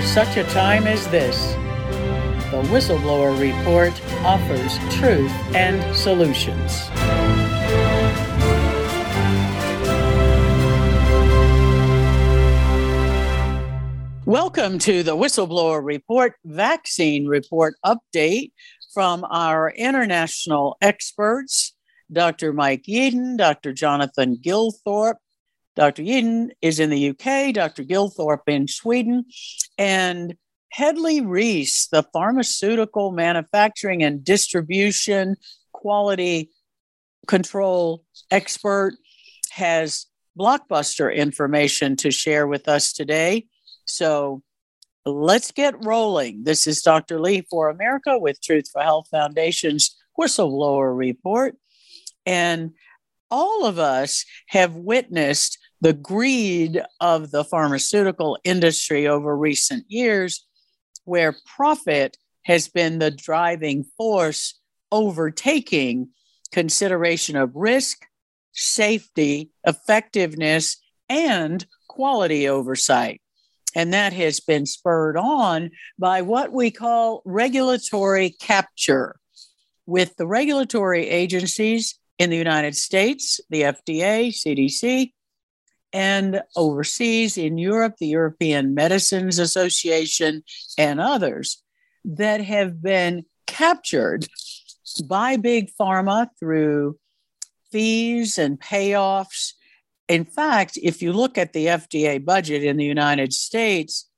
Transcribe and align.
For 0.00 0.06
such 0.06 0.38
a 0.38 0.44
time 0.44 0.86
as 0.86 1.06
this, 1.08 1.52
the 2.50 2.62
Whistleblower 2.72 3.38
Report 3.38 3.92
offers 4.24 4.78
truth 4.94 5.30
and 5.54 5.94
solutions. 5.94 6.88
Welcome 14.24 14.78
to 14.78 15.02
the 15.02 15.14
Whistleblower 15.14 15.84
Report 15.84 16.32
Vaccine 16.46 17.26
Report 17.26 17.74
update 17.84 18.52
from 18.94 19.22
our 19.24 19.70
international 19.70 20.78
experts, 20.80 21.74
Dr. 22.10 22.54
Mike 22.54 22.84
Yeadon, 22.88 23.36
Dr. 23.36 23.74
Jonathan 23.74 24.38
Gilthorpe. 24.42 25.18
Dr. 25.76 26.02
Yeadon 26.02 26.50
is 26.60 26.80
in 26.80 26.90
the 26.90 27.10
UK, 27.10 27.54
Dr. 27.54 27.84
Gilthorpe 27.84 28.48
in 28.48 28.66
Sweden, 28.68 29.24
and 29.78 30.34
Hedley 30.72 31.20
Rees, 31.20 31.88
the 31.90 32.04
pharmaceutical 32.12 33.12
manufacturing 33.12 34.02
and 34.02 34.24
distribution 34.24 35.36
quality 35.72 36.50
control 37.26 38.04
expert, 38.30 38.94
has 39.50 40.06
blockbuster 40.38 41.14
information 41.14 41.96
to 41.96 42.10
share 42.10 42.46
with 42.46 42.68
us 42.68 42.92
today. 42.92 43.46
So 43.84 44.42
let's 45.04 45.50
get 45.50 45.84
rolling. 45.84 46.44
This 46.44 46.66
is 46.66 46.82
Dr. 46.82 47.20
Lee 47.20 47.46
for 47.50 47.68
America 47.68 48.18
with 48.18 48.40
Truth 48.40 48.70
for 48.72 48.82
Health 48.82 49.08
Foundation's 49.10 49.96
Whistleblower 50.18 50.96
Report. 50.96 51.56
And 52.26 52.72
all 53.30 53.64
of 53.64 53.78
us 53.78 54.24
have 54.48 54.74
witnessed 54.74 55.58
the 55.80 55.92
greed 55.92 56.82
of 57.00 57.30
the 57.30 57.44
pharmaceutical 57.44 58.38
industry 58.44 59.06
over 59.06 59.36
recent 59.36 59.84
years, 59.88 60.46
where 61.04 61.36
profit 61.56 62.16
has 62.42 62.68
been 62.68 62.98
the 62.98 63.10
driving 63.10 63.84
force 63.96 64.58
overtaking 64.92 66.08
consideration 66.52 67.36
of 67.36 67.54
risk, 67.54 68.04
safety, 68.52 69.50
effectiveness, 69.64 70.76
and 71.08 71.66
quality 71.88 72.48
oversight. 72.48 73.20
And 73.74 73.92
that 73.92 74.12
has 74.12 74.40
been 74.40 74.66
spurred 74.66 75.16
on 75.16 75.70
by 75.98 76.22
what 76.22 76.52
we 76.52 76.70
call 76.70 77.22
regulatory 77.24 78.30
capture. 78.30 79.16
With 79.86 80.16
the 80.16 80.26
regulatory 80.26 81.08
agencies 81.08 81.98
in 82.18 82.30
the 82.30 82.36
United 82.36 82.76
States, 82.76 83.40
the 83.48 83.62
FDA, 83.62 84.28
CDC, 84.28 85.12
and 85.92 86.42
overseas 86.56 87.36
in 87.36 87.58
Europe, 87.58 87.96
the 87.98 88.06
European 88.06 88.74
Medicines 88.74 89.38
Association, 89.38 90.42
and 90.78 91.00
others 91.00 91.62
that 92.04 92.40
have 92.40 92.82
been 92.82 93.24
captured 93.46 94.26
by 95.06 95.36
big 95.36 95.70
pharma 95.78 96.28
through 96.38 96.98
fees 97.70 98.38
and 98.38 98.60
payoffs. 98.60 99.52
In 100.08 100.24
fact, 100.24 100.78
if 100.82 101.02
you 101.02 101.12
look 101.12 101.38
at 101.38 101.52
the 101.52 101.66
FDA 101.66 102.24
budget 102.24 102.64
in 102.64 102.76
the 102.76 102.84
United 102.84 103.32
States, 103.32 104.08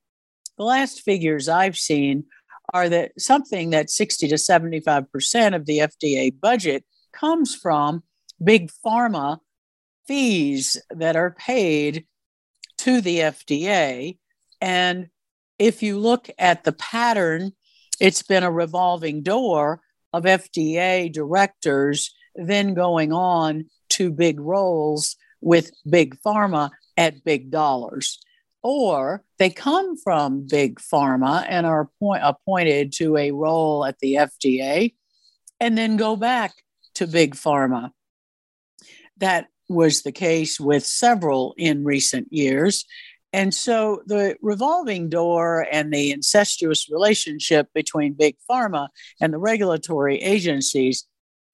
the 0.56 0.64
last 0.64 1.00
figures 1.00 1.48
I've 1.48 1.76
seen 1.76 2.24
are 2.72 2.88
that 2.88 3.12
something 3.20 3.70
that 3.70 3.90
60 3.90 4.28
to 4.28 4.36
75% 4.36 5.54
of 5.54 5.66
the 5.66 5.78
FDA 5.78 6.32
budget 6.40 6.84
comes 7.12 7.54
from 7.54 8.02
big 8.42 8.70
pharma 8.84 9.38
fees 10.12 10.76
that 10.90 11.16
are 11.16 11.30
paid 11.30 12.04
to 12.76 13.00
the 13.00 13.20
FDA. 13.20 14.18
And 14.60 15.08
if 15.58 15.82
you 15.82 15.98
look 15.98 16.28
at 16.38 16.64
the 16.64 16.72
pattern, 16.72 17.52
it's 17.98 18.22
been 18.22 18.42
a 18.42 18.52
revolving 18.52 19.22
door 19.22 19.80
of 20.12 20.24
FDA 20.24 21.10
directors 21.10 22.14
then 22.34 22.74
going 22.74 23.10
on 23.14 23.70
to 23.88 24.12
big 24.12 24.38
roles 24.38 25.16
with 25.40 25.70
big 25.88 26.20
pharma 26.20 26.72
at 26.98 27.24
big 27.24 27.50
dollars. 27.50 28.20
Or 28.62 29.24
they 29.38 29.48
come 29.48 29.96
from 29.96 30.46
big 30.46 30.78
pharma 30.78 31.46
and 31.48 31.64
are 31.64 31.88
appoint- 31.88 32.22
appointed 32.22 32.92
to 32.96 33.16
a 33.16 33.30
role 33.30 33.86
at 33.86 33.98
the 34.00 34.16
FDA 34.16 34.94
and 35.58 35.78
then 35.78 35.96
go 35.96 36.16
back 36.16 36.52
to 36.96 37.06
big 37.06 37.34
pharma. 37.34 37.92
That 39.16 39.46
was 39.72 40.02
the 40.02 40.12
case 40.12 40.60
with 40.60 40.84
several 40.84 41.54
in 41.56 41.84
recent 41.84 42.32
years. 42.32 42.84
And 43.32 43.54
so 43.54 44.02
the 44.06 44.36
revolving 44.42 45.08
door 45.08 45.66
and 45.72 45.92
the 45.92 46.12
incestuous 46.12 46.90
relationship 46.90 47.68
between 47.74 48.12
big 48.12 48.36
pharma 48.48 48.88
and 49.20 49.32
the 49.32 49.38
regulatory 49.38 50.18
agencies 50.18 51.06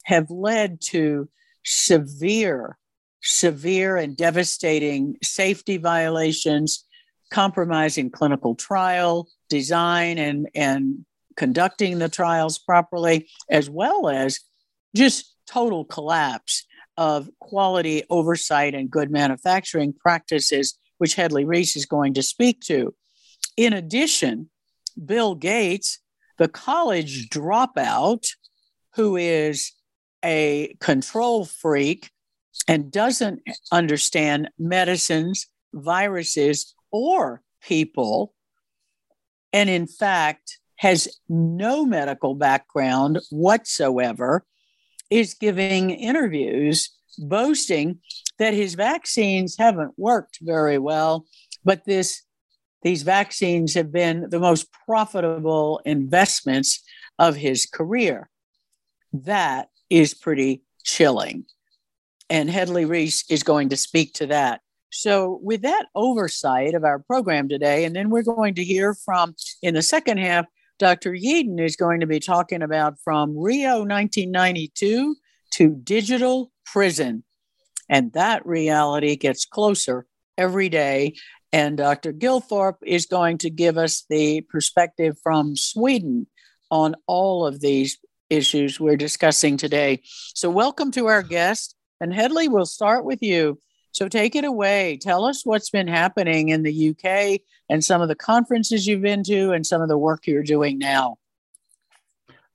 have 0.05 0.31
led 0.31 0.81
to 0.81 1.29
severe 1.65 2.79
severe 3.23 3.97
and 3.97 4.17
devastating 4.17 5.17
safety 5.23 5.77
violations, 5.77 6.85
compromising 7.31 8.11
clinical 8.11 8.55
trial 8.55 9.29
design 9.49 10.19
and, 10.19 10.49
and 10.55 11.05
conducting 11.37 11.99
the 11.99 12.09
trials 12.09 12.59
properly, 12.59 13.29
as 13.51 13.69
well 13.69 14.09
as 14.09 14.41
just 14.95 15.35
total 15.47 15.85
collapse 15.85 16.67
of 16.99 17.31
quality 17.39 18.03
oversight 18.11 18.75
and 18.75 18.91
good 18.91 19.09
manufacturing 19.09 19.93
practices, 19.93 20.77
which 20.99 21.15
Hedley 21.15 21.45
Rees 21.45 21.77
is 21.77 21.87
going 21.87 22.13
to 22.15 22.25
speak 22.25 22.61
to. 22.63 22.93
In 23.57 23.73
addition, 23.73 24.51
Bill 25.03 25.37
Gates, 25.37 26.01
the 26.39 26.49
college 26.49 27.29
dropout, 27.31 28.27
who 28.97 29.17
is 29.17 29.73
a 30.25 30.75
control 30.81 31.45
freak 31.45 32.11
and 32.67 32.91
doesn't 32.91 33.43
understand 33.71 34.51
medicines, 34.59 35.47
viruses, 35.73 36.75
or 36.91 37.43
people, 37.63 38.35
and 39.53 39.71
in 39.71 39.87
fact 39.87 40.59
has 40.77 41.09
no 41.29 41.85
medical 41.85 42.35
background 42.35 43.21
whatsoever, 43.31 44.45
is 45.11 45.35
giving 45.35 45.91
interviews 45.91 46.91
boasting 47.19 47.99
that 48.39 48.55
his 48.55 48.75
vaccines 48.75 49.57
haven't 49.59 49.93
worked 49.97 50.39
very 50.41 50.79
well, 50.79 51.27
but 51.65 51.85
this 51.85 52.23
these 52.83 53.03
vaccines 53.03 53.75
have 53.75 53.91
been 53.91 54.31
the 54.31 54.39
most 54.39 54.69
profitable 54.87 55.81
investments 55.85 56.81
of 57.19 57.35
his 57.35 57.67
career. 57.67 58.31
That 59.13 59.69
is 59.91 60.15
pretty 60.15 60.63
chilling 60.85 61.45
and 62.31 62.51
Hedley 62.51 62.85
Rees 62.85 63.25
is 63.29 63.43
going 63.43 63.71
to 63.71 63.77
speak 63.77 64.15
to 64.15 64.27
that. 64.27 64.61
So, 64.91 65.39
with 65.43 65.63
that 65.63 65.87
oversight 65.95 66.75
of 66.75 66.85
our 66.85 66.99
program 66.99 67.49
today, 67.49 67.85
and 67.85 67.95
then 67.95 68.11
we're 68.11 68.23
going 68.23 68.55
to 68.55 68.65
hear 68.65 68.95
from, 68.95 69.35
in 69.63 69.75
the 69.75 69.83
second 69.83 70.19
half, 70.19 70.47
Dr. 70.79 71.13
Yeadon 71.13 71.61
is 71.61 71.77
going 71.77 72.01
to 72.01 72.07
be 72.07 72.21
talking 72.21 72.63
about 72.63 72.99
from 73.03 73.37
Rio 73.37 73.79
1992 73.79 75.17
to 75.53 75.75
digital 75.75 76.53
prison. 76.65 77.25
And 77.89 78.13
that 78.13 78.47
reality 78.47 79.17
gets 79.17 79.45
closer 79.45 80.07
every 80.37 80.69
day. 80.69 81.15
And 81.53 81.77
Dr. 81.77 82.13
Gilthorpe 82.13 82.79
is 82.85 83.07
going 83.07 83.39
to 83.39 83.51
give 83.51 83.79
us 83.79 84.05
the 84.09 84.43
perspective 84.43 85.17
from 85.23 85.57
Sweden 85.57 86.27
on 86.71 86.95
all 87.07 87.47
of 87.47 87.61
these 87.61 87.99
issues 88.31 88.79
we're 88.79 88.97
discussing 88.97 89.57
today. 89.57 90.03
So, 90.35 90.51
welcome 90.51 90.91
to 90.93 91.07
our 91.07 91.23
guest. 91.23 91.75
And 92.01 92.13
Hedley, 92.13 92.49
we'll 92.49 92.67
start 92.67 93.05
with 93.05 93.23
you. 93.23 93.59
So 93.93 94.09
take 94.09 94.37
it 94.37 94.45
away. 94.45 94.99
Tell 95.01 95.25
us 95.25 95.45
what's 95.45 95.71
been 95.71 95.89
happening 95.89 96.51
in 96.51 96.63
the 96.63 96.91
UK 96.91 97.41
and 97.69 97.85
some 97.85 98.01
of 98.01 98.09
the 98.09 98.15
conferences 98.15 98.87
you've 98.87 99.03
been 99.03 99.23
to 99.25 99.53
and 99.53 99.67
some 99.67 99.83
of 99.83 99.89
the 99.89 99.99
work 99.99 100.27
you're 100.27 100.43
doing 100.43 100.79
now. 100.79 101.19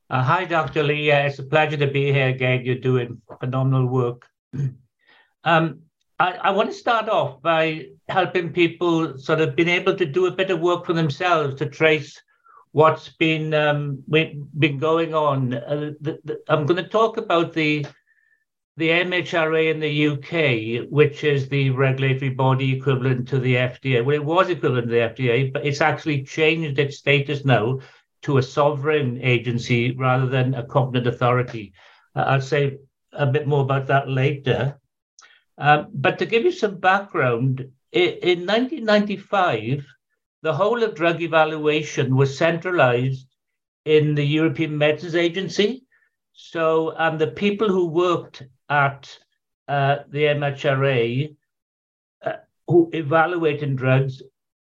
Uh, 0.09 0.21
hi, 0.21 0.45
Dr. 0.45 0.83
Lee. 0.83 1.11
Uh, 1.11 1.27
it's 1.27 1.39
a 1.39 1.43
pleasure 1.43 1.77
to 1.77 1.87
be 1.87 2.11
here 2.11 2.27
again. 2.27 2.63
You're 2.65 2.75
doing 2.75 3.21
phenomenal 3.39 3.87
work. 3.87 4.27
um, 5.43 5.79
I, 6.19 6.33
I, 6.33 6.51
want 6.51 6.69
to 6.69 6.75
start 6.75 7.09
off 7.09 7.41
by 7.41 7.87
helping 8.07 8.53
people 8.53 9.17
sort 9.17 9.41
of 9.41 9.55
being 9.55 9.69
able 9.69 9.95
to 9.95 10.05
do 10.05 10.27
a 10.27 10.31
bit 10.31 10.51
of 10.51 10.59
work 10.59 10.85
for 10.85 10.93
themselves 10.93 11.55
to 11.55 11.65
trace 11.65 12.21
what's 12.73 13.09
been 13.09 13.53
um, 13.53 14.03
been 14.09 14.77
going 14.77 15.15
on. 15.15 15.53
Uh, 15.53 15.91
the, 16.01 16.19
the, 16.23 16.39
I'm 16.47 16.65
going 16.65 16.83
to 16.83 16.89
talk 16.89 17.17
about 17.17 17.53
the 17.53 17.85
the 18.75 18.89
MHRA 18.89 19.71
in 19.71 19.79
the 19.79 20.07
UK, 20.07 20.89
which 20.89 21.23
is 21.23 21.47
the 21.47 21.69
regulatory 21.69 22.31
body 22.31 22.75
equivalent 22.75 23.27
to 23.27 23.39
the 23.39 23.55
FDA. 23.55 24.03
Well, 24.03 24.15
it 24.15 24.25
was 24.25 24.49
equivalent 24.49 24.87
to 24.87 24.93
the 24.93 24.97
FDA, 24.99 25.53
but 25.53 25.65
it's 25.65 25.81
actually 25.81 26.23
changed 26.23 26.79
its 26.79 26.97
status 26.97 27.45
now 27.45 27.79
to 28.23 28.37
a 28.37 28.43
sovereign 28.43 29.19
agency 29.21 29.91
rather 29.91 30.25
than 30.25 30.55
a 30.55 30.65
competent 30.65 31.07
authority. 31.07 31.73
Uh, 32.15 32.21
I'll 32.21 32.41
say 32.41 32.79
a 33.11 33.27
bit 33.27 33.47
more 33.47 33.61
about 33.61 33.87
that 33.87 34.09
later. 34.09 34.79
Um, 35.57 35.89
but 35.93 36.17
to 36.19 36.25
give 36.25 36.43
you 36.43 36.51
some 36.51 36.79
background, 36.79 37.59
in 37.91 38.47
1995, 38.47 39.85
the 40.41 40.53
whole 40.53 40.81
of 40.81 40.95
drug 40.95 41.21
evaluation 41.21 42.15
was 42.15 42.35
centralized 42.35 43.27
in 43.85 44.15
the 44.15 44.25
European 44.25 44.75
Medicines 44.77 45.15
Agency. 45.15 45.85
So, 46.33 46.91
and 46.97 47.19
the 47.19 47.27
people 47.27 47.69
who 47.69 47.87
worked 47.87 48.41
at 48.73 49.19
uh, 49.67 49.97
the 50.09 50.23
MHRA 50.23 51.35
uh, 52.25 52.33
who 52.67 52.89
evaluated 52.93 53.75
drugs 53.75 54.21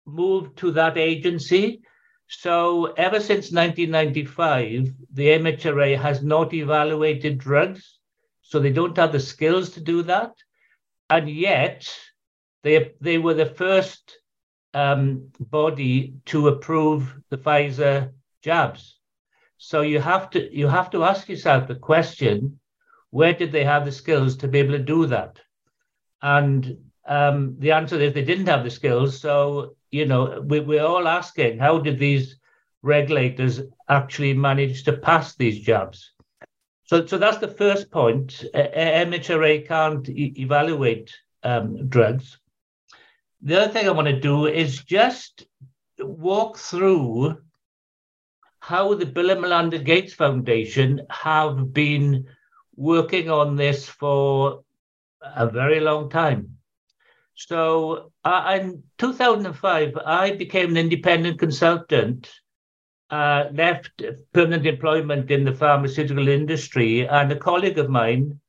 moved 0.07 0.57
to 0.59 0.71
that 0.73 0.97
agency. 0.97 1.83
So, 2.29 2.93
ever 3.07 3.21
since 3.21 3.53
1995, 3.53 4.95
the 5.13 5.29
MHRA 5.29 5.99
has 5.99 6.23
not 6.23 6.53
evaluated 6.53 7.39
drugs. 7.39 7.99
So, 8.43 8.59
they 8.59 8.73
don't 8.73 8.97
have 8.97 9.13
the 9.13 9.21
skills 9.21 9.71
to 9.71 9.81
do 9.81 10.03
that. 10.03 10.33
And 11.11 11.29
yet, 11.31 11.89
they, 12.63 12.93
they 13.01 13.19
were 13.19 13.35
the 13.35 13.47
first 13.47 14.19
um, 14.75 15.31
body 15.41 16.15
to 16.27 16.49
approve 16.49 17.15
the 17.31 17.39
Pfizer 17.39 18.13
jabs. 18.43 18.99
So 19.59 19.81
you 19.81 19.99
have 20.01 20.31
to 20.31 20.57
you 20.57 20.69
have 20.69 20.91
to 20.91 21.05
ask 21.05 21.29
yourself 21.29 21.67
the 21.67 21.75
question: 21.75 22.61
Where 23.11 23.33
did 23.33 23.53
they 23.53 23.65
have 23.65 23.85
the 23.85 23.93
skills 23.93 24.37
to 24.39 24.49
be 24.49 24.59
able 24.59 24.73
to 24.73 24.79
do 24.79 25.07
that? 25.07 25.41
And 26.23 26.79
um, 27.07 27.57
the 27.59 27.73
answer 27.73 27.99
is 27.99 28.13
they 28.13 28.25
didn't 28.25 28.49
have 28.49 28.65
the 28.65 28.71
skills. 28.71 29.21
So 29.21 29.77
you 29.91 30.07
know 30.07 30.43
we, 30.47 30.61
we're 30.61 30.85
all 30.85 31.09
asking: 31.09 31.59
How 31.59 31.79
did 31.79 31.99
these 31.99 32.37
regulators 32.83 33.61
actually 33.89 34.35
manage 34.35 34.85
to 34.85 34.93
pass 34.93 35.35
these 35.35 35.61
jabs? 35.61 36.13
So, 36.85 37.05
so 37.05 37.19
that's 37.19 37.39
the 37.39 37.49
first 37.49 37.91
point. 37.91 38.45
MHRA 38.55 39.67
can't 39.67 40.09
e- 40.09 40.35
evaluate 40.39 41.15
um, 41.43 41.87
drugs. 41.89 42.39
The 43.43 43.61
other 43.61 43.73
thing 43.73 43.87
I 43.87 43.93
want 43.93 44.09
to 44.09 44.19
do 44.19 44.47
is 44.47 44.85
just 44.85 45.47
walk 45.99 46.57
through 46.57 47.37
how 48.61 48.95
the 48.95 49.07
Bill 49.07 49.31
and 49.31 49.41
Melinda 49.41 49.79
Gates 49.79 50.15
Foundation 50.15 51.03
have 51.11 51.73
been 51.73 52.27
working 52.79 53.29
on 53.29 53.57
this 53.57 53.89
for 53.89 54.63
a 55.21 55.49
very 55.49 55.81
long 55.81 56.09
time. 56.09 56.57
So 57.35 58.13
uh, 58.25 58.59
in 58.61 58.83
2005, 58.99 59.97
I 60.07 60.33
became 60.33 60.71
an 60.71 60.77
independent 60.77 61.39
consultant, 61.39 62.31
uh, 63.11 63.47
left 63.53 64.03
permanent 64.33 64.67
employment 64.67 65.31
in 65.31 65.45
the 65.45 65.55
pharmaceutical 65.55 66.29
industry, 66.29 67.07
and 67.07 67.31
a 67.31 67.37
colleague 67.37 67.79
of 67.79 67.91
mine 67.91 68.41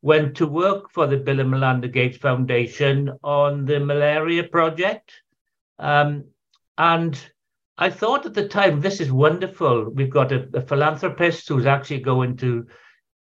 went 0.00 0.36
to 0.36 0.46
work 0.46 0.90
for 0.90 1.06
the 1.06 1.16
Bill 1.16 1.40
and 1.40 1.50
Melinda 1.50 1.88
Gates 1.88 2.18
Foundation 2.18 3.10
on 3.22 3.64
the 3.64 3.78
malaria 3.80 4.44
project. 4.44 5.12
Um, 5.78 6.24
and 6.78 7.18
I 7.78 7.90
thought 7.90 8.26
at 8.26 8.34
the 8.34 8.48
time, 8.48 8.80
this 8.80 9.00
is 9.00 9.10
wonderful. 9.10 9.90
We've 9.90 10.10
got 10.10 10.32
a, 10.32 10.48
a, 10.54 10.60
philanthropist 10.60 11.48
who's 11.48 11.66
actually 11.66 12.00
going 12.00 12.36
to, 12.38 12.66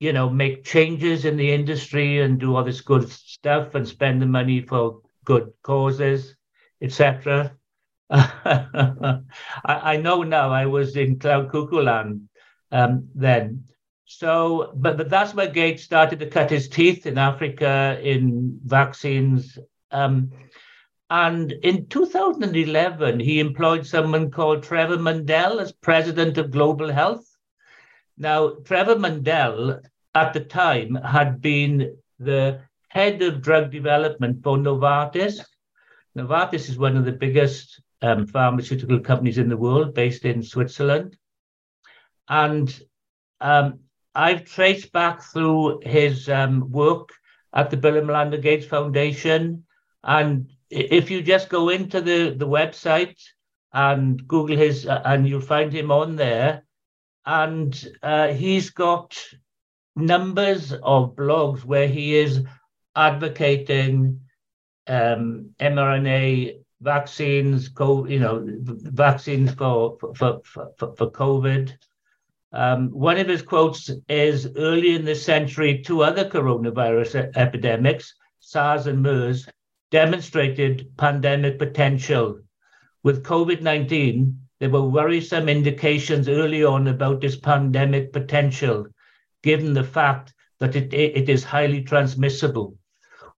you 0.00 0.12
know, 0.12 0.29
make 0.29 0.64
changes 0.64 1.25
in 1.25 1.37
the 1.37 1.52
industry 1.52 2.20
and 2.20 2.38
do 2.38 2.56
all 2.56 2.64
this 2.64 2.81
good 2.81 3.08
stuff 3.11 3.75
and 3.75 3.87
spend 3.87 4.20
the 4.20 4.26
money 4.26 4.61
for 4.61 5.00
good 5.25 5.52
causes, 5.62 6.35
etc. 6.82 7.56
I, 8.11 9.20
I, 9.64 9.96
know 9.96 10.23
now. 10.23 10.50
I 10.50 10.67
was 10.67 10.96
in 10.96 11.19
cloud 11.19 11.50
cuckoo 11.50 11.81
land 11.81 12.29
um, 12.70 13.08
then. 13.14 13.64
So, 14.05 14.73
but, 14.76 14.96
but 14.99 15.08
that's 15.08 15.35
where 15.35 15.49
Gates 15.49 15.85
started 15.85 16.20
to 16.20 16.26
cut 16.26 16.50
his 16.50 16.69
teeth 16.69 17.06
in 17.06 17.17
Africa 17.17 17.99
in 18.02 18.61
vaccines. 18.64 19.58
Um, 19.91 20.31
and 21.08 21.52
in 21.52 21.87
2011, 21.87 23.20
he 23.20 23.41
employed 23.41 23.87
someone 23.87 24.31
called 24.31 24.62
Trevor 24.62 24.99
Mundel 24.99 25.61
as 25.61 25.73
president 25.73 26.38
of 26.38 26.50
Global 26.50 26.91
Health. 26.93 27.25
Now, 28.16 28.50
Trevor 28.64 28.96
Mundel 28.96 29.81
at 30.14 30.32
the 30.32 30.40
time 30.40 30.94
had 30.94 31.40
been 31.40 31.96
the 32.19 32.61
head 32.88 33.22
of 33.22 33.43
drug 33.43 33.70
development 33.70 34.43
for 34.43 34.56
Novartis. 34.56 35.40
Novartis 36.16 36.69
is 36.69 36.78
one 36.78 36.96
of 36.96 37.05
the 37.05 37.12
biggest 37.12 37.81
um, 38.02 38.26
pharmaceutical 38.26 39.00
companies 39.00 39.38
in 39.38 39.49
the 39.49 39.56
world, 39.56 39.94
based 39.94 40.25
in 40.25 40.43
Switzerland. 40.43 41.16
And 42.28 42.81
um, 43.40 43.81
I've 44.14 44.44
traced 44.44 44.93
back 44.93 45.22
through 45.22 45.81
his 45.82 46.28
um, 46.28 46.70
work 46.70 47.08
at 47.52 47.70
the 47.70 47.76
Bill 47.76 47.96
and 47.96 48.06
Melinda 48.06 48.38
Gates 48.38 48.67
Foundation 48.67 49.64
and 50.05 50.50
if 50.70 51.10
you 51.10 51.22
just 51.22 51.49
go 51.49 51.70
into 51.70 52.00
the, 52.00 52.34
the 52.37 52.46
website 52.46 53.19
and 53.72 54.26
Google 54.28 54.56
his, 54.56 54.87
uh, 54.87 55.02
and 55.05 55.26
you'll 55.26 55.40
find 55.40 55.72
him 55.72 55.90
on 55.90 56.17
there, 56.17 56.63
and 57.26 57.88
uh, 58.02 58.28
he's 58.28 58.70
got 58.70 59.16
numbers 59.96 60.72
of 60.72 61.14
blogs 61.14 61.64
where 61.64 61.88
he 61.88 62.16
is 62.16 62.42
advocating 62.96 64.20
um, 64.86 65.50
mRNA 65.60 66.58
vaccines, 66.81 67.70
you 67.78 68.19
know, 68.19 68.44
vaccines 68.44 69.52
for 69.54 69.96
for 70.14 70.40
for, 70.44 70.70
for, 70.76 70.94
for 70.96 71.10
COVID. 71.10 71.72
Um, 72.52 72.90
one 72.90 73.19
of 73.19 73.26
his 73.26 73.43
quotes 73.43 73.90
is 74.08 74.48
early 74.56 74.94
in 74.94 75.04
this 75.04 75.24
century, 75.24 75.82
two 75.82 76.02
other 76.04 76.24
coronavirus 76.24 77.36
epidemics, 77.36 78.14
SARS 78.38 78.86
and 78.86 79.02
MERS, 79.02 79.48
demonstrated 79.90 80.96
pandemic 80.96 81.58
potential. 81.58 82.38
With 83.02 83.24
COVID 83.24 83.60
19, 83.60 84.44
there 84.64 84.70
were 84.70 84.80
worrisome 84.80 85.50
indications 85.50 86.26
early 86.26 86.64
on 86.64 86.88
about 86.88 87.20
this 87.20 87.36
pandemic 87.36 88.14
potential, 88.14 88.86
given 89.42 89.74
the 89.74 89.84
fact 89.84 90.32
that 90.58 90.74
it, 90.74 90.94
it 90.94 91.28
is 91.28 91.44
highly 91.44 91.82
transmissible. 91.82 92.74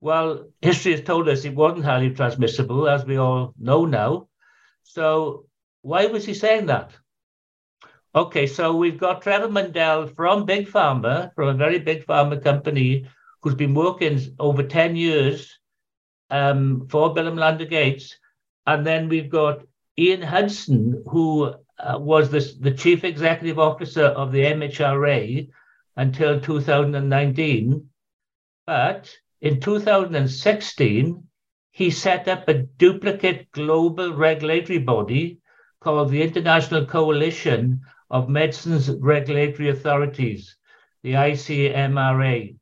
Well, 0.01 0.47
history 0.63 0.93
has 0.93 1.01
told 1.01 1.29
us 1.29 1.45
it 1.45 1.57
wasn't 1.57 1.85
highly 1.85 2.11
transmissible, 2.11 2.89
as 2.89 3.05
we 3.05 3.17
all 3.17 3.55
know 3.59 3.87
now. 3.87 4.29
So, 4.85 5.47
why 5.83 6.07
was 6.07 6.25
he 6.25 6.33
saying 6.33 6.67
that? 6.67 6.93
Okay, 8.15 8.47
so 8.47 8.77
we've 8.77 9.01
got 9.01 9.21
Trevor 9.21 9.49
Mundel 9.49 10.15
from 10.15 10.47
Big 10.47 10.69
Pharma, 10.69 11.35
from 11.35 11.49
a 11.49 11.55
very 11.55 11.81
big 11.81 12.07
pharma 12.07 12.41
company, 12.41 13.05
who's 13.43 13.57
been 13.57 13.75
working 13.75 14.21
over 14.39 14.63
10 14.63 14.95
years 14.95 15.59
um, 16.31 16.87
for 16.89 17.13
Bill 17.13 17.27
and 17.27 17.35
Melinda 17.35 17.67
Gates. 17.67 18.17
And 18.65 18.87
then 18.87 19.09
we've 19.09 19.29
got 19.29 19.65
Ian 19.99 20.23
Hudson, 20.23 21.03
who 21.09 21.55
uh, 21.79 21.99
was 21.99 22.31
the, 22.31 22.41
the 22.61 22.71
chief 22.71 23.03
executive 23.05 23.59
officer 23.59 24.05
of 24.05 24.33
the 24.33 24.43
MHRA 24.43 25.49
until 25.97 26.41
2019. 26.41 27.89
But 28.67 29.17
in 29.41 29.61
2016, 29.61 31.23
he 31.71 31.91
set 31.91 32.29
up 32.29 32.49
a 32.49 32.63
duplicate 32.63 33.51
global 33.53 34.15
regulatory 34.15 34.79
body 34.79 35.41
called 35.81 36.11
the 36.11 36.23
International 36.23 36.85
Coalition 36.85 37.81
of 38.11 38.29
Medicines 38.29 38.91
Regulatory 38.91 39.69
Authorities, 39.69 40.57
the 41.03 41.13
ICMRA. 41.13 42.57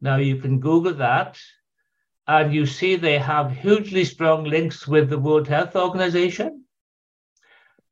Now 0.00 0.16
you 0.16 0.36
can 0.36 0.60
Google 0.60 0.94
that 0.94 1.38
and 2.28 2.52
you 2.52 2.66
see 2.66 2.96
they 2.96 3.18
have 3.18 3.52
hugely 3.52 4.04
strong 4.04 4.44
links 4.44 4.86
with 4.86 5.08
the 5.08 5.18
World 5.18 5.48
Health 5.48 5.76
Organization. 5.76 6.64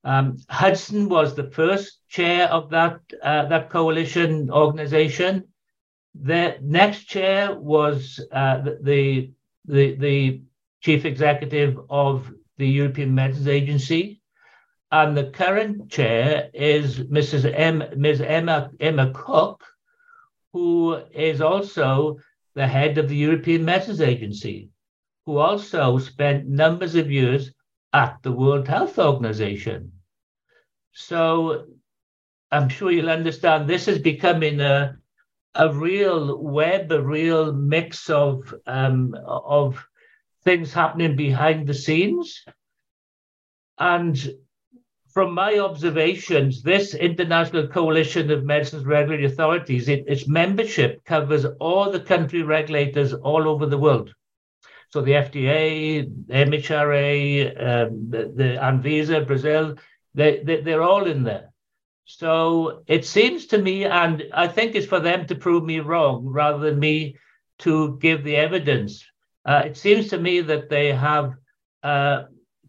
Um, 0.04 0.36
Hudson 0.50 1.08
was 1.08 1.34
the 1.34 1.50
first 1.50 2.06
chair 2.08 2.48
of 2.48 2.68
that 2.70 3.00
uh, 3.22 3.46
that 3.46 3.70
coalition 3.70 4.50
organization. 4.50 5.48
The 6.14 6.58
next 6.60 7.04
chair 7.04 7.54
was 7.54 8.20
uh, 8.30 8.60
the, 8.82 9.30
the 9.64 9.94
the 9.94 10.42
chief 10.82 11.06
executive 11.06 11.80
of 11.88 12.30
the 12.58 12.68
European 12.68 13.14
Medicines 13.14 13.48
Agency, 13.48 14.20
and 14.92 15.16
the 15.16 15.30
current 15.30 15.90
chair 15.90 16.50
is 16.52 17.00
Mrs. 17.00 17.50
M, 17.52 17.82
Ms. 17.96 18.20
Emma, 18.20 18.70
Emer 18.80 19.10
Cooke, 19.14 19.64
who 20.52 21.00
is 21.12 21.40
also 21.40 22.18
the 22.54 22.66
head 22.66 22.98
of 22.98 23.08
the 23.08 23.16
European 23.16 23.64
Medicines 23.64 24.02
Agency, 24.02 24.68
who 25.24 25.38
also 25.38 25.98
spent 25.98 26.46
numbers 26.46 26.94
of 26.94 27.10
years 27.10 27.52
at 27.94 28.18
the 28.22 28.32
World 28.32 28.68
Health 28.68 28.98
Organization. 28.98 29.93
So 30.94 31.66
I'm 32.50 32.68
sure 32.68 32.90
you'll 32.90 33.10
understand 33.10 33.68
this 33.68 33.88
is 33.88 33.98
becoming 33.98 34.60
a, 34.60 34.96
a 35.54 35.74
real 35.74 36.40
web, 36.40 36.90
a 36.92 37.02
real 37.02 37.52
mix 37.52 38.08
of, 38.08 38.54
um, 38.66 39.14
of 39.26 39.84
things 40.44 40.72
happening 40.72 41.16
behind 41.16 41.66
the 41.66 41.74
scenes. 41.74 42.44
And 43.76 44.16
from 45.12 45.34
my 45.34 45.58
observations, 45.58 46.62
this 46.62 46.94
International 46.94 47.66
Coalition 47.66 48.30
of 48.30 48.44
Medicines 48.44 48.84
Regulatory 48.84 49.26
Authorities, 49.26 49.88
it, 49.88 50.04
its 50.06 50.28
membership 50.28 51.04
covers 51.04 51.44
all 51.58 51.90
the 51.90 52.00
country 52.00 52.42
regulators 52.42 53.12
all 53.12 53.48
over 53.48 53.66
the 53.66 53.78
world. 53.78 54.14
So 54.90 55.00
the 55.00 55.12
FDA, 55.12 56.08
MHRA, 56.28 57.88
um, 57.88 58.10
the, 58.10 58.32
the 58.32 58.58
Anvisa, 58.60 59.26
Brazil, 59.26 59.74
they, 60.14 60.42
they, 60.42 60.60
they're 60.60 60.82
all 60.82 61.06
in 61.06 61.24
there. 61.24 61.50
So 62.06 62.82
it 62.86 63.04
seems 63.04 63.46
to 63.46 63.58
me, 63.58 63.84
and 63.84 64.24
I 64.32 64.46
think 64.48 64.74
it's 64.74 64.86
for 64.86 65.00
them 65.00 65.26
to 65.26 65.34
prove 65.34 65.64
me 65.64 65.80
wrong 65.80 66.26
rather 66.26 66.58
than 66.58 66.78
me 66.78 67.16
to 67.60 67.98
give 67.98 68.24
the 68.24 68.36
evidence. 68.36 69.04
Uh, 69.44 69.62
it 69.66 69.76
seems 69.76 70.08
to 70.08 70.18
me 70.18 70.40
that 70.42 70.68
they 70.68 70.92
have 70.92 71.34
uh, 71.82 72.24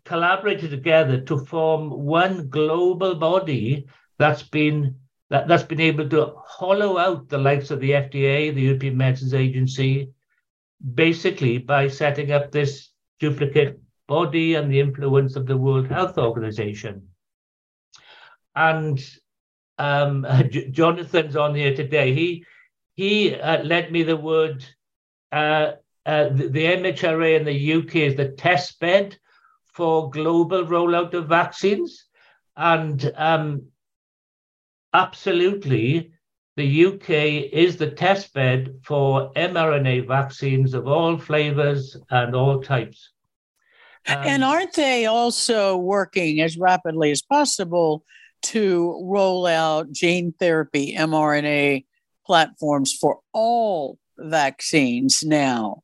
collaborated 0.05 0.69
together 0.69 1.19
to 1.21 1.45
form 1.45 1.89
one 1.89 2.47
global 2.49 3.15
body 3.15 3.87
that's 4.17 4.43
been 4.43 4.95
that, 5.29 5.47
that's 5.47 5.63
been 5.63 5.81
able 5.81 6.07
to 6.07 6.33
hollow 6.45 6.97
out 6.99 7.27
the 7.29 7.37
likes 7.37 7.71
of 7.71 7.79
the 7.79 7.91
FDA, 7.91 8.53
the 8.53 8.61
European 8.61 8.95
Medicines 8.95 9.33
Agency, 9.33 10.11
basically 10.93 11.57
by 11.57 11.87
setting 11.87 12.31
up 12.31 12.51
this 12.51 12.89
duplicate 13.19 13.79
body 14.07 14.53
and 14.53 14.71
the 14.71 14.79
influence 14.79 15.35
of 15.35 15.47
the 15.47 15.57
World 15.57 15.87
Health 15.87 16.19
Organization. 16.19 17.07
And 18.55 19.03
um, 19.77 20.25
Jonathan's 20.71 21.35
on 21.35 21.55
here 21.55 21.75
today. 21.75 22.13
He 22.13 22.45
he 22.95 23.35
uh, 23.35 23.63
led 23.63 23.91
me 23.91 24.03
the 24.03 24.17
word. 24.17 24.65
Uh, 25.31 25.73
uh, 26.05 26.29
the, 26.29 26.47
the 26.47 26.65
MHRA 26.65 27.39
in 27.39 27.45
the 27.45 27.73
UK 27.73 27.95
is 27.95 28.15
the 28.15 28.29
test 28.29 28.79
bed 28.79 29.17
for 29.65 30.09
global 30.09 30.63
rollout 30.63 31.13
of 31.13 31.27
vaccines. 31.27 32.05
And 32.55 33.11
um, 33.17 33.63
absolutely, 34.93 36.13
the 36.55 36.85
UK 36.85 37.09
is 37.51 37.75
the 37.75 37.91
test 37.91 38.33
bed 38.33 38.79
for 38.83 39.33
mRNA 39.33 40.07
vaccines 40.07 40.73
of 40.73 40.87
all 40.87 41.17
flavors 41.17 41.97
and 42.09 42.33
all 42.33 42.61
types. 42.61 43.11
Um, 44.07 44.17
and 44.23 44.43
aren't 44.43 44.73
they 44.73 45.07
also 45.07 45.75
working 45.75 46.39
as 46.39 46.57
rapidly 46.57 47.11
as 47.11 47.21
possible 47.21 48.05
to 48.43 48.99
roll 49.03 49.45
out 49.45 49.91
gene 49.91 50.33
therapy 50.39 50.95
mRNA 50.95 51.85
platforms 52.25 52.93
for 52.93 53.19
all 53.33 53.97
vaccines 54.17 55.23
now? 55.23 55.83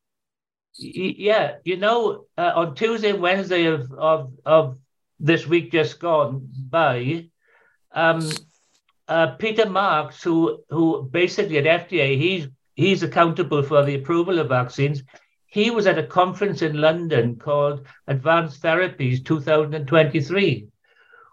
yeah, 0.81 1.55
you 1.63 1.77
know, 1.77 2.25
uh, 2.38 2.51
on 2.55 2.75
Tuesday 2.75 3.13
Wednesday 3.13 3.65
of, 3.65 3.91
of, 3.91 4.31
of 4.46 4.77
this 5.20 5.46
week 5.46 5.72
just 5.72 6.00
gone 6.00 6.50
by, 6.70 7.27
um, 7.93 8.29
uh, 9.08 9.36
Peter 9.36 9.70
Marks, 9.70 10.24
who 10.24 10.63
who 10.70 11.03
basically 11.12 11.58
at 11.58 11.89
FDA, 11.89 12.17
he's 12.17 12.48
he's 12.75 13.03
accountable 13.03 13.62
for 13.62 13.84
the 13.84 13.96
approval 13.96 14.39
of 14.39 14.50
vaccines. 14.50 15.03
He 15.46 15.70
was 15.70 15.86
at 15.86 15.98
a 15.98 16.08
conference 16.08 16.62
in 16.62 16.79
London 16.79 17.36
called 17.36 17.86
Advanced 18.08 18.62
Therapies 18.63 19.25
2023, 19.25 20.67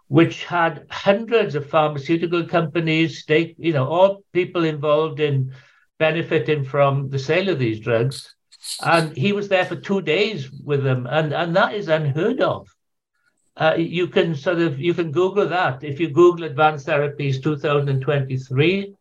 which 0.08 0.44
had 0.44 0.86
hundreds 0.90 1.54
of 1.54 1.68
pharmaceutical 1.68 2.46
companies, 2.46 3.20
state, 3.20 3.54
you 3.58 3.72
know, 3.72 3.86
all 3.86 4.22
people 4.32 4.64
involved 4.64 5.20
in 5.20 5.52
benefiting 5.98 6.64
from 6.64 7.08
the 7.10 7.18
sale 7.18 7.48
of 7.48 7.58
these 7.58 7.80
drugs 7.80 8.34
and 8.82 9.16
he 9.16 9.32
was 9.32 9.48
there 9.48 9.64
for 9.64 9.76
two 9.76 10.00
days 10.00 10.50
with 10.50 10.82
them, 10.82 11.06
and 11.06 11.32
and 11.32 11.54
that 11.56 11.74
is 11.74 11.88
unheard 11.88 12.40
of. 12.40 12.68
Uh, 13.56 13.74
you 13.76 14.06
can 14.06 14.34
sort 14.34 14.58
of 14.58 14.78
you 14.78 14.94
can 14.94 15.10
Google 15.10 15.48
that 15.48 15.82
if 15.82 15.98
you 15.98 16.08
Google 16.08 16.44
Advanced 16.44 16.86
Therapies 16.86 17.42
2023 17.42 18.94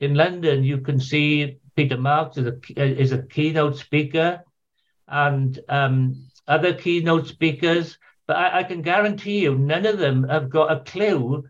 in 0.00 0.14
London, 0.14 0.62
you 0.62 0.78
can 0.78 1.00
see 1.00 1.58
Peter 1.76 1.96
Marks 1.96 2.36
is 2.36 2.46
a 2.46 2.58
is 2.76 3.12
a 3.12 3.22
keynote 3.22 3.76
speaker, 3.76 4.44
and 5.08 5.58
um, 5.68 6.28
other 6.46 6.74
keynote 6.74 7.26
speakers. 7.26 7.98
But 8.26 8.36
I, 8.36 8.60
I 8.60 8.62
can 8.64 8.82
guarantee 8.82 9.40
you, 9.40 9.56
none 9.56 9.86
of 9.86 9.98
them 9.98 10.24
have 10.28 10.48
got 10.48 10.72
a 10.72 10.80
clue 10.80 11.44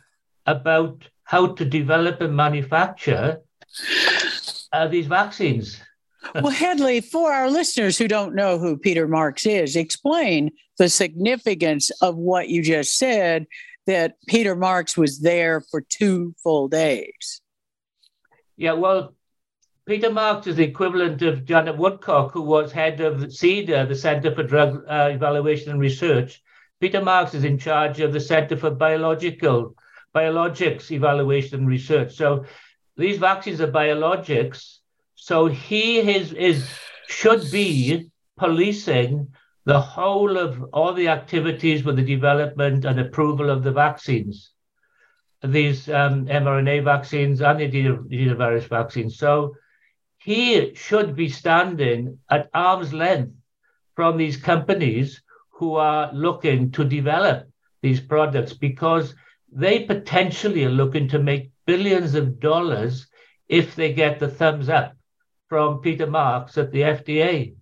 about 0.47 1.09
how 1.23 1.55
to 1.55 1.65
develop 1.65 2.21
and 2.21 2.37
manufacture 2.37 3.41
uh, 4.73 4.89
these 4.89 5.07
vaccines 5.07 5.81
well, 6.35 6.51
Hedley, 6.51 7.01
for 7.01 7.33
our 7.33 7.51
listeners 7.51 7.99
who 7.99 8.09
don't 8.09 8.35
know 8.35 8.59
who 8.59 8.77
Peter 8.77 9.07
Marks 9.07 9.47
is, 9.47 9.77
explain 9.77 10.51
the 10.79 10.89
significance 10.89 11.91
of 12.01 12.17
what 12.17 12.49
you 12.49 12.63
just 12.63 12.99
said 12.99 13.47
that 13.87 14.17
Peter 14.27 14.57
Marks 14.57 14.97
was 14.97 15.21
there 15.21 15.61
for 15.61 15.81
two 15.81 16.35
full 16.43 16.69
days. 16.69 17.41
Yeah, 18.57 18.73
well, 18.73 19.15
Peter 19.87 20.11
Marks 20.11 20.47
is 20.47 20.57
the 20.57 20.65
equivalent 20.65 21.21
of 21.23 21.45
Janet 21.45 21.77
Woodcock, 21.77 22.33
who 22.33 22.43
was 22.43 22.73
head 22.73 23.01
of 23.01 23.21
CDER, 23.21 23.87
the 23.87 23.95
Center 23.95 24.35
for 24.35 24.43
Drug 24.43 24.85
uh, 24.89 25.11
Evaluation 25.13 25.71
and 25.71 25.81
Research. 25.81 26.43
Peter 26.81 27.03
Marks 27.03 27.35
is 27.35 27.45
in 27.45 27.59
charge 27.59 28.01
of 28.01 28.13
the 28.13 28.21
Center 28.21 28.57
for 28.57 28.71
Biological 28.71 29.75
Biologics 30.15 30.91
Evaluation 30.91 31.61
and 31.61 31.69
Research. 31.69 32.15
So 32.15 32.45
these 32.97 33.19
vaccines 33.19 33.61
are 33.61 33.71
biologics 33.71 34.79
so 35.25 35.47
he 35.47 36.01
is, 36.01 36.35
is 36.35 36.69
should 37.09 37.51
be 37.51 38.11
policing 38.37 39.29
the 39.65 39.81
whole 39.81 40.37
of 40.37 40.63
all 40.73 40.93
the 40.93 41.09
activities 41.09 41.83
with 41.83 41.97
the 41.97 42.05
development 42.05 42.85
and 42.85 43.01
approval 43.01 43.49
of 43.49 43.63
the 43.63 43.73
vaccines, 43.73 44.51
these 45.43 45.89
um, 45.89 46.27
mRNA 46.27 46.85
vaccines 46.85 47.41
and 47.41 47.59
the 47.59 47.71
adenovirus 47.71 48.69
vaccines. 48.69 49.17
So 49.17 49.55
he 50.19 50.75
should 50.75 51.17
be 51.17 51.31
standing 51.31 52.19
at 52.29 52.51
arm's 52.53 52.93
length 52.93 53.33
from 53.97 54.19
these 54.19 54.37
companies 54.37 55.23
who 55.55 55.75
are 55.77 56.13
looking 56.13 56.71
to 56.73 56.85
develop 56.85 57.49
these 57.83 58.01
products 58.01 58.53
because 58.53 59.15
they 59.53 59.85
potentially 59.85 60.65
are 60.65 60.71
looking 60.71 61.09
to 61.09 61.19
make 61.19 61.51
billions 61.67 62.15
of 62.15 62.41
dollars 62.41 63.07
if 63.49 63.77
they 63.77 63.93
get 63.93 64.19
the 64.19 64.29
thumbs 64.29 64.69
up 64.69 64.97
from 65.49 65.81
Peter 65.81 66.07
Marks 66.07 66.59
at 66.59 66.73
the 66.73 66.81
FDA. 66.81 67.55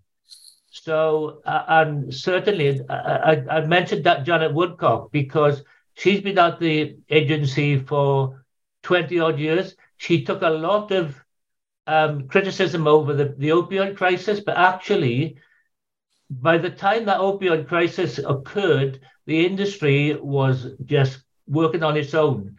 So, 0.71 1.43
uh, 1.45 1.65
and 1.69 2.15
certainly, 2.15 2.81
I, 2.89 3.43
I, 3.51 3.67
mentioned 3.67 4.05
that 4.05 4.25
Janet 4.25 4.55
Woodcock 4.55 5.13
because 5.13 5.63
she's 5.95 6.23
been 6.23 6.39
at 6.39 6.59
the 6.59 6.97
agency 7.11 7.79
for 7.79 8.43
20 8.85 9.21
odd 9.21 9.39
years. 9.39 9.77
She 9.99 10.25
took 10.25 10.41
a 10.41 10.49
lot 10.49 10.91
of 10.93 11.23
um, 11.87 12.27
criticism 12.27 12.87
over 12.87 13.13
the, 13.13 13.35
the 13.37 13.51
opioid 13.51 13.97
crisis, 13.99 14.41
but 14.41 14.57
actually, 14.57 15.37
by 16.41 16.59
the 16.59 16.71
time 16.71 17.05
that 17.07 17.21
opioid 17.21 17.69
crisis 17.69 18.19
occurred, 18.19 19.01
the 19.27 19.45
industry 19.45 20.15
was 20.15 20.69
just 20.85 21.23
working 21.47 21.83
on 21.83 21.97
its 21.97 22.15
own. 22.15 22.57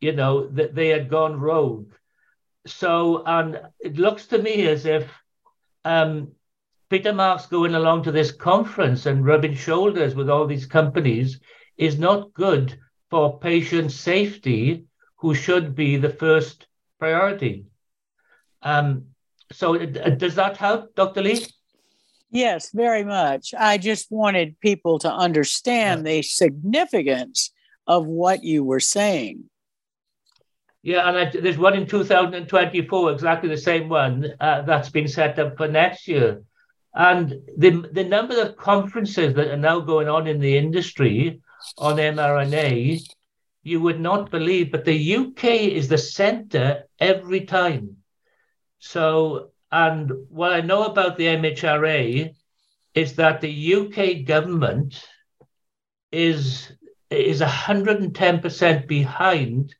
You 0.00 0.12
know, 0.12 0.46
that 0.48 0.74
they 0.74 0.88
had 0.88 1.08
gone 1.08 1.40
rogue 1.40 1.92
so, 2.66 3.22
and 3.24 3.60
it 3.78 3.96
looks 3.96 4.26
to 4.26 4.38
me 4.38 4.66
as 4.66 4.86
if 4.86 5.10
um, 5.84 6.32
Peter 6.90 7.12
Marks 7.12 7.46
going 7.46 7.74
along 7.74 8.02
to 8.04 8.12
this 8.12 8.32
conference 8.32 9.06
and 9.06 9.24
rubbing 9.24 9.54
shoulders 9.54 10.14
with 10.14 10.28
all 10.28 10.46
these 10.46 10.66
companies 10.66 11.40
is 11.76 11.98
not 11.98 12.32
good 12.34 12.78
for 13.08 13.38
patient 13.38 13.92
safety, 13.92 14.84
who 15.16 15.34
should 15.34 15.74
be 15.74 15.96
the 15.96 16.10
first 16.10 16.66
priority. 16.98 17.66
Um, 18.62 19.06
so, 19.52 19.78
does 19.78 20.34
that 20.34 20.56
help, 20.56 20.94
Dr. 20.96 21.22
Lee? 21.22 21.46
Yes, 22.36 22.70
very 22.72 23.02
much. 23.02 23.54
I 23.58 23.78
just 23.78 24.10
wanted 24.10 24.60
people 24.60 24.98
to 24.98 25.10
understand 25.10 26.04
the 26.04 26.20
significance 26.20 27.50
of 27.86 28.04
what 28.06 28.44
you 28.44 28.62
were 28.62 28.80
saying. 28.80 29.44
Yeah, 30.82 31.08
and 31.08 31.16
I, 31.16 31.24
there's 31.30 31.56
one 31.56 31.74
in 31.74 31.86
2024, 31.86 33.12
exactly 33.12 33.48
the 33.48 33.56
same 33.56 33.88
one 33.88 34.26
uh, 34.38 34.62
that's 34.62 34.90
been 34.90 35.08
set 35.08 35.38
up 35.38 35.56
for 35.56 35.66
next 35.66 36.06
year. 36.06 36.42
And 36.94 37.40
the, 37.56 37.88
the 37.92 38.04
number 38.04 38.38
of 38.40 38.58
conferences 38.58 39.32
that 39.34 39.48
are 39.48 39.56
now 39.56 39.80
going 39.80 40.08
on 40.08 40.26
in 40.26 40.38
the 40.38 40.58
industry 40.58 41.40
on 41.78 41.96
mRNA 41.96 43.00
you 43.62 43.80
would 43.80 43.98
not 43.98 44.30
believe, 44.30 44.70
but 44.70 44.84
the 44.84 45.16
UK 45.16 45.44
is 45.72 45.88
the 45.88 45.98
center 45.98 46.84
every 47.00 47.46
time. 47.46 47.96
So, 48.78 49.52
and 49.72 50.10
what 50.28 50.52
I 50.52 50.60
know 50.60 50.84
about 50.84 51.16
the 51.16 51.26
MHRA 51.26 52.34
is 52.94 53.16
that 53.16 53.40
the 53.40 53.74
UK 53.74 54.24
government 54.26 55.04
is 56.12 56.72
is 57.10 57.40
110% 57.40 58.88
behind 58.88 59.74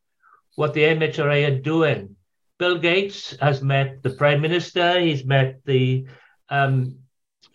what 0.54 0.74
the 0.74 0.82
MHRA 0.82 1.48
are 1.48 1.60
doing. 1.60 2.16
Bill 2.58 2.78
Gates 2.78 3.36
has 3.40 3.62
met 3.62 4.02
the 4.02 4.10
Prime 4.10 4.40
Minister, 4.40 5.00
he's 5.00 5.24
met 5.24 5.60
the 5.64 6.06
um, 6.48 6.98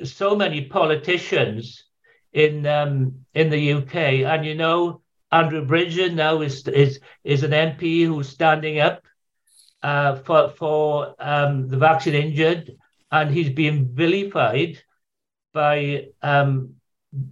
so 0.03 0.35
many 0.35 0.65
politicians 0.65 1.85
in 2.33 2.65
um, 2.65 3.25
in 3.33 3.50
the 3.50 3.73
UK, 3.73 3.95
and 3.95 4.45
you 4.45 4.55
know 4.55 5.01
Andrew 5.31 5.65
Bridgen 5.65 6.13
now 6.13 6.41
is 6.41 6.67
is 6.67 7.00
is 7.23 7.43
an 7.43 7.51
MP 7.51 8.05
who's 8.05 8.29
standing 8.29 8.79
up 8.79 9.03
uh, 9.83 10.15
for 10.15 10.50
for 10.50 11.15
um, 11.19 11.67
the 11.67 11.77
vaccine 11.77 12.15
injured, 12.15 12.71
and 13.11 13.31
he's 13.31 13.50
being 13.50 13.93
vilified 13.93 14.77
by 15.53 16.07
um, 16.21 16.75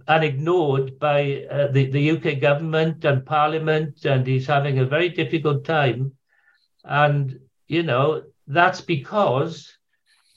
and 0.08 0.24
ignored 0.24 0.98
by 0.98 1.44
uh, 1.50 1.68
the 1.68 1.90
the 1.90 2.10
UK 2.10 2.40
government 2.40 3.04
and 3.04 3.24
Parliament, 3.24 4.04
and 4.04 4.26
he's 4.26 4.46
having 4.46 4.78
a 4.78 4.84
very 4.84 5.08
difficult 5.08 5.64
time. 5.64 6.12
And 6.84 7.38
you 7.68 7.82
know 7.82 8.24
that's 8.46 8.80
because 8.80 9.76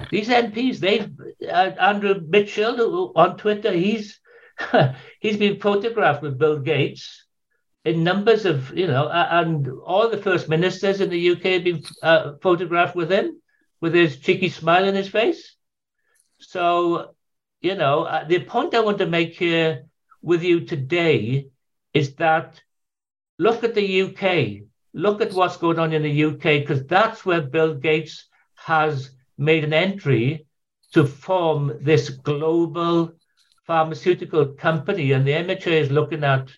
these 0.09 0.29
MPs, 0.29 0.79
they've 0.79 1.11
uh, 1.49 1.71
Andrew 1.79 2.21
Mitchell 2.27 3.11
on 3.15 3.37
Twitter, 3.37 3.71
he's 3.71 4.19
he's 5.19 5.37
been 5.37 5.59
photographed 5.59 6.21
with 6.21 6.37
Bill 6.37 6.59
Gates 6.59 7.22
in 7.85 8.03
numbers 8.03 8.45
of, 8.45 8.75
you 8.77 8.87
know, 8.87 9.09
and 9.09 9.67
all 9.85 10.09
the 10.09 10.17
first 10.17 10.47
ministers 10.47 11.01
in 11.01 11.09
the 11.09 11.31
UK 11.31 11.43
have 11.43 11.63
been 11.63 11.83
uh, 12.01 12.33
photographed 12.41 12.95
with 12.95 13.11
him, 13.11 13.41
with 13.81 13.93
his 13.93 14.19
cheeky 14.19 14.49
smile 14.49 14.87
on 14.87 14.95
his 14.95 15.09
face. 15.09 15.55
So, 16.39 17.15
you 17.61 17.75
know, 17.75 18.03
uh, 18.03 18.25
the 18.25 18.39
point 18.39 18.73
I 18.73 18.79
want 18.79 18.99
to 18.99 19.05
make 19.05 19.35
here 19.35 19.85
with 20.21 20.43
you 20.43 20.61
today 20.61 21.47
is 21.93 22.15
that 22.15 22.61
look 23.37 23.63
at 23.63 23.75
the 23.75 24.01
UK, 24.03 24.67
look 24.93 25.21
at 25.21 25.33
what's 25.33 25.57
going 25.57 25.79
on 25.79 25.91
in 25.91 26.03
the 26.03 26.23
UK, 26.23 26.61
because 26.61 26.85
that's 26.85 27.25
where 27.25 27.41
Bill 27.41 27.73
Gates 27.75 28.27
has 28.55 29.11
made 29.37 29.65
an 29.65 29.73
entry 29.73 30.45
to 30.93 31.05
form 31.05 31.73
this 31.81 32.09
global 32.09 33.13
pharmaceutical 33.65 34.45
company, 34.45 35.11
and 35.11 35.25
the 35.27 35.31
MHRA 35.31 35.81
is 35.81 35.91
looking 35.91 36.23
at 36.23 36.49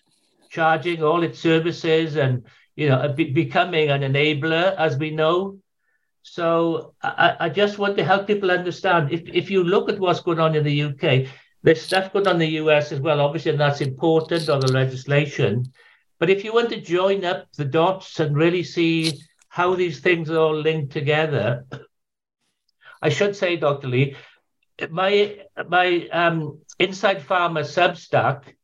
charging 0.48 1.02
all 1.02 1.22
its 1.22 1.38
services 1.38 2.16
and 2.16 2.44
you 2.74 2.88
know 2.88 3.12
be- 3.12 3.32
becoming 3.32 3.90
an 3.90 4.02
enabler, 4.02 4.74
as 4.76 4.96
we 4.96 5.10
know. 5.10 5.58
So 6.22 6.94
I, 7.02 7.36
I 7.40 7.48
just 7.48 7.78
want 7.78 7.96
to 7.96 8.04
help 8.04 8.26
people 8.26 8.50
understand. 8.50 9.12
If 9.12 9.22
if 9.28 9.50
you 9.50 9.62
look 9.62 9.88
at 9.88 9.98
what's 9.98 10.20
going 10.20 10.40
on 10.40 10.54
in 10.54 10.64
the 10.64 10.82
UK, 10.82 11.28
there's 11.62 11.82
stuff 11.82 12.12
going 12.12 12.26
on 12.26 12.34
in 12.34 12.40
the 12.40 12.58
US 12.64 12.92
as 12.92 13.00
well, 13.00 13.20
obviously, 13.20 13.52
and 13.52 13.60
that's 13.60 13.80
important 13.80 14.48
on 14.48 14.60
the 14.60 14.72
legislation. 14.72 15.72
But 16.18 16.30
if 16.30 16.44
you 16.44 16.52
want 16.52 16.70
to 16.70 16.80
join 16.80 17.24
up 17.24 17.46
the 17.56 17.64
dots 17.64 18.20
and 18.20 18.36
really 18.36 18.62
see 18.62 19.20
how 19.48 19.74
these 19.74 20.00
things 20.00 20.30
are 20.30 20.38
all 20.38 20.56
linked 20.56 20.92
together, 20.92 21.64
I 23.02 23.08
should 23.08 23.36
say, 23.36 23.56
Dr. 23.56 23.88
Lee, 23.88 24.16
my 24.90 25.38
my 25.68 26.08
um, 26.12 26.60
Inside 26.78 27.20
Pharma 27.20 27.62
Substack 27.62 28.55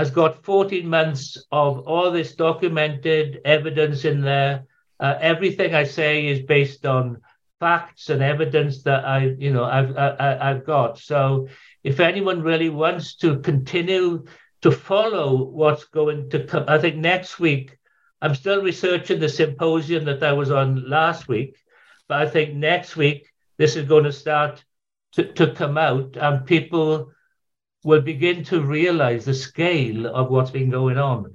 has 0.00 0.10
got 0.10 0.42
14 0.42 0.88
months 0.88 1.36
of 1.52 1.86
all 1.86 2.10
this 2.10 2.34
documented 2.34 3.38
evidence 3.44 4.06
in 4.06 4.22
there. 4.22 4.64
Uh, 4.98 5.18
everything 5.20 5.74
I 5.74 5.84
say 5.84 6.26
is 6.26 6.40
based 6.40 6.86
on 6.86 7.20
facts 7.58 8.08
and 8.08 8.22
evidence 8.22 8.82
that 8.84 9.04
I, 9.04 9.34
you 9.38 9.52
know, 9.52 9.64
I've 9.64 9.94
I, 9.98 10.38
I've 10.40 10.64
got. 10.64 10.98
So 10.98 11.48
if 11.84 12.00
anyone 12.00 12.40
really 12.40 12.70
wants 12.70 13.16
to 13.16 13.40
continue 13.40 14.24
to 14.62 14.70
follow 14.70 15.44
what's 15.44 15.84
going 15.84 16.30
to 16.30 16.44
come, 16.44 16.64
I 16.66 16.78
think 16.78 16.96
next 16.96 17.38
week 17.38 17.76
I'm 18.22 18.34
still 18.34 18.62
researching 18.62 19.20
the 19.20 19.28
symposium 19.28 20.06
that 20.06 20.22
I 20.22 20.32
was 20.32 20.50
on 20.50 20.88
last 20.88 21.28
week, 21.28 21.56
but 22.08 22.22
I 22.22 22.26
think 22.26 22.54
next 22.54 22.96
week 22.96 23.28
this 23.58 23.76
is 23.76 23.86
going 23.86 24.04
to 24.04 24.12
start 24.12 24.64
to, 25.12 25.30
to 25.34 25.52
come 25.52 25.76
out 25.76 26.16
and 26.16 26.46
people 26.46 27.12
will 27.82 28.00
begin 28.00 28.44
to 28.44 28.62
realize 28.62 29.24
the 29.24 29.34
scale 29.34 30.06
of 30.06 30.30
what's 30.30 30.50
been 30.50 30.70
going 30.70 30.98
on. 30.98 31.32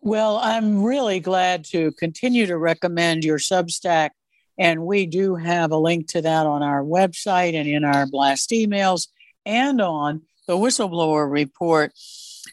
Well, 0.00 0.38
I'm 0.38 0.82
really 0.82 1.20
glad 1.20 1.64
to 1.66 1.92
continue 1.92 2.46
to 2.46 2.56
recommend 2.56 3.24
your 3.24 3.38
Substack. 3.38 4.10
And 4.58 4.86
we 4.86 5.06
do 5.06 5.36
have 5.36 5.72
a 5.72 5.76
link 5.76 6.08
to 6.08 6.22
that 6.22 6.46
on 6.46 6.62
our 6.62 6.82
website 6.82 7.54
and 7.54 7.68
in 7.68 7.84
our 7.84 8.06
blast 8.06 8.50
emails 8.50 9.08
and 9.44 9.80
on 9.80 10.22
the 10.46 10.56
whistleblower 10.56 11.30
report. 11.30 11.92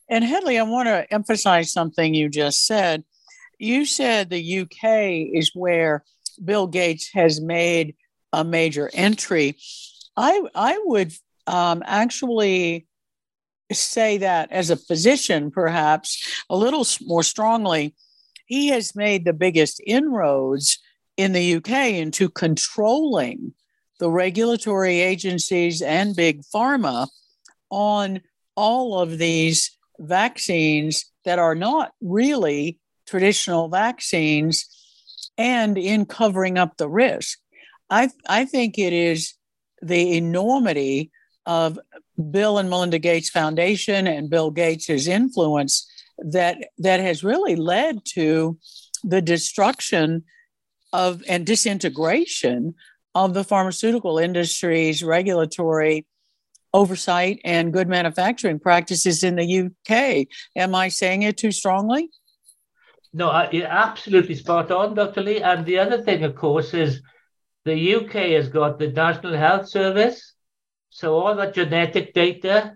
And 0.10 0.24
Hedley, 0.24 0.58
I 0.58 0.64
want 0.64 0.88
to 0.88 1.12
emphasize 1.14 1.72
something 1.72 2.14
you 2.14 2.30
just 2.30 2.66
said. 2.66 3.04
You 3.60 3.86
said 3.86 4.30
the 4.30 4.60
UK 4.60 5.34
is 5.34 5.52
where 5.54 6.04
Bill 6.44 6.68
Gates 6.68 7.10
has 7.14 7.42
made 7.42 7.96
a 8.32 8.44
major 8.44 8.90
entry. 8.94 9.58
I 10.16 10.42
I 10.54 10.82
would 10.86 11.14
um, 11.46 11.82
actually 11.86 12.87
say 13.72 14.18
that 14.20 14.52
as 14.52 14.70
a 14.70 14.78
physician, 14.78 15.52
perhaps 15.52 16.44
a 16.50 16.56
little 16.56 16.86
more 17.02 17.24
strongly, 17.24 17.96
he 18.46 18.70
has 18.70 18.96
made 18.96 19.26
the 19.26 19.34
biggest 19.34 19.82
inroads 19.86 20.80
in 21.18 21.34
the 21.34 21.56
UK 21.56 21.92
into 21.94 22.30
controlling 22.30 23.54
the 24.00 24.10
regulatory 24.10 25.00
agencies 25.00 25.82
and 25.82 26.16
big 26.16 26.42
pharma 26.54 27.08
on 27.70 28.22
all 28.56 29.00
of 29.00 29.18
these 29.18 29.78
vaccines 30.00 31.06
that 31.26 31.40
are 31.40 31.56
not 31.56 31.92
really 32.02 32.80
traditional 33.08 33.68
vaccines 33.68 34.66
and 35.38 35.78
in 35.78 36.06
covering 36.06 36.58
up 36.58 36.78
the 36.78 36.90
risk. 36.90 37.40
I, 37.90 38.10
I 38.28 38.46
think 38.46 38.78
it 38.78 38.94
is 38.94 39.34
the 39.82 40.18
enormity 40.18 41.12
of 41.46 41.80
Bill 42.32 42.58
and 42.58 42.70
Melinda 42.70 43.00
Gates 43.00 43.30
Foundation 43.30 44.08
and 44.08 44.30
Bill 44.30 44.52
Gates' 44.52 45.08
influence 45.08 45.90
that 46.18 46.58
that 46.80 47.00
has 47.00 47.24
really 47.24 47.56
led 47.56 48.00
to 48.14 48.58
the 49.04 49.22
destruction 49.22 50.24
of 50.94 51.22
and 51.28 51.46
disintegration 51.46 52.74
of 53.14 53.34
the 53.34 53.44
pharmaceutical 53.44 54.18
industry's 54.18 55.04
regulatory 55.04 56.06
oversight 56.74 57.40
and 57.44 57.74
good 57.74 57.88
manufacturing 57.88 58.60
practices 58.60 59.24
in 59.24 59.36
the 59.36 59.66
UK. 59.66 60.28
Am 60.56 60.76
I 60.76 60.90
saying 60.90 61.24
it 61.24 61.38
too 61.38 61.52
strongly? 61.52 62.10
No, 63.14 63.48
you're 63.52 63.68
absolutely 63.68 64.36
spot 64.36 64.70
on, 64.72 64.94
Dr. 64.94 65.22
Lee. 65.22 65.42
And 65.42 65.66
the 65.66 65.80
other 65.80 66.02
thing, 66.02 66.24
of 66.24 66.36
course, 66.36 66.74
is 66.74 67.02
the 67.66 67.96
UK 67.96 68.14
has 68.38 68.50
got 68.50 68.78
the 68.78 68.90
National 68.90 69.36
Health 69.36 69.70
Service. 69.70 70.34
So 70.98 71.14
all 71.20 71.36
that 71.36 71.54
genetic 71.54 72.16
data, 72.16 72.76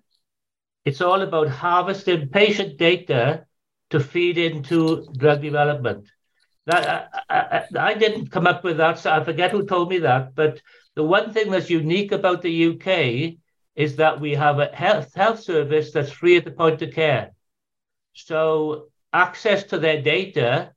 it's 0.86 1.02
all 1.02 1.24
about 1.24 1.48
harvesting 1.48 2.30
patient 2.30 2.78
data 2.78 3.48
to 3.90 4.00
feed 4.00 4.38
into 4.38 5.08
drug 5.18 5.42
development. 5.42 6.08
That 6.68 7.10
I, 7.28 7.36
I, 7.36 7.64
I, 7.80 7.94
didn't 7.96 8.30
come 8.30 8.46
up 8.46 8.64
with 8.64 8.78
that, 8.78 9.00
so 9.00 9.10
I 9.10 9.24
forget 9.24 9.50
who 9.50 9.66
told 9.66 9.90
me 9.90 9.98
that. 10.00 10.36
But 10.36 10.62
the 10.94 11.04
one 11.04 11.34
thing 11.34 11.50
that's 11.50 11.72
unique 11.72 12.12
about 12.12 12.44
the 12.44 12.68
UK 12.68 13.40
is 13.76 13.96
that 13.96 14.22
we 14.22 14.36
have 14.36 14.60
a 14.60 14.68
health 14.68 15.16
health 15.16 15.40
service 15.40 15.92
that's 15.92 16.12
free 16.12 16.38
at 16.38 16.46
the 16.46 16.52
point 16.52 16.84
of 16.84 16.94
care. 16.94 17.32
So 18.14 18.90
access 19.12 19.64
to 19.64 19.80
their 19.80 20.00
data 20.00 20.74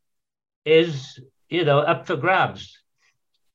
is, 0.64 1.20
you 1.50 1.66
know, 1.66 1.80
up 1.80 2.06
for 2.06 2.16
grabs. 2.16 2.78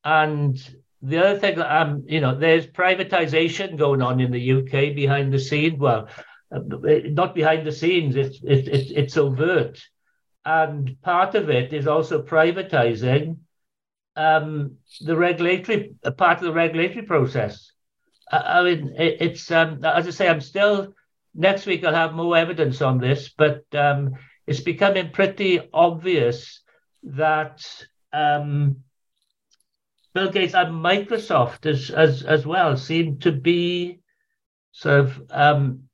And 0.04 0.56
the 1.02 1.18
other 1.18 1.38
thing, 1.38 1.58
um, 1.60 2.04
you 2.06 2.20
know, 2.20 2.34
there's 2.38 2.66
privatization 2.66 3.78
going 3.78 4.02
on 4.02 4.20
in 4.20 4.30
the 4.30 4.52
UK 4.52 4.94
behind 4.94 5.32
the 5.32 5.38
scenes. 5.38 5.78
Well, 5.78 6.08
uh, 6.54 6.60
not 7.04 7.34
behind 7.34 7.66
the 7.66 7.72
scenes. 7.72 8.16
It's 8.16 8.38
it's 8.42 8.68
it's, 8.68 8.90
it's 8.90 9.16
overt, 9.16 9.80
and 10.44 11.00
part 11.00 11.34
of 11.34 11.48
it 11.48 11.72
is 11.72 11.86
also 11.86 12.22
privatizing 12.22 13.38
um, 14.16 14.76
the 15.00 15.16
regulatory 15.16 15.94
part 16.18 16.38
of 16.38 16.44
the 16.44 16.52
regulatory 16.52 17.06
process. 17.06 17.72
I, 18.30 18.60
I 18.60 18.62
mean, 18.64 18.94
it, 18.98 19.16
it's 19.20 19.50
um, 19.50 19.82
as 19.82 20.06
I 20.06 20.10
say, 20.10 20.28
I'm 20.28 20.42
still 20.42 20.92
next 21.34 21.64
week. 21.64 21.82
I'll 21.82 21.94
have 21.94 22.12
more 22.12 22.36
evidence 22.36 22.82
on 22.82 22.98
this, 22.98 23.30
but 23.30 23.64
um, 23.72 24.16
it's 24.46 24.60
becoming 24.60 25.12
pretty 25.12 25.60
obvious 25.72 26.60
that. 27.04 27.64
Um, 28.12 28.82
Bill 30.12 30.30
Gates 30.30 30.54
and 30.54 30.74
Microsoft 30.74 31.66
as 31.66 31.90
as 31.90 32.22
as 32.22 32.46
well 32.46 32.76
seem 32.76 33.18
to 33.18 33.32
be 33.32 34.00
sort 34.72 35.00
of 35.00 35.22
um, 35.30 35.84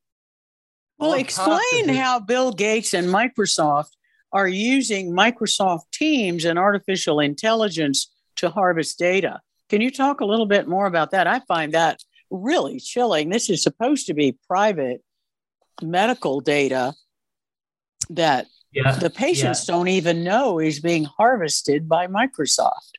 well 0.98 1.14
explain 1.14 1.88
how 1.88 2.20
Bill 2.20 2.52
Gates 2.52 2.94
and 2.94 3.08
Microsoft 3.08 3.90
are 4.32 4.48
using 4.48 5.12
Microsoft 5.12 5.90
Teams 5.92 6.44
and 6.44 6.58
artificial 6.58 7.20
intelligence 7.20 8.12
to 8.36 8.50
harvest 8.50 8.98
data. 8.98 9.40
Can 9.68 9.80
you 9.80 9.90
talk 9.90 10.20
a 10.20 10.26
little 10.26 10.46
bit 10.46 10.68
more 10.68 10.86
about 10.86 11.10
that? 11.10 11.26
I 11.26 11.40
find 11.40 11.72
that 11.72 12.00
really 12.30 12.80
chilling. 12.80 13.30
This 13.30 13.50
is 13.50 13.62
supposed 13.62 14.06
to 14.06 14.14
be 14.14 14.38
private 14.48 15.02
medical 15.82 16.40
data 16.40 16.94
that 18.10 18.46
yeah, 18.72 18.92
the 18.92 19.10
patients 19.10 19.66
yeah. 19.66 19.74
don't 19.74 19.88
even 19.88 20.22
know 20.22 20.58
is 20.58 20.80
being 20.80 21.04
harvested 21.04 21.88
by 21.88 22.06
Microsoft. 22.06 22.92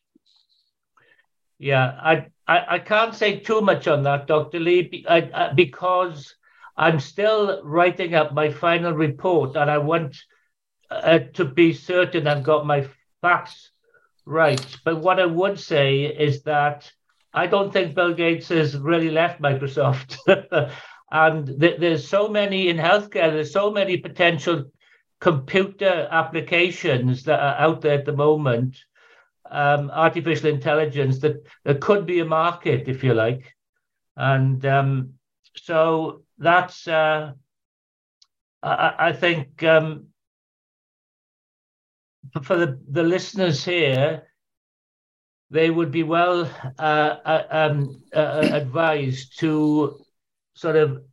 Yeah, 1.59 1.85
I, 2.01 2.27
I, 2.47 2.75
I 2.75 2.79
can't 2.79 3.15
say 3.15 3.39
too 3.39 3.61
much 3.61 3.87
on 3.87 4.03
that, 4.03 4.27
Dr. 4.27 4.59
Lee, 4.59 5.05
I, 5.09 5.29
I, 5.33 5.53
because 5.53 6.35
I'm 6.75 6.99
still 6.99 7.61
writing 7.63 8.13
up 8.13 8.33
my 8.33 8.51
final 8.51 8.93
report 8.93 9.55
and 9.55 9.69
I 9.69 9.79
want 9.79 10.15
uh, 10.91 11.19
to 11.33 11.45
be 11.45 11.73
certain 11.73 12.27
I've 12.27 12.43
got 12.43 12.65
my 12.67 12.87
facts 13.21 13.71
right. 14.25 14.77
But 14.85 14.97
what 14.97 15.19
I 15.19 15.25
would 15.25 15.59
say 15.59 16.03
is 16.03 16.43
that 16.43 16.91
I 17.33 17.47
don't 17.47 17.73
think 17.73 17.95
Bill 17.95 18.13
Gates 18.13 18.49
has 18.49 18.77
really 18.77 19.09
left 19.09 19.41
Microsoft. 19.41 20.17
and 21.11 21.59
th- 21.59 21.79
there's 21.79 22.07
so 22.07 22.27
many 22.27 22.69
in 22.69 22.77
healthcare, 22.77 23.31
there's 23.31 23.53
so 23.53 23.71
many 23.71 23.97
potential 23.97 24.65
computer 25.19 26.07
applications 26.11 27.23
that 27.23 27.39
are 27.39 27.55
out 27.55 27.81
there 27.81 27.97
at 27.97 28.05
the 28.05 28.13
moment, 28.13 28.77
um, 29.51 29.91
artificial 29.91 30.49
intelligence, 30.49 31.19
that 31.19 31.43
there 31.63 31.75
could 31.75 32.05
be 32.05 32.19
a 32.19 32.25
market, 32.25 32.88
if 32.88 33.03
you 33.03 33.13
like. 33.13 33.55
And 34.15 34.65
um, 34.65 35.13
so 35.55 36.23
that's, 36.38 36.88
uh, 36.88 37.33
I, 38.63 38.93
I, 38.99 39.13
think, 39.13 39.63
um, 39.63 40.07
for 42.41 42.57
the, 42.57 42.79
the 42.89 43.03
listeners 43.03 43.63
here, 43.63 44.23
they 45.49 45.69
would 45.69 45.91
be 45.91 46.03
well 46.03 46.49
uh, 46.77 47.15
uh, 47.25 47.43
um, 47.49 48.03
uh, 48.13 48.49
advised 48.51 49.39
to 49.39 49.99
sort 50.53 50.75
of 50.75 51.03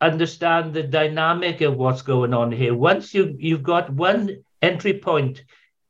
understand 0.00 0.74
the 0.74 0.82
dynamic 0.82 1.60
of 1.60 1.76
what's 1.76 2.02
going 2.02 2.34
on 2.34 2.50
here. 2.52 2.74
Once 2.74 3.14
you 3.14 3.36
you've 3.38 3.62
got 3.62 3.90
one 3.90 4.42
entry 4.60 4.98
point, 4.98 5.44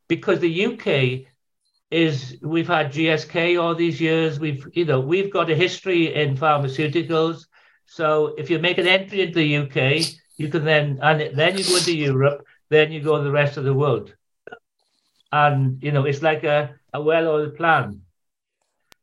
because 0.09 0.40
the 0.40 0.66
UK 0.66 1.26
is 1.90 2.37
we've 2.42 2.66
had 2.66 2.92
GSK 2.92 3.61
all 3.61 3.75
these 3.75 4.01
years. 4.01 4.40
We've 4.40 4.66
you 4.72 4.85
know 4.85 5.01
we've 5.01 5.33
got 5.33 5.51
a 5.51 5.55
history 5.55 6.14
in 6.14 6.37
pharmaceuticals. 6.37 7.46
So 7.87 8.35
if 8.37 8.51
you 8.51 8.59
make 8.59 8.79
an 8.79 8.88
entry 8.88 9.22
into 9.22 9.35
the 9.35 9.57
UK, 9.57 10.07
you 10.37 10.49
can 10.49 10.64
then 10.64 10.99
and 11.03 11.37
then 11.37 11.57
you 11.57 11.64
go 11.64 11.77
into 11.77 11.96
Europe, 11.96 12.44
then 12.68 12.90
you 12.90 13.01
go 13.01 13.18
to 13.18 13.25
the 13.25 13.31
rest 13.31 13.57
of 13.57 13.64
the 13.64 13.75
world. 13.75 14.14
And 15.31 15.83
you 15.83 15.92
know 15.92 16.05
it's 16.05 16.22
like 16.22 16.44
a, 16.44 16.75
a 16.92 17.01
well-oiled 17.01 17.57
plan. 17.57 18.03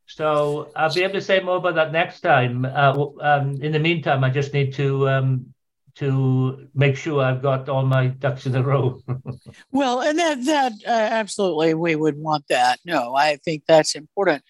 So 0.06 0.72
I'll 0.76 0.94
be 0.94 1.04
able 1.04 1.14
to 1.14 1.22
say 1.22 1.40
more 1.40 1.58
about 1.58 1.76
that 1.76 1.92
next 1.92 2.22
time. 2.22 2.66
Uh, 2.66 3.08
um, 3.22 3.62
in 3.62 3.72
the 3.72 3.80
meantime, 3.80 4.24
I 4.24 4.30
just 4.30 4.54
need 4.54 4.74
to 4.74 5.10
um, 5.10 5.54
to 5.96 6.68
make 6.74 6.96
sure 6.96 7.24
I've 7.24 7.42
got 7.42 7.70
all 7.70 7.86
my 7.86 8.08
ducks 8.08 8.46
in 8.46 8.56
a 8.56 8.64
row. 8.64 9.00
well, 9.72 10.02
and 10.02 10.18
that 10.18 10.46
that 10.46 10.74
uh, 10.88 10.90
absolutely 10.92 11.74
we 11.74 11.96
would 11.96 12.18
want 12.18 12.48
that. 12.50 12.80
No, 12.86 13.16
I 13.16 13.38
think 13.38 13.64
that's 13.68 13.96
important. 13.96 14.44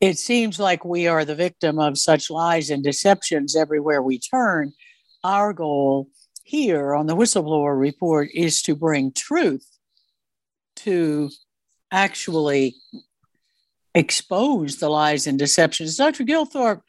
It 0.00 0.18
seems 0.18 0.58
like 0.58 0.84
we 0.84 1.06
are 1.06 1.24
the 1.24 1.34
victim 1.34 1.78
of 1.78 1.98
such 1.98 2.30
lies 2.30 2.70
and 2.70 2.82
deceptions 2.82 3.56
everywhere 3.56 4.02
we 4.02 4.18
turn. 4.18 4.72
Our 5.24 5.52
goal 5.52 6.08
here 6.44 6.94
on 6.94 7.06
the 7.06 7.16
whistleblower 7.16 7.78
report 7.78 8.28
is 8.34 8.62
to 8.62 8.76
bring 8.76 9.12
truth 9.12 9.66
to 10.76 11.30
actually 11.90 12.76
expose 13.94 14.76
the 14.76 14.88
lies 14.88 15.26
and 15.26 15.38
deceptions. 15.38 15.96
Dr. 15.96 16.24
Gilthorpe, 16.24 16.82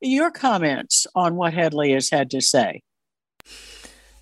your 0.00 0.30
comments 0.30 1.06
on 1.14 1.36
what 1.36 1.54
Hedley 1.54 1.92
has 1.92 2.10
had 2.10 2.30
to 2.30 2.40
say. 2.40 2.82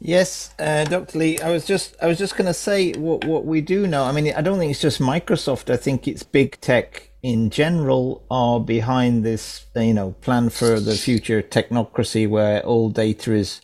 Yes, 0.05 0.53
uh, 0.59 0.85
Dr. 0.85 1.17
Lee, 1.19 1.39
I 1.39 1.51
was 1.51 1.65
just 1.65 1.95
I 2.03 2.07
was 2.09 2.19
just 2.19 2.37
going 2.37 2.47
to 2.47 2.55
say 2.55 2.93
what 2.95 3.25
what 3.25 3.45
we 3.45 3.61
do 3.61 3.87
know. 3.87 4.03
I 4.03 4.11
mean, 4.11 4.33
I 4.35 4.41
don't 4.41 4.59
think 4.59 4.73
it's 4.73 4.81
just 4.81 5.01
Microsoft. 5.01 5.71
I 5.71 5.77
think 5.77 6.09
it's 6.09 6.25
big 6.25 6.61
tech 6.61 7.11
in 7.23 7.51
general 7.51 8.25
are 8.29 8.59
behind 8.59 9.25
this, 9.25 9.65
you 9.77 9.95
know, 9.95 10.11
plan 10.21 10.51
for 10.51 10.81
the 10.81 10.97
future 10.97 11.41
technocracy 11.41 12.29
where 12.29 12.63
all 12.67 12.91
data 12.91 13.33
is 13.33 13.61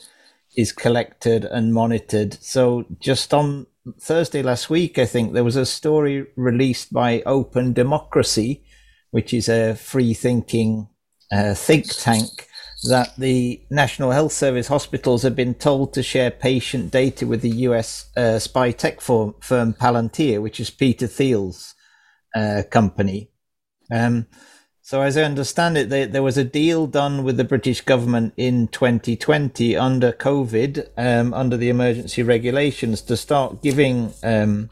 is 0.57 0.72
collected 0.72 1.44
and 1.44 1.74
monitored. 1.74 2.35
So 2.40 2.87
just 3.01 3.35
on 3.35 3.66
Thursday 4.01 4.42
last 4.42 4.70
week, 4.70 4.96
I 4.96 5.07
think 5.07 5.33
there 5.33 5.42
was 5.42 5.57
a 5.57 5.66
story 5.66 6.24
released 6.37 6.92
by 6.92 7.22
Open 7.27 7.72
Democracy 7.72 8.62
which 9.11 9.33
is 9.33 9.48
a 9.48 9.74
free 9.74 10.14
thinking 10.14 10.88
uh, 11.33 11.55
think 11.55 11.87
tank, 11.87 12.48
that 12.85 13.17
the 13.17 13.61
National 13.71 14.12
Health 14.12 14.33
Service 14.33 14.69
hospitals 14.69 15.23
have 15.23 15.35
been 15.35 15.55
told 15.55 15.93
to 15.95 16.03
share 16.03 16.31
patient 16.31 16.93
data 16.93 17.27
with 17.27 17.43
the 17.43 17.51
US 17.51 18.11
uh, 18.17 18.38
spy 18.38 18.71
tech 18.71 19.01
firm, 19.01 19.35
firm, 19.41 19.75
Palantir, 19.75 20.41
which 20.41 20.61
is 20.61 20.71
Peter 20.71 21.07
Thiel's 21.07 21.75
uh, 22.35 22.62
company. 22.71 23.31
Um, 23.91 24.27
so, 24.88 25.03
as 25.03 25.19
I 25.19 25.23
understand 25.23 25.77
it, 25.77 25.91
they, 25.91 26.07
there 26.07 26.23
was 26.23 26.38
a 26.38 26.45
deal 26.45 26.87
done 26.87 27.23
with 27.23 27.37
the 27.37 27.45
British 27.45 27.83
government 27.83 28.33
in 28.38 28.69
2020 28.69 29.77
under 29.77 30.12
COVID, 30.12 30.88
um, 30.97 31.35
under 31.35 31.59
the 31.59 31.69
emergency 31.69 32.23
regulations, 32.23 33.03
to 33.03 33.17
start 33.17 33.62
giving 33.62 34.14
um, 34.23 34.71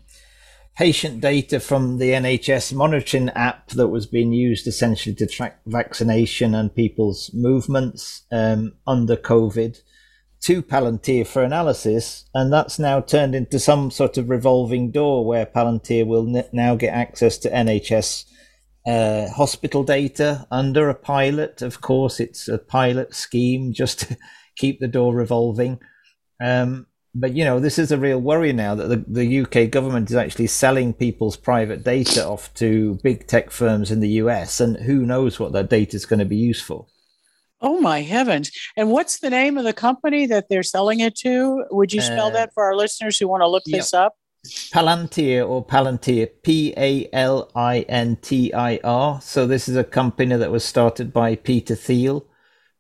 patient 0.77 1.23
data 1.23 1.59
from 1.59 1.97
the 1.97 2.11
NHS 2.11 2.75
monitoring 2.75 3.31
app 3.31 3.71
that 3.71 3.89
was 3.89 4.07
being 4.07 4.33
used 4.33 4.67
essentially 4.67 5.15
to 5.15 5.27
track 5.27 5.59
vaccination 5.67 6.55
and 6.55 6.75
people's 6.75 7.31
movements 7.33 8.25
um, 8.31 8.75
under 8.87 9.17
COVID 9.17 9.81
to 10.43 10.62
Palantir 10.62 11.27
for 11.27 11.43
analysis. 11.43 12.27
And 12.35 12.53
that's 12.53 12.79
now 12.79 13.01
turned 13.01 13.35
into 13.35 13.59
some 13.59 13.91
sort 13.91 14.19
of 14.19 14.29
revolving 14.29 14.91
door 14.91 15.25
where 15.25 15.47
Palantir 15.47 16.07
will 16.07 16.37
n- 16.37 16.45
now 16.53 16.77
get 16.77 16.95
access 16.95 17.39
to 17.39 17.51
NHS 17.51 18.27
uh, 18.87 19.29
hospital 19.31 19.83
data 19.83 20.47
under 20.51 20.91
a 20.91 20.95
pilot. 20.95 21.62
Of 21.62 21.81
course, 21.81 22.21
it's 22.21 22.49
a 22.49 22.59
pilot 22.59 23.15
scheme 23.15 23.73
just 23.73 24.01
to 24.01 24.19
keep 24.57 24.79
the 24.79 24.89
door 24.89 25.15
revolving. 25.15 25.81
Um, 26.39 26.87
but 27.18 27.35
you 27.35 27.44
know 27.44 27.59
this 27.59 27.79
is 27.79 27.90
a 27.90 27.98
real 27.98 28.20
worry 28.20 28.52
now 28.52 28.74
that 28.74 28.88
the, 28.88 29.05
the 29.09 29.40
UK 29.40 29.70
government 29.70 30.11
is 30.11 30.16
actually 30.16 30.46
selling 30.46 30.92
people's 30.92 31.37
private 31.37 31.83
data 31.83 32.26
off 32.26 32.52
to 32.55 32.98
big 33.02 33.26
tech 33.26 33.50
firms 33.50 33.90
in 33.90 34.00
the 34.00 34.09
US 34.22 34.61
and 34.61 34.76
who 34.76 35.07
knows 35.07 35.40
what 35.40 35.52
that 35.52 35.70
data 35.70 35.96
is 35.96 36.07
going 36.07 36.18
to 36.18 36.24
be 36.24 36.37
used 36.37 36.64
for. 36.64 36.87
Oh 37.62 37.81
my 37.81 38.02
heavens. 38.02 38.50
And 38.76 38.90
what's 38.90 39.20
the 39.20 39.31
name 39.31 39.57
of 39.57 39.64
the 39.64 39.72
company 39.72 40.26
that 40.26 40.48
they're 40.50 40.62
selling 40.62 41.00
it 41.00 41.16
to? 41.16 41.64
Would 41.70 41.92
you 41.92 42.02
spell 42.02 42.26
uh, 42.26 42.31
that 42.31 42.52
for 42.52 42.64
our 42.64 42.76
listeners 42.76 43.18
who 43.18 43.29
want 43.29 43.40
to 43.40 43.48
look 43.48 43.62
yeah. 43.66 43.79
this 43.79 43.94
up? 43.94 44.14
Palantir 44.46 45.48
or 45.48 45.64
Palantir, 45.64 46.29
P 46.42 46.74
A 46.76 47.09
L 47.12 47.50
I 47.57 47.81
N 47.88 48.16
T 48.20 48.52
I 48.52 48.79
R. 48.85 49.20
So 49.22 49.46
this 49.46 49.68
is 49.68 49.76
a 49.76 49.83
company 49.83 50.37
that 50.37 50.52
was 50.52 50.64
started 50.64 51.12
by 51.12 51.35
Peter 51.35 51.74
Thiel 51.74 52.26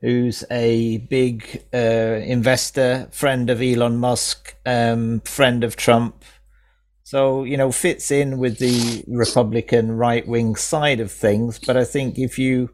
who's 0.00 0.44
a 0.50 0.98
big 0.98 1.64
uh, 1.72 2.20
investor, 2.24 3.08
friend 3.10 3.50
of 3.50 3.62
Elon 3.62 3.96
Musk, 3.96 4.56
um, 4.66 5.20
friend 5.20 5.64
of 5.64 5.76
Trump. 5.76 6.24
So, 7.02 7.44
you 7.44 7.56
know, 7.56 7.72
fits 7.72 8.10
in 8.10 8.38
with 8.38 8.58
the 8.58 9.04
Republican 9.06 9.92
right 9.92 10.26
wing 10.26 10.56
side 10.56 11.00
of 11.00 11.12
things. 11.12 11.58
But 11.58 11.76
I 11.76 11.84
think 11.84 12.18
if 12.18 12.38
you 12.38 12.70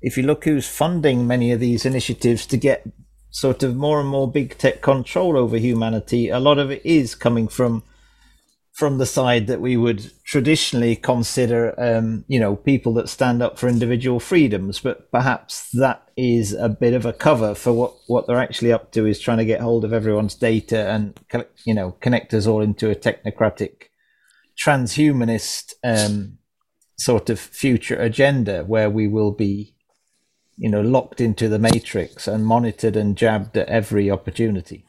if 0.00 0.16
you 0.16 0.22
look 0.22 0.44
who's 0.44 0.68
funding 0.68 1.26
many 1.26 1.50
of 1.50 1.58
these 1.58 1.84
initiatives 1.84 2.46
to 2.46 2.56
get 2.56 2.86
sort 3.30 3.62
of 3.64 3.74
more 3.76 4.00
and 4.00 4.08
more 4.08 4.30
big 4.30 4.56
tech 4.58 4.80
control 4.80 5.36
over 5.36 5.56
humanity, 5.56 6.28
a 6.28 6.38
lot 6.38 6.58
of 6.58 6.70
it 6.70 6.84
is 6.86 7.14
coming 7.16 7.48
from 7.48 7.82
from 8.78 8.98
the 8.98 9.06
side 9.06 9.48
that 9.48 9.60
we 9.60 9.76
would 9.76 10.12
traditionally 10.22 10.94
consider, 10.94 11.74
um, 11.80 12.24
you 12.28 12.38
know, 12.38 12.54
people 12.54 12.94
that 12.94 13.08
stand 13.08 13.42
up 13.42 13.58
for 13.58 13.68
individual 13.68 14.20
freedoms. 14.20 14.78
But 14.78 15.10
perhaps 15.10 15.68
that 15.72 16.08
is 16.16 16.52
a 16.52 16.68
bit 16.68 16.94
of 16.94 17.04
a 17.04 17.12
cover 17.12 17.56
for 17.56 17.72
what, 17.72 17.94
what 18.06 18.28
they're 18.28 18.38
actually 18.38 18.72
up 18.72 18.92
to 18.92 19.04
is 19.04 19.18
trying 19.18 19.38
to 19.38 19.44
get 19.44 19.60
hold 19.60 19.84
of 19.84 19.92
everyone's 19.92 20.36
data 20.36 20.90
and, 20.90 21.18
you 21.64 21.74
know, 21.74 21.90
connect 22.00 22.32
us 22.32 22.46
all 22.46 22.60
into 22.60 22.88
a 22.88 22.94
technocratic, 22.94 23.88
transhumanist 24.56 25.72
um, 25.82 26.38
sort 26.96 27.30
of 27.30 27.40
future 27.40 28.00
agenda 28.00 28.62
where 28.62 28.88
we 28.88 29.08
will 29.08 29.32
be, 29.32 29.74
you 30.56 30.70
know, 30.70 30.82
locked 30.82 31.20
into 31.20 31.48
the 31.48 31.58
matrix 31.58 32.28
and 32.28 32.46
monitored 32.46 32.94
and 32.94 33.16
jabbed 33.16 33.56
at 33.56 33.66
every 33.66 34.08
opportunity. 34.08 34.84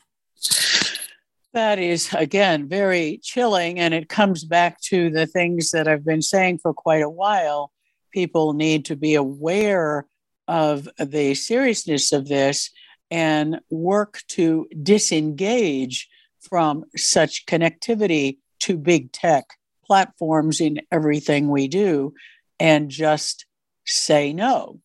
That 1.59 1.77
is, 1.77 2.13
again, 2.13 2.69
very 2.69 3.19
chilling. 3.21 3.79
And 3.79 3.93
it 3.93 4.07
comes 4.07 4.45
back 4.45 4.79
to 4.83 5.09
the 5.09 5.27
things 5.27 5.71
that 5.71 5.89
I've 5.89 6.05
been 6.05 6.21
saying 6.21 6.59
for 6.59 6.73
quite 6.73 7.03
a 7.03 7.09
while. 7.09 7.73
People 8.13 8.53
need 8.53 8.85
to 8.85 8.95
be 8.95 9.15
aware 9.15 10.05
of 10.47 10.87
the 10.97 11.35
seriousness 11.35 12.13
of 12.13 12.29
this 12.29 12.71
and 13.11 13.59
work 13.69 14.21
to 14.29 14.69
disengage 14.81 16.07
from 16.39 16.85
such 16.95 17.45
connectivity 17.45 18.37
to 18.61 18.77
big 18.77 19.11
tech 19.11 19.43
platforms 19.85 20.61
in 20.61 20.79
everything 20.93 21.49
we 21.49 21.67
do 21.67 22.13
and 22.57 22.89
just 22.89 23.45
say 23.85 24.31
no. 24.31 24.79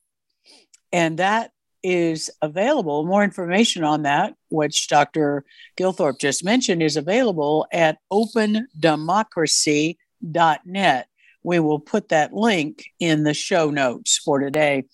And 0.93 1.19
that 1.21 1.53
is 1.85 2.33
available. 2.42 3.05
More 3.05 3.23
information 3.23 3.85
on 3.85 4.03
that, 4.03 4.35
which 4.49 4.88
Dr. 4.88 5.44
Gilthorpe 5.77 6.18
just 6.18 6.42
mentioned, 6.42 6.83
is 6.83 6.97
available 6.97 7.68
at 7.70 7.99
opendemocracy.net. 8.11 11.09
We 11.42 11.61
will 11.61 11.81
put 11.81 12.09
that 12.09 12.33
link 12.33 12.87
in 12.99 13.25
the 13.25 13.35
show 13.35 13.68
notes 13.70 14.16
for 14.16 14.40
today. 14.40 14.85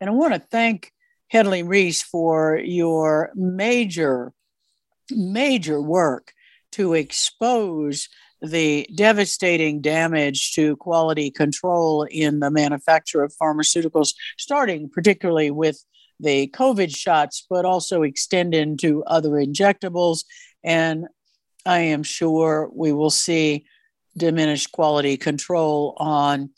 And 0.00 0.08
I 0.08 0.12
want 0.12 0.34
to 0.34 0.40
thank 0.40 0.92
Hedley 1.26 1.64
Rees 1.64 2.00
for 2.00 2.56
your 2.56 3.32
major, 3.34 4.32
major 5.10 5.82
work 5.82 6.32
to 6.72 6.94
expose 6.94 8.08
the 8.40 8.88
devastating 8.94 9.80
damage 9.80 10.52
to 10.52 10.76
quality 10.76 11.30
control 11.30 12.06
in 12.10 12.40
the 12.40 12.50
manufacture 12.50 13.22
of 13.22 13.34
pharmaceuticals, 13.34 14.14
starting 14.38 14.88
particularly 14.88 15.50
with 15.50 15.84
the 16.20 16.48
COVID 16.48 16.94
shots, 16.94 17.46
but 17.48 17.64
also 17.64 18.02
extend 18.02 18.54
into 18.54 19.02
other 19.04 19.30
injectables. 19.30 20.24
And 20.62 21.06
I 21.66 21.80
am 21.80 22.02
sure 22.02 22.70
we 22.72 22.92
will 22.92 23.10
see 23.10 23.64
diminished 24.16 24.72
quality 24.72 25.16
control 25.16 25.94
on 25.98 26.50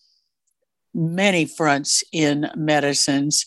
many 0.94 1.44
fronts 1.44 2.05
in 2.12 2.51
medicines. 2.57 3.46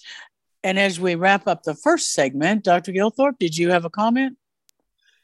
And 0.63 0.79
as 0.79 0.99
we 0.99 1.15
wrap 1.15 1.47
up 1.47 1.63
the 1.63 1.75
first 1.75 2.13
segment, 2.13 2.63
Dr. 2.63 2.91
Gilthorpe, 2.91 3.37
did 3.39 3.57
you 3.57 3.69
have 3.69 3.85
a 3.85 3.89
comment? 3.89 4.37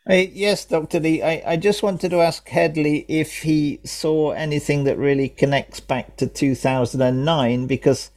Hey, 0.07 0.31
yes, 0.33 0.65
Dr. 0.65 0.99
Lee. 0.99 1.21
I, 1.21 1.43
I 1.45 1.57
just 1.57 1.83
wanted 1.83 2.09
to 2.09 2.21
ask 2.21 2.47
Hedley 2.47 3.05
if 3.07 3.43
he 3.43 3.79
saw 3.83 4.31
anything 4.31 4.83
that 4.85 4.97
really 4.97 5.29
connects 5.29 5.79
back 5.79 6.17
to 6.17 6.27
2009, 6.27 7.67
because 7.67 8.09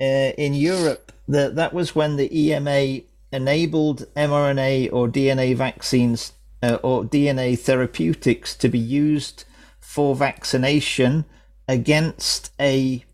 uh, 0.00 0.04
in 0.04 0.54
Europe, 0.54 1.12
the, 1.26 1.50
that 1.50 1.72
was 1.72 1.94
when 1.94 2.16
the 2.16 2.36
EMA 2.36 3.00
enabled 3.32 4.06
mRNA 4.14 4.92
or 4.92 5.08
DNA 5.08 5.56
vaccines 5.56 6.32
uh, 6.62 6.78
or 6.82 7.04
DNA 7.04 7.58
therapeutics 7.58 8.54
to 8.56 8.68
be 8.68 8.78
used 8.78 9.44
for 9.80 10.14
vaccination 10.14 11.24
against 11.68 12.52
a. 12.60 13.04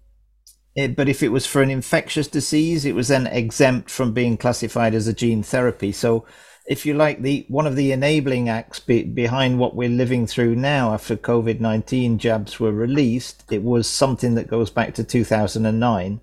Uh, 0.79 0.87
but 0.89 1.09
if 1.09 1.23
it 1.23 1.31
was 1.31 1.47
for 1.47 1.63
an 1.63 1.71
infectious 1.71 2.29
disease, 2.29 2.85
it 2.85 2.95
was 2.95 3.09
then 3.09 3.27
exempt 3.27 3.91
from 3.91 4.13
being 4.13 4.37
classified 4.37 4.95
as 4.95 5.09
a 5.09 5.13
gene 5.13 5.43
therapy. 5.43 5.91
So 5.91 6.25
if 6.67 6.87
you 6.87 6.95
like, 6.95 7.23
the 7.23 7.45
one 7.49 7.67
of 7.67 7.75
the 7.75 7.91
enabling 7.91 8.49
acts 8.49 8.79
be, 8.79 9.03
behind 9.03 9.59
what 9.59 9.75
we're 9.75 9.89
living 9.89 10.27
through 10.29 10.55
now 10.55 10.95
after 10.95 11.17
COVID 11.17 11.59
19 11.59 12.19
jabs 12.19 12.61
were 12.61 12.73
released, 12.73 13.45
it 13.51 13.65
was 13.65 13.89
something 13.89 14.37
that 14.37 14.47
goes 14.47 14.71
back 14.71 14.95
to 14.95 15.05
2009. 15.05 16.21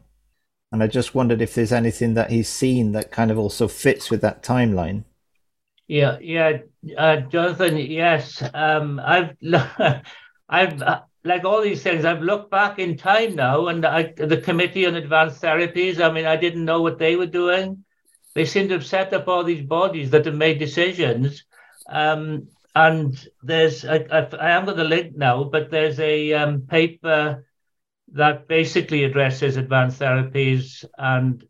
And 0.71 0.84
I 0.84 0.88
just 0.88 1.15
wondered 1.15 1.41
if 1.41 1.53
there's 1.53 1.71
anything 1.71 2.13
that 2.15 2.30
he's 2.30 2.49
seen 2.49 2.91
that 2.91 3.12
kind 3.12 3.32
of 3.32 3.38
also 3.38 3.67
fits 3.67 4.10
with 4.10 4.21
that 4.21 4.43
timeline. 4.43 5.06
Yeah, 5.88 6.17
yeah, 6.19 6.58
uh, 6.97 7.17
Jonathan. 7.17 7.77
Yes, 7.77 8.43
um, 8.53 8.99
I've, 8.99 9.38
I've 10.49 10.82
uh, 10.82 11.01
like 11.23 11.45
all 11.45 11.62
these 11.62 11.82
things. 11.82 12.03
I've 12.03 12.21
looked 12.21 12.51
back 12.51 12.80
in 12.80 12.97
time 12.97 13.36
now, 13.36 13.67
and 13.67 13.86
I, 13.86 14.13
the 14.17 14.41
Committee 14.41 14.86
on 14.86 14.95
Advanced 14.95 15.41
Therapies. 15.41 16.01
I 16.01 16.12
mean, 16.12 16.25
I 16.25 16.36
didn't 16.36 16.65
know 16.65 16.82
what 16.82 16.99
they 16.99 17.15
were 17.15 17.25
doing 17.25 17.86
they 18.38 18.45
seem 18.45 18.67
to 18.67 18.75
have 18.75 18.86
set 18.86 19.13
up 19.13 19.27
all 19.27 19.43
these 19.43 19.65
bodies 19.65 20.12
that 20.12 20.27
have 20.27 20.36
made 20.36 20.60
decisions. 20.60 21.43
Um, 21.89 22.49
and 22.75 23.27
there's, 23.41 23.84
I, 23.84 24.06
I, 24.12 24.27
I 24.39 24.49
haven't 24.49 24.67
got 24.67 24.75
the 24.75 24.84
link 24.84 25.17
now, 25.17 25.45
but 25.45 25.71
there's 25.71 25.99
a 25.99 26.34
um, 26.34 26.62
paper 26.62 27.46
that 28.13 28.48
basically 28.48 29.04
addresses 29.04 29.58
advanced 29.58 30.00
therapies. 30.00 30.86
And 30.98 31.43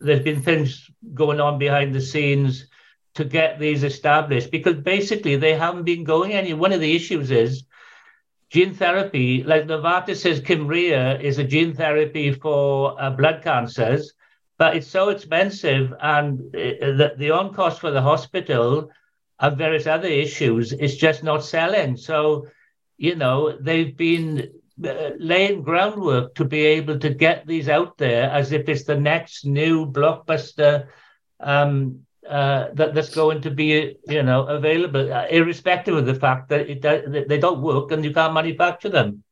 there's 0.00 0.22
been 0.22 0.42
things 0.42 0.90
going 1.14 1.40
on 1.40 1.58
behind 1.58 1.94
the 1.94 2.00
scenes 2.00 2.66
to 3.14 3.24
get 3.24 3.58
these 3.58 3.84
established 3.84 4.50
because 4.50 4.76
basically 4.76 5.36
they 5.36 5.54
haven't 5.54 5.84
been 5.84 6.04
going 6.04 6.32
any. 6.32 6.54
One 6.54 6.72
of 6.72 6.80
the 6.80 6.96
issues 6.96 7.30
is 7.30 7.64
gene 8.50 8.74
therapy, 8.74 9.42
like 9.42 9.66
Novartis 9.66 10.16
says, 10.16 10.40
Kymriah 10.40 11.20
is 11.22 11.38
a 11.38 11.44
gene 11.44 11.74
therapy 11.74 12.32
for 12.32 13.00
uh, 13.00 13.10
blood 13.10 13.42
cancers 13.42 14.12
but 14.62 14.76
it's 14.76 14.86
so 14.86 15.08
expensive, 15.08 15.92
and 16.00 16.38
uh, 16.54 16.94
the, 16.98 17.14
the 17.18 17.30
on 17.32 17.52
cost 17.52 17.80
for 17.80 17.90
the 17.90 18.00
hospital 18.00 18.90
and 19.40 19.58
various 19.58 19.88
other 19.88 20.06
issues 20.06 20.72
is 20.72 20.96
just 20.96 21.24
not 21.24 21.44
selling. 21.44 21.96
So, 21.96 22.46
you 22.96 23.16
know, 23.16 23.56
they've 23.58 23.96
been 23.96 24.52
laying 24.78 25.62
groundwork 25.62 26.34
to 26.34 26.44
be 26.44 26.64
able 26.64 26.98
to 26.98 27.10
get 27.10 27.46
these 27.46 27.68
out 27.68 27.98
there 27.98 28.30
as 28.30 28.52
if 28.52 28.68
it's 28.68 28.84
the 28.84 28.96
next 28.96 29.44
new 29.44 29.86
blockbuster 29.86 30.88
um, 31.40 32.00
uh, 32.28 32.68
that 32.74 32.94
that's 32.94 33.14
going 33.14 33.42
to 33.42 33.50
be, 33.50 33.96
you 34.06 34.22
know, 34.22 34.46
available, 34.46 35.12
uh, 35.12 35.26
irrespective 35.28 35.96
of 35.96 36.06
the 36.06 36.14
fact 36.14 36.48
that 36.48 36.68
it, 36.70 37.28
they 37.28 37.38
don't 37.38 37.60
work 37.60 37.90
and 37.90 38.04
you 38.04 38.12
can't 38.12 38.34
manufacture 38.34 38.88
them 38.88 39.22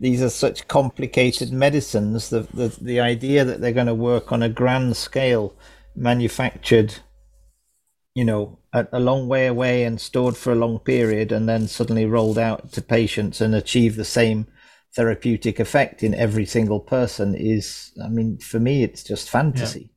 these 0.00 0.22
are 0.22 0.30
such 0.30 0.66
complicated 0.66 1.52
medicines. 1.52 2.30
The, 2.30 2.40
the, 2.54 2.68
the 2.80 3.00
idea 3.00 3.44
that 3.44 3.60
they're 3.60 3.72
going 3.72 3.86
to 3.86 3.94
work 3.94 4.32
on 4.32 4.42
a 4.42 4.48
grand 4.48 4.96
scale, 4.96 5.54
manufactured, 5.94 6.94
you 8.14 8.24
know, 8.24 8.58
a, 8.72 8.86
a 8.92 9.00
long 9.00 9.28
way 9.28 9.46
away 9.46 9.84
and 9.84 10.00
stored 10.00 10.36
for 10.36 10.52
a 10.52 10.56
long 10.56 10.78
period, 10.78 11.32
and 11.32 11.48
then 11.48 11.68
suddenly 11.68 12.06
rolled 12.06 12.38
out 12.38 12.72
to 12.72 12.82
patients 12.82 13.40
and 13.40 13.54
achieve 13.54 13.96
the 13.96 14.04
same 14.04 14.46
therapeutic 14.94 15.60
effect 15.60 16.02
in 16.02 16.14
every 16.14 16.46
single 16.46 16.80
person 16.80 17.34
is, 17.34 17.92
I 18.02 18.08
mean, 18.08 18.38
for 18.38 18.58
me, 18.58 18.82
it's 18.82 19.04
just 19.04 19.30
fantasy. 19.30 19.90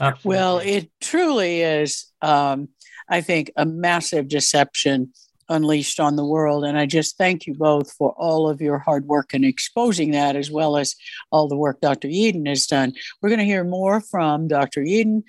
Yeah. 0.00 0.14
Well, 0.24 0.58
it 0.58 0.90
truly 1.00 1.62
is, 1.62 2.06
um, 2.22 2.68
I 3.08 3.20
think, 3.20 3.50
a 3.56 3.66
massive 3.66 4.28
deception 4.28 5.12
unleashed 5.48 5.98
on 5.98 6.16
the 6.16 6.24
world. 6.24 6.64
And 6.64 6.78
I 6.78 6.86
just 6.86 7.16
thank 7.16 7.46
you 7.46 7.54
both 7.54 7.92
for 7.92 8.12
all 8.12 8.48
of 8.48 8.60
your 8.60 8.78
hard 8.78 9.06
work 9.06 9.34
in 9.34 9.44
exposing 9.44 10.10
that, 10.12 10.36
as 10.36 10.50
well 10.50 10.76
as 10.76 10.94
all 11.30 11.48
the 11.48 11.56
work 11.56 11.80
Dr. 11.80 12.08
Yeadon 12.08 12.46
has 12.48 12.66
done. 12.66 12.92
We're 13.20 13.30
going 13.30 13.38
to 13.38 13.44
hear 13.44 13.64
more 13.64 14.00
from 14.00 14.48
Dr. 14.48 14.82
Yeadon 14.82 15.22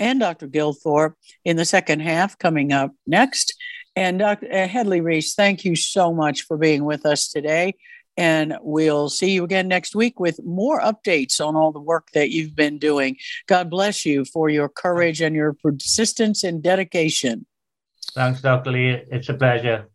and 0.00 0.20
Dr. 0.20 0.48
Gilthorpe 0.48 1.14
in 1.44 1.56
the 1.56 1.64
second 1.64 2.00
half 2.00 2.38
coming 2.38 2.72
up 2.72 2.92
next. 3.06 3.54
And 3.96 4.18
Dr. 4.18 4.46
Uh, 4.52 4.68
Hedley 4.68 5.00
Rees, 5.00 5.34
thank 5.34 5.64
you 5.64 5.74
so 5.74 6.12
much 6.12 6.42
for 6.42 6.56
being 6.56 6.84
with 6.84 7.04
us 7.04 7.28
today. 7.28 7.74
And 8.16 8.56
we'll 8.62 9.08
see 9.08 9.30
you 9.30 9.44
again 9.44 9.68
next 9.68 9.94
week 9.94 10.18
with 10.18 10.42
more 10.44 10.80
updates 10.80 11.44
on 11.44 11.54
all 11.54 11.70
the 11.70 11.80
work 11.80 12.08
that 12.14 12.30
you've 12.30 12.56
been 12.56 12.78
doing. 12.78 13.16
God 13.46 13.70
bless 13.70 14.04
you 14.04 14.24
for 14.24 14.48
your 14.48 14.68
courage 14.68 15.20
and 15.20 15.36
your 15.36 15.52
persistence 15.52 16.42
and 16.42 16.62
dedication. 16.62 17.46
Thanks, 18.14 18.40
Dr. 18.40 18.72
Lee. 18.72 19.02
It's 19.10 19.28
a 19.28 19.34
pleasure. 19.34 19.88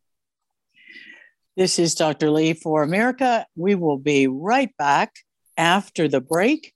This 1.57 1.77
is 1.77 1.95
Dr. 1.95 2.31
Lee 2.31 2.53
for 2.53 2.81
America. 2.81 3.45
We 3.55 3.75
will 3.75 3.97
be 3.97 4.27
right 4.27 4.75
back 4.77 5.13
after 5.57 6.07
the 6.07 6.21
break. 6.21 6.73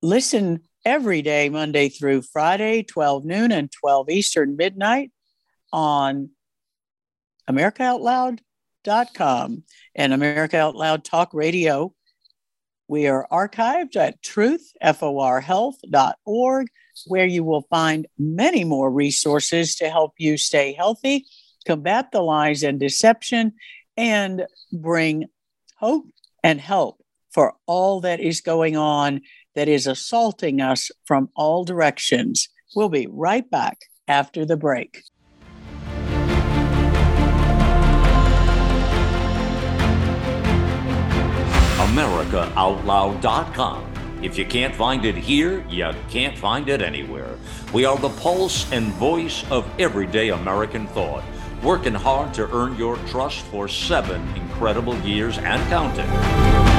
Listen 0.00 0.62
every 0.84 1.22
day, 1.22 1.48
Monday 1.48 1.88
through 1.88 2.22
Friday, 2.22 2.82
12 2.82 3.24
noon 3.24 3.52
and 3.52 3.70
12 3.70 4.10
Eastern 4.10 4.56
midnight 4.56 5.12
on 5.72 6.30
AmericaOutloud.com 7.48 9.62
and 9.94 10.12
America 10.12 10.58
Out 10.58 10.74
Loud 10.74 11.04
Talk 11.04 11.32
Radio. 11.32 11.94
We 12.88 13.06
are 13.06 13.28
archived 13.30 13.94
at 13.96 14.20
truthforhealth.org 14.22 16.66
where 17.06 17.26
you 17.26 17.42
will 17.42 17.66
find 17.70 18.06
many 18.18 18.64
more 18.64 18.90
resources 18.90 19.76
to 19.76 19.88
help 19.88 20.12
you 20.18 20.36
stay 20.36 20.74
healthy, 20.74 21.24
combat 21.66 22.12
the 22.12 22.20
lies 22.20 22.62
and 22.62 22.78
deception, 22.78 23.54
and 23.96 24.44
bring 24.72 25.24
hope 25.78 26.04
and 26.42 26.60
help 26.60 27.02
for 27.32 27.54
all 27.66 28.02
that 28.02 28.20
is 28.20 28.42
going 28.42 28.76
on 28.76 29.22
that 29.54 29.68
is 29.68 29.86
assaulting 29.86 30.60
us 30.60 30.90
from 31.04 31.30
all 31.34 31.64
directions. 31.64 32.48
We'll 32.74 32.88
be 32.88 33.06
right 33.10 33.50
back 33.50 33.78
after 34.08 34.44
the 34.44 34.56
break. 34.56 35.04
AmericaOutloud.com 41.78 43.92
if 44.22 44.38
you 44.38 44.46
can't 44.46 44.72
find 44.72 45.04
it 45.04 45.16
here, 45.16 45.66
you 45.68 45.90
can't 46.08 46.38
find 46.38 46.68
it 46.68 46.80
anywhere. 46.80 47.36
We 47.72 47.84
are 47.84 47.98
the 47.98 48.08
pulse 48.08 48.70
and 48.70 48.92
voice 48.92 49.44
of 49.50 49.68
everyday 49.80 50.28
American 50.28 50.86
thought, 50.86 51.24
working 51.60 51.94
hard 51.94 52.32
to 52.34 52.48
earn 52.54 52.76
your 52.76 52.98
trust 53.08 53.40
for 53.46 53.66
seven 53.66 54.22
incredible 54.36 54.96
years 55.00 55.38
and 55.38 55.60
counting. 55.68 56.71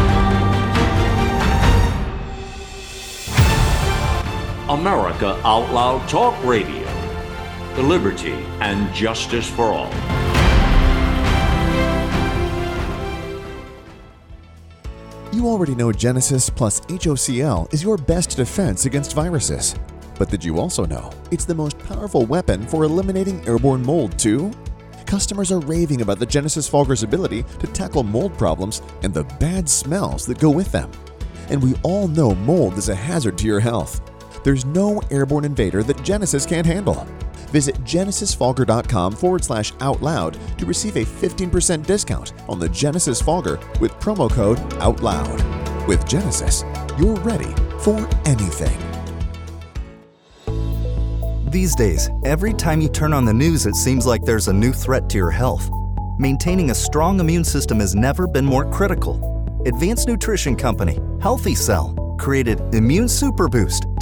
America 4.70 5.38
Out 5.44 5.70
Loud 5.74 6.08
Talk 6.08 6.42
Radio, 6.46 6.86
the 7.76 7.84
liberty 7.84 8.32
and 8.62 8.94
justice 8.96 9.50
for 9.50 9.66
all. 9.66 9.92
You 15.34 15.50
already 15.50 15.76
know 15.76 15.92
Genesis 15.92 16.50
plus 16.50 16.80
HOCl 16.80 17.74
is 17.74 17.84
your 17.84 17.98
best 17.98 18.38
defense 18.38 18.86
against 18.86 19.14
viruses. 19.14 19.76
But 20.18 20.30
did 20.30 20.46
you 20.46 20.58
also 20.58 20.86
know 20.86 21.12
it's 21.30 21.44
the 21.44 21.56
most 21.56 21.78
powerful 21.80 22.26
weapon 22.26 22.66
for 22.66 22.86
eliminating 22.86 23.46
airborne 23.46 23.86
mold, 23.86 24.18
too? 24.18 24.50
Customers 25.06 25.52
are 25.52 25.60
raving 25.60 26.00
about 26.00 26.20
the 26.20 26.26
Genesis 26.26 26.70
Fogger's 26.70 27.04
ability 27.04 27.44
to 27.60 27.68
tackle 27.68 28.04
mold 28.04 28.38
problems 28.38 28.82
and 29.02 29.14
the 29.14 29.26
bad 29.42 29.68
smells 29.68 30.26
that 30.26 30.40
go 30.40 30.50
with 30.50 30.72
them. 30.72 30.90
And 31.50 31.62
we 31.62 31.76
all 31.84 32.08
know 32.08 32.34
mold 32.34 32.78
is 32.78 32.88
a 32.88 32.96
hazard 32.96 33.38
to 33.40 33.46
your 33.46 33.60
health. 33.60 34.00
There's 34.44 34.66
no 34.66 35.02
airborne 35.10 35.46
invader 35.46 35.84
that 35.84 36.04
Genesis 36.04 36.46
can't 36.46 36.68
handle. 36.68 37.08
Visit 37.52 37.76
genesisfogger.com 37.84 39.14
forward 39.14 39.44
slash 39.44 39.74
out 39.80 40.02
loud 40.02 40.38
to 40.58 40.66
receive 40.66 40.96
a 40.96 41.06
15% 41.06 41.86
discount 41.86 42.34
on 42.50 42.60
the 42.60 42.70
Genesis 42.70 43.22
Fogger 43.22 43.60
with 43.80 43.92
promo 43.94 44.30
code 44.30 44.58
OUTLOUD. 44.80 45.88
With 45.88 46.08
Genesis, 46.08 46.64
you're 46.98 47.16
ready 47.18 47.54
for 47.80 48.10
anything. 48.26 48.78
These 51.52 51.76
days, 51.76 52.10
every 52.26 52.54
time 52.54 52.82
you 52.82 52.90
turn 52.90 53.14
on 53.14 53.26
the 53.26 53.34
news, 53.34 53.68
it 53.68 53.76
seems 53.76 54.08
like 54.08 54.24
there's 54.24 54.48
a 54.48 54.54
new 54.54 54.74
threat 54.74 55.08
to 55.10 55.18
your 55.18 55.30
health. 55.30 55.70
Maintaining 56.18 56.72
a 56.72 56.76
strong 56.76 57.20
immune 57.20 57.44
system 57.44 57.80
has 57.80 57.94
never 57.94 58.26
been 58.26 58.46
more 58.46 58.68
critical. 58.72 59.62
Advanced 59.68 60.08
Nutrition 60.08 60.56
Company, 60.56 60.98
Healthy 61.22 61.54
Cell, 61.54 61.94
created 62.20 62.60
Immune 62.74 63.08
Super 63.08 63.48
Boost 63.48 63.86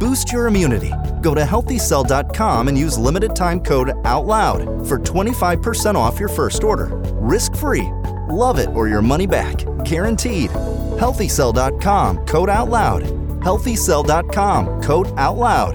Boost 0.00 0.32
your 0.32 0.48
immunity. 0.48 0.92
Go 1.20 1.34
to 1.34 1.42
healthycell.com 1.42 2.66
and 2.66 2.76
use 2.76 2.98
limited 2.98 3.36
time 3.36 3.60
code 3.60 3.92
OUTLOUD 4.04 4.88
for 4.88 4.98
25% 4.98 5.94
off 5.94 6.18
your 6.18 6.30
first 6.30 6.64
order. 6.64 6.96
Risk 7.20 7.54
free 7.54 7.88
Love 8.30 8.58
it 8.58 8.68
or 8.70 8.88
your 8.88 9.02
money 9.02 9.26
back. 9.26 9.64
Guaranteed. 9.84 10.50
HealthyCell.com, 10.50 12.26
code 12.26 12.48
out 12.48 12.68
loud. 12.68 13.02
HealthyCell.com, 13.42 14.82
code 14.82 15.12
out 15.18 15.36
loud. 15.36 15.74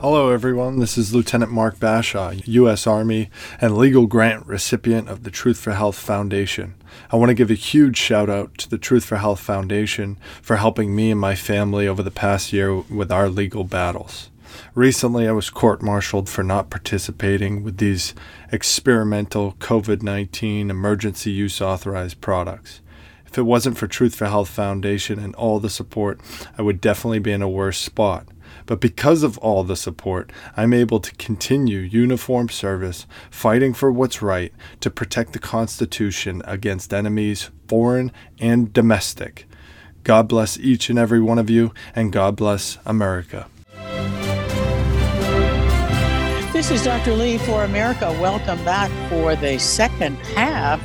Hello, 0.00 0.30
everyone. 0.30 0.78
This 0.78 0.96
is 0.96 1.12
Lieutenant 1.12 1.50
Mark 1.50 1.76
Bashaw, 1.78 2.40
U.S. 2.46 2.86
Army 2.86 3.30
and 3.60 3.76
legal 3.76 4.06
grant 4.06 4.46
recipient 4.46 5.08
of 5.08 5.24
the 5.24 5.30
Truth 5.30 5.58
for 5.58 5.72
Health 5.72 5.98
Foundation. 5.98 6.77
I 7.10 7.16
want 7.16 7.30
to 7.30 7.34
give 7.34 7.50
a 7.50 7.54
huge 7.54 7.96
shout 7.96 8.28
out 8.28 8.56
to 8.58 8.68
the 8.68 8.78
Truth 8.78 9.04
for 9.04 9.16
Health 9.16 9.40
Foundation 9.40 10.16
for 10.42 10.56
helping 10.56 10.94
me 10.94 11.10
and 11.10 11.20
my 11.20 11.34
family 11.34 11.88
over 11.88 12.02
the 12.02 12.10
past 12.10 12.52
year 12.52 12.74
with 12.74 13.10
our 13.10 13.28
legal 13.28 13.64
battles. 13.64 14.30
Recently, 14.74 15.28
I 15.28 15.32
was 15.32 15.50
court 15.50 15.82
martialed 15.82 16.28
for 16.28 16.42
not 16.42 16.70
participating 16.70 17.62
with 17.62 17.78
these 17.78 18.14
experimental 18.50 19.52
COVID 19.60 20.02
19 20.02 20.70
emergency 20.70 21.30
use 21.30 21.60
authorized 21.60 22.20
products. 22.20 22.80
If 23.26 23.36
it 23.36 23.42
wasn't 23.42 23.76
for 23.76 23.86
Truth 23.86 24.14
for 24.14 24.26
Health 24.26 24.48
Foundation 24.48 25.18
and 25.18 25.34
all 25.34 25.60
the 25.60 25.68
support, 25.68 26.18
I 26.56 26.62
would 26.62 26.80
definitely 26.80 27.18
be 27.18 27.32
in 27.32 27.42
a 27.42 27.48
worse 27.48 27.78
spot. 27.78 28.26
But 28.68 28.80
because 28.80 29.22
of 29.22 29.38
all 29.38 29.64
the 29.64 29.76
support, 29.76 30.30
I'm 30.54 30.74
able 30.74 31.00
to 31.00 31.14
continue 31.14 31.78
uniform 31.78 32.50
service, 32.50 33.06
fighting 33.30 33.72
for 33.72 33.90
what's 33.90 34.20
right 34.20 34.52
to 34.80 34.90
protect 34.90 35.32
the 35.32 35.38
Constitution 35.38 36.42
against 36.44 36.92
enemies, 36.92 37.48
foreign 37.66 38.12
and 38.38 38.70
domestic. 38.70 39.46
God 40.04 40.28
bless 40.28 40.58
each 40.58 40.90
and 40.90 40.98
every 40.98 41.18
one 41.18 41.38
of 41.38 41.48
you, 41.48 41.72
and 41.96 42.12
God 42.12 42.36
bless 42.36 42.76
America. 42.84 43.48
This 46.52 46.70
is 46.70 46.84
Dr. 46.84 47.14
Lee 47.14 47.38
for 47.38 47.64
America. 47.64 48.14
Welcome 48.20 48.62
back 48.66 48.90
for 49.08 49.34
the 49.34 49.58
second 49.58 50.16
half 50.36 50.78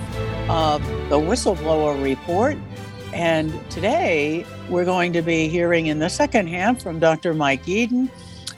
of 0.50 0.82
the 1.10 1.20
Whistleblower 1.20 2.02
Report. 2.02 2.56
And 3.14 3.54
today 3.70 4.44
we're 4.70 4.86
going 4.86 5.14
to 5.14 5.22
be 5.22 5.48
hearing 5.48 5.86
in 5.86 6.00
the 6.00 6.10
second 6.10 6.48
half 6.48 6.82
from 6.82 6.98
Dr. 6.98 7.36
Mike 7.36 7.64
Yeadon 7.66 8.10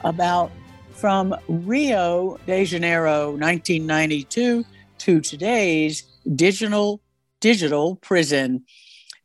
about 0.02 0.50
from 0.92 1.34
Rio 1.46 2.38
de 2.46 2.64
Janeiro 2.64 3.32
1992 3.32 4.64
to 4.96 5.20
today's 5.20 6.04
digital 6.34 7.02
digital 7.40 7.96
prison. 7.96 8.64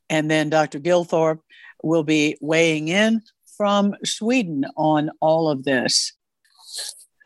And 0.10 0.30
then 0.30 0.50
Dr. 0.50 0.80
Gilthorpe 0.80 1.40
will 1.82 2.04
be 2.04 2.38
weighing 2.42 2.90
in 2.90 3.22
from 3.56 3.96
Sweden 4.04 4.66
on 4.76 5.12
all 5.22 5.48
of 5.48 5.64
this. 5.64 6.12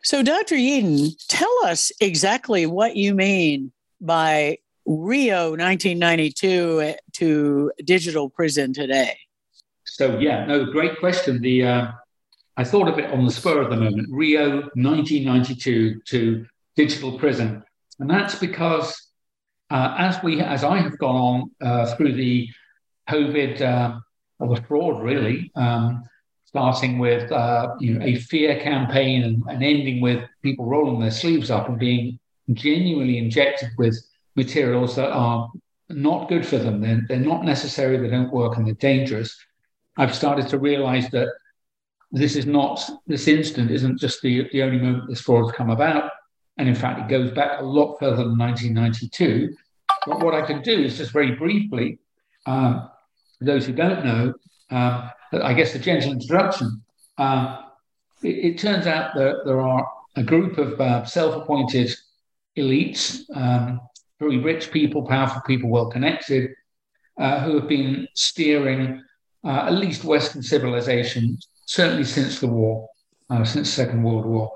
So, 0.04 0.22
Dr. 0.22 0.58
Yeadon, 0.58 1.10
tell 1.28 1.66
us 1.66 1.92
exactly 2.00 2.68
what 2.68 2.96
you 2.96 3.16
mean 3.16 3.72
by 4.00 4.60
Rio 4.86 5.52
1992 5.52 6.96
to 7.14 7.72
digital 7.84 8.30
prison 8.30 8.74
today. 8.74 9.18
So, 9.86 10.20
yeah, 10.20 10.46
no, 10.46 10.66
great 10.66 11.00
question. 11.00 11.42
The 11.42 11.64
uh, 11.64 11.92
I 12.58 12.64
thought 12.64 12.88
of 12.88 13.00
it 13.00 13.12
on 13.12 13.26
the 13.26 13.32
spur 13.32 13.62
of 13.62 13.70
the 13.70 13.76
moment. 13.76 14.08
Rio 14.12 14.62
1992 14.76 16.02
to 16.06 16.46
digital 16.76 17.18
prison, 17.18 17.64
and 18.00 18.10
that's 18.10 18.36
because 18.36 19.10
uh, 19.70 19.96
as 19.98 20.22
we 20.24 20.42
as 20.42 20.64
I 20.64 20.78
have 20.78 20.98
gone 20.98 21.16
on 21.16 21.52
uh, 21.62 21.96
through 21.96 22.14
the 22.14 22.48
COVID 23.10 23.62
uh, 23.62 24.00
or 24.40 24.56
the 24.56 24.62
fraud, 24.64 25.02
really. 25.02 25.52
Um, 25.56 26.04
starting 26.46 27.00
with 27.00 27.30
uh, 27.34 27.76
you 27.82 27.96
know 27.96 28.06
a 28.06 28.16
fear 28.16 28.58
campaign 28.62 29.24
and, 29.24 29.44
and, 29.50 29.62
ending 29.62 30.00
with 30.00 30.24
people 30.42 30.66
rolling 30.66 31.02
their 31.02 31.12
sleeves 31.12 31.52
up 31.52 31.68
and 31.68 31.78
being 31.78 32.18
genuinely 32.54 33.18
injected 33.18 33.68
with 33.78 34.02
materials 34.36 34.96
that 34.96 35.12
are 35.12 35.50
not 35.90 36.30
good 36.30 36.46
for 36.46 36.58
them. 36.58 36.82
They're, 36.82 37.02
they're 37.08 37.20
not 37.20 37.44
necessary, 37.44 37.98
they 37.98 38.10
don't 38.10 38.34
work, 38.34 38.58
and 38.58 38.66
they're 38.66 38.74
dangerous. 38.76 39.38
I've 39.98 40.16
started 40.16 40.48
to 40.50 40.60
realize 40.60 41.10
that 41.12 41.30
this 42.12 42.36
is 42.36 42.46
not, 42.46 42.82
this 43.08 43.28
instant 43.28 43.72
isn't 43.72 44.00
just 44.00 44.22
the, 44.22 44.48
the 44.52 44.64
only 44.64 44.80
moment 44.80 45.10
this 45.10 45.22
fraud 45.22 45.46
has 45.46 45.56
come 45.56 45.70
about. 45.70 46.12
And 46.58 46.70
in 46.70 46.76
fact, 46.76 47.00
it 47.00 47.08
goes 47.10 47.32
back 47.32 47.60
a 47.60 47.64
lot 47.64 47.98
further 48.00 48.24
than 48.24 48.38
1992. 48.38 49.56
But 50.08 50.24
what 50.24 50.34
I 50.34 50.42
can 50.42 50.62
do 50.62 50.72
is 50.72 50.98
just 50.98 51.12
very 51.12 51.32
briefly, 51.32 52.00
um, 52.46 52.90
for 53.38 53.46
those 53.46 53.66
who 53.66 53.74
don't 53.74 54.06
know, 54.06 54.34
um, 54.72 55.10
I 55.34 55.54
guess, 55.54 55.76
a 55.76 55.80
gentle 55.80 56.12
introduction. 56.12 56.82
Uh, 57.18 57.62
it, 58.24 58.54
it, 58.54 58.58
turns 58.60 58.88
out 58.88 59.14
that 59.16 59.42
there 59.46 59.60
are 59.60 59.88
a 60.16 60.24
group 60.24 60.58
of 60.58 60.80
uh, 60.80 61.06
self 61.06 61.36
appointed 61.36 61.94
elites, 62.58 63.24
um, 63.36 63.82
very 64.20 64.38
rich 64.38 64.72
people, 64.72 65.06
powerful 65.06 65.42
people, 65.46 65.70
well 65.70 65.90
connected, 65.90 66.52
uh, 67.20 67.42
who 67.42 67.60
have 67.60 67.68
been 67.68 68.08
steering 68.14 69.04
uh, 69.44 69.66
at 69.68 69.74
least 69.74 70.04
Western 70.04 70.42
civilization, 70.42 71.38
certainly 71.66 72.04
since 72.04 72.40
the 72.40 72.48
war, 72.48 72.90
uh, 73.30 73.44
since 73.44 73.70
the 73.70 73.84
Second 73.84 74.04
World 74.04 74.26
War. 74.26 74.52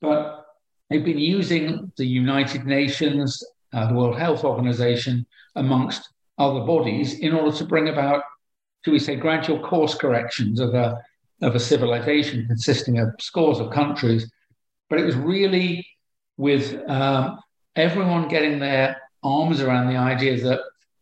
But 0.00 0.46
they've 0.88 1.04
been 1.04 1.18
using 1.18 1.92
the 1.96 2.06
United 2.06 2.64
Nations, 2.64 3.42
uh, 3.72 3.88
the 3.88 3.94
World 3.94 4.16
Health 4.16 4.44
Organization, 4.44 5.26
amongst 5.56 6.08
other 6.38 6.60
bodies, 6.60 7.18
in 7.18 7.32
order 7.32 7.56
to 7.56 7.64
bring 7.64 7.88
about 7.88 8.22
should 8.84 8.92
we 8.92 8.98
say, 8.98 9.16
gradual 9.16 9.60
course 9.60 9.94
corrections 9.94 10.60
of 10.60 10.74
a, 10.74 11.00
of 11.40 11.54
a 11.54 11.60
civilization 11.60 12.46
consisting 12.46 12.98
of 12.98 13.08
scores 13.18 13.58
of 13.58 13.70
countries. 13.70 14.30
But 14.90 14.98
it 14.98 15.06
was 15.06 15.16
really 15.16 15.86
with 16.36 16.78
um, 16.88 17.40
everyone 17.76 18.28
getting 18.28 18.58
their 18.58 19.00
arms 19.22 19.60
around 19.60 19.88
the 19.88 19.96
idea 19.96 20.40
that 20.42 20.60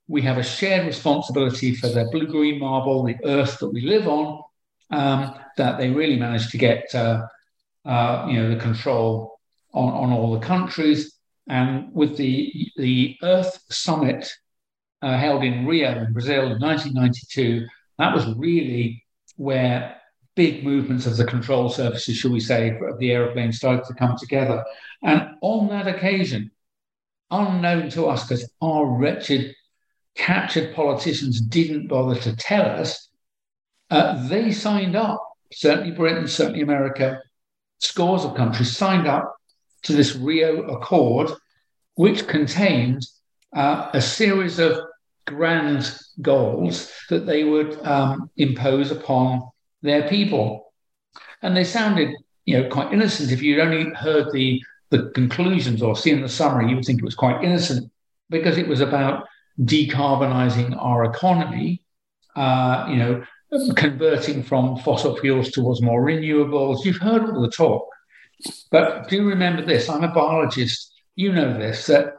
we 0.09 0.23
have 0.23 0.39
a 0.39 0.43
shared 0.43 0.87
responsibility 0.87 1.75
for 1.75 1.89
the 1.89 2.05
blue 2.13 2.27
green 2.27 2.59
marble, 2.61 3.03
the 3.05 3.17
earth 3.25 3.59
that 3.59 3.71
we 3.71 3.83
live 3.83 4.07
on, 4.09 4.43
um, 4.91 5.35
that 5.57 5.79
they 5.79 5.91
really 5.91 6.19
managed 6.19 6.51
to 6.51 6.59
get 6.59 6.95
uh, 6.95 7.27
uh, 7.85 8.27
you 8.29 8.37
know 8.37 8.51
the 8.51 8.61
control 8.61 9.41
on, 9.73 9.93
on 9.93 10.13
all 10.13 10.33
the 10.33 10.47
countries. 10.47 11.19
And 11.49 11.93
with 11.93 12.17
the 12.17 12.71
the 12.77 13.17
Earth 13.23 13.63
Summit 13.71 14.31
uh, 15.01 15.17
held 15.17 15.43
in 15.43 15.67
Rio 15.67 16.05
in 16.05 16.13
Brazil 16.13 16.53
in 16.53 16.61
1992, 16.61 17.67
that 17.99 18.15
was 18.15 18.27
really 18.35 19.05
where 19.37 19.97
big 20.35 20.65
movements 20.65 21.07
of 21.07 21.17
the 21.17 21.25
control 21.25 21.69
surfaces, 21.69 22.17
shall 22.17 22.31
we 22.31 22.41
say, 22.41 22.79
of 22.89 22.99
the 22.99 23.13
aeroplane 23.13 23.53
started 23.53 23.85
to 23.85 23.95
come 23.95 24.17
together. 24.17 24.65
And 25.03 25.37
on 25.43 25.69
that 25.69 25.87
occasion, 25.87 26.52
unknown 27.33 27.91
to 27.91 28.07
us, 28.07 28.23
because 28.23 28.49
our 28.61 28.85
wretched, 28.87 29.55
captured 30.15 30.75
politicians 30.75 31.41
didn't 31.41 31.89
bother 31.89 32.21
to 32.21 32.37
tell 32.37 32.67
us, 32.67 33.09
uh, 33.91 34.29
they 34.29 34.53
signed 34.53 34.95
up, 34.95 35.21
certainly 35.53 35.91
Britain, 35.91 36.29
certainly 36.29 36.61
America, 36.61 37.21
scores 37.81 38.25
of 38.25 38.37
countries 38.37 38.77
signed 38.77 39.07
up 39.07 39.35
to 39.83 39.93
this 39.93 40.15
Rio 40.15 40.63
Accord, 40.75 41.31
which 41.95 42.29
contained 42.29 43.05
uh, 43.55 43.91
a 43.93 44.01
series 44.01 44.59
of 44.59 44.79
grand 45.27 45.99
goals 46.21 46.93
that 47.11 47.27
they 47.27 47.45
would 47.45 47.79
um, 47.87 48.31
impose 48.37 48.91
upon 48.91 49.43
their 49.83 50.09
people. 50.09 50.73
And 51.43 51.57
they 51.57 51.65
sounded, 51.65 52.11
you 52.45 52.61
know, 52.61 52.69
quite 52.69 52.93
innocent. 52.93 53.33
If 53.33 53.43
you'd 53.43 53.61
only 53.61 53.93
heard 53.95 54.33
the 54.33 54.63
the 54.93 55.11
conclusions 55.15 55.83
or 55.83 55.97
seen 55.97 56.21
the 56.21 56.29
summary, 56.29 56.69
you 56.69 56.77
would 56.77 56.85
think 56.85 57.01
it 57.01 57.05
was 57.05 57.15
quite 57.15 57.43
innocent 57.43 57.91
because 58.29 58.59
it 58.59 58.69
was 58.69 58.81
about 58.81 59.27
decarbonizing 59.59 60.77
our 60.79 61.05
economy, 61.05 61.83
uh, 62.37 62.87
you 62.91 62.97
know, 62.97 63.25
converting 63.75 64.43
from 64.43 64.77
fossil 64.79 65.17
fuels 65.17 65.51
towards 65.51 65.81
more 65.81 66.05
renewables. 66.05 66.85
You've 66.85 66.99
heard 66.99 67.23
all 67.23 67.41
the 67.41 67.51
talk. 67.51 67.89
But 68.71 69.09
do 69.09 69.27
remember 69.27 69.65
this 69.65 69.89
I'm 69.89 70.05
a 70.05 70.09
biologist. 70.09 70.93
You 71.17 71.33
know 71.33 71.57
this 71.59 71.87
that 71.87 72.15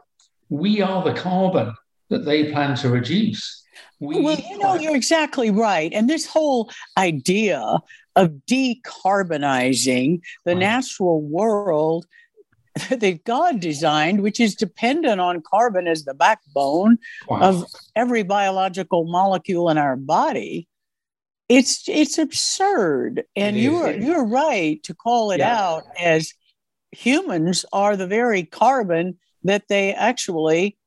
we 0.48 0.80
are 0.82 1.02
the 1.04 1.14
carbon 1.14 1.74
that 2.10 2.24
they 2.24 2.50
plan 2.50 2.76
to 2.76 2.88
reduce. 2.88 3.62
We 4.00 4.20
well, 4.20 4.38
you 4.38 4.58
know, 4.58 4.74
you're 4.74 4.96
exactly 4.96 5.50
right. 5.50 5.92
And 5.92 6.10
this 6.10 6.26
whole 6.26 6.70
idea 6.96 7.78
of 8.16 8.30
decarbonizing 8.48 10.20
the 10.44 10.54
natural 10.54 11.20
world 11.22 12.06
that 12.90 13.24
God 13.24 13.60
designed, 13.60 14.22
which 14.22 14.40
is 14.40 14.54
dependent 14.54 15.20
on 15.20 15.42
carbon 15.42 15.86
as 15.86 16.04
the 16.04 16.14
backbone 16.14 16.98
wow. 17.28 17.40
of 17.40 17.64
every 17.94 18.22
biological 18.22 19.04
molecule 19.04 19.68
in 19.70 19.78
our 19.78 19.96
body. 19.96 20.68
It's 21.48 21.86
it's 21.88 22.16
absurd, 22.18 23.24
and 23.36 23.56
you're 23.56 23.90
you're 23.90 24.24
right 24.24 24.82
to 24.84 24.94
call 24.94 25.30
it 25.30 25.40
yeah. 25.40 25.60
out 25.60 25.84
as 26.00 26.32
humans 26.90 27.66
are 27.72 27.96
the 27.96 28.06
very 28.06 28.44
carbon 28.44 29.18
that 29.42 29.68
they 29.68 29.92
actually 29.92 30.78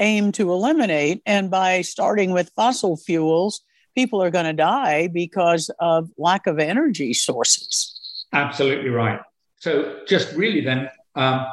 aim 0.00 0.32
to 0.32 0.50
eliminate. 0.50 1.22
And 1.26 1.50
by 1.50 1.82
starting 1.82 2.32
with 2.32 2.52
fossil 2.56 2.96
fuels, 2.96 3.60
people 3.94 4.22
are 4.22 4.30
going 4.30 4.46
to 4.46 4.52
die 4.52 5.08
because 5.08 5.70
of 5.78 6.10
lack 6.16 6.46
of 6.46 6.58
energy 6.58 7.12
sources. 7.12 8.24
Absolutely 8.32 8.90
right. 8.90 9.20
So, 9.66 9.98
just 10.06 10.32
really 10.36 10.60
then, 10.60 10.88
um, 11.16 11.44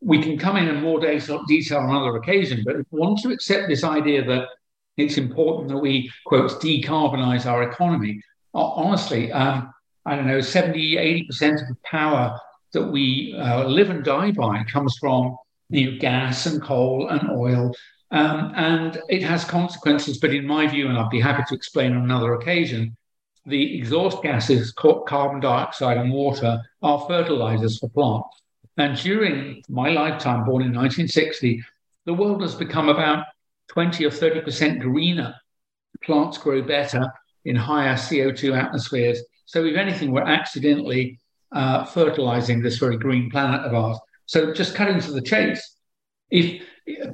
we 0.00 0.22
can 0.22 0.38
come 0.38 0.56
in 0.56 0.68
in 0.68 0.80
more 0.80 1.00
detail 1.00 1.78
on 1.78 1.90
another 1.90 2.14
occasion, 2.14 2.62
but 2.64 2.76
if 2.76 2.86
we 2.92 3.00
want 3.00 3.18
to 3.22 3.30
accept 3.30 3.66
this 3.66 3.82
idea 3.82 4.24
that 4.24 4.46
it's 4.96 5.18
important 5.18 5.70
that 5.70 5.78
we, 5.78 6.08
quote, 6.26 6.48
decarbonize 6.62 7.44
our 7.44 7.64
economy, 7.64 8.22
honestly, 8.54 9.32
um, 9.32 9.74
I 10.04 10.14
don't 10.14 10.28
know, 10.28 10.40
70, 10.40 10.94
80% 11.28 11.60
of 11.60 11.66
the 11.66 11.76
power 11.82 12.38
that 12.72 12.86
we 12.86 13.34
uh, 13.36 13.64
live 13.64 13.90
and 13.90 14.04
die 14.04 14.30
by 14.30 14.62
comes 14.72 14.96
from 15.00 15.36
you 15.68 15.90
know, 15.90 15.98
gas 15.98 16.46
and 16.46 16.62
coal 16.62 17.08
and 17.08 17.28
oil. 17.32 17.74
Um, 18.12 18.52
and 18.54 19.00
it 19.08 19.24
has 19.24 19.44
consequences, 19.44 20.18
but 20.18 20.32
in 20.32 20.46
my 20.46 20.68
view, 20.68 20.88
and 20.88 20.96
I'd 20.96 21.10
be 21.10 21.20
happy 21.20 21.42
to 21.48 21.54
explain 21.56 21.96
on 21.96 22.04
another 22.04 22.34
occasion, 22.34 22.96
the 23.46 23.78
exhaust 23.78 24.22
gases, 24.22 24.72
carbon 24.72 25.40
dioxide 25.40 25.98
and 25.98 26.12
water, 26.12 26.60
are 26.82 27.06
fertilizers 27.06 27.78
for 27.78 27.88
plants. 27.90 28.42
And 28.76 28.96
during 28.98 29.62
my 29.68 29.88
lifetime, 29.88 30.44
born 30.44 30.62
in 30.62 30.74
1960, 30.74 31.62
the 32.04 32.12
world 32.12 32.42
has 32.42 32.54
become 32.54 32.88
about 32.88 33.24
20 33.68 34.04
or 34.04 34.10
30% 34.10 34.80
greener. 34.80 35.34
Plants 36.02 36.38
grow 36.38 36.60
better 36.62 37.10
in 37.44 37.56
higher 37.56 37.94
CO2 37.94 38.56
atmospheres. 38.56 39.22
So, 39.46 39.64
if 39.64 39.76
anything, 39.76 40.10
we're 40.10 40.22
accidentally 40.22 41.18
uh, 41.52 41.84
fertilizing 41.84 42.60
this 42.60 42.78
very 42.78 42.98
green 42.98 43.30
planet 43.30 43.62
of 43.62 43.74
ours. 43.74 43.98
So, 44.26 44.52
just 44.52 44.74
cutting 44.74 45.00
to 45.00 45.12
the 45.12 45.22
chase, 45.22 45.76
if 46.30 46.62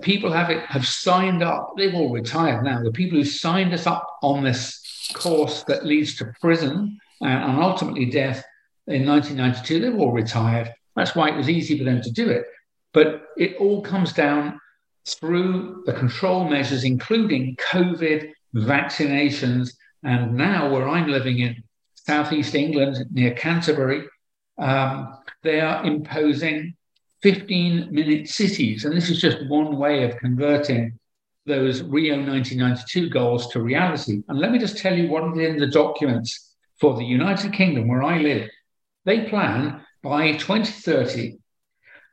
people 0.01 0.33
have 0.33 0.51
it, 0.51 0.65
have 0.65 0.87
signed 0.87 1.43
up, 1.43 1.75
they've 1.77 1.95
all 1.95 2.11
retired 2.11 2.65
now. 2.65 2.83
The 2.83 2.91
people 2.91 3.19
who 3.19 3.25
signed 3.25 3.73
us 3.73 3.87
up 3.87 4.07
on 4.23 4.43
this 4.43 4.82
course 5.15 5.65
that 5.65 5.87
leads 5.87 6.17
to 6.17 6.33
prison 6.41 6.99
and, 7.21 7.45
and 7.45 7.63
ultimately 7.63 8.07
death 8.07 8.45
in 8.87 9.07
1992, 9.07 9.81
they've 9.81 10.01
all 10.01 10.13
retired. 10.13 10.73
That's 10.97 11.15
why 11.15 11.31
it 11.31 11.37
was 11.37 11.49
easy 11.49 11.79
for 11.79 11.85
them 11.85 12.03
to 12.03 12.11
do 12.11 12.29
it. 12.29 12.45
But 12.93 13.23
it 13.37 13.57
all 13.57 13.83
comes 13.83 14.13
down 14.13 14.61
through 15.07 15.83
the 15.87 15.93
control 15.93 16.49
measures, 16.49 16.85
including 16.85 17.57
COVID, 17.57 18.31
vaccinations, 18.55 19.71
and 20.03 20.35
now 20.35 20.71
where 20.71 20.89
I'm 20.89 21.09
living 21.09 21.39
in 21.39 21.63
southeast 21.95 22.55
England 22.55 22.99
near 23.13 23.33
Canterbury, 23.35 24.05
um, 24.59 25.17
they 25.43 25.61
are 25.61 25.85
imposing 25.85 26.75
15 27.23 27.93
minute 27.93 28.29
cities. 28.29 28.85
And 28.85 28.97
this 28.97 29.09
is 29.09 29.21
just 29.21 29.47
one 29.49 29.77
way 29.77 30.05
of 30.05 30.17
converting 30.19 30.99
those 31.47 31.83
Rio 31.83 32.15
1992 32.17 33.11
goals 33.11 33.49
to 33.49 33.63
reality. 33.63 34.23
And 34.29 34.39
let 34.39 34.53
me 34.53 34.59
just 34.59 34.79
tell 34.79 34.97
you 34.97 35.09
what 35.09 35.25
is 35.33 35.39
in 35.39 35.59
the 35.59 35.67
documents 35.67 36.55
for 36.81 36.95
the 36.97 37.05
United 37.05 37.53
Kingdom, 37.53 37.89
where 37.89 38.03
I 38.03 38.19
live. 38.19 38.49
They 39.05 39.29
plan 39.29 39.85
by 40.03 40.33
2030 40.33 41.39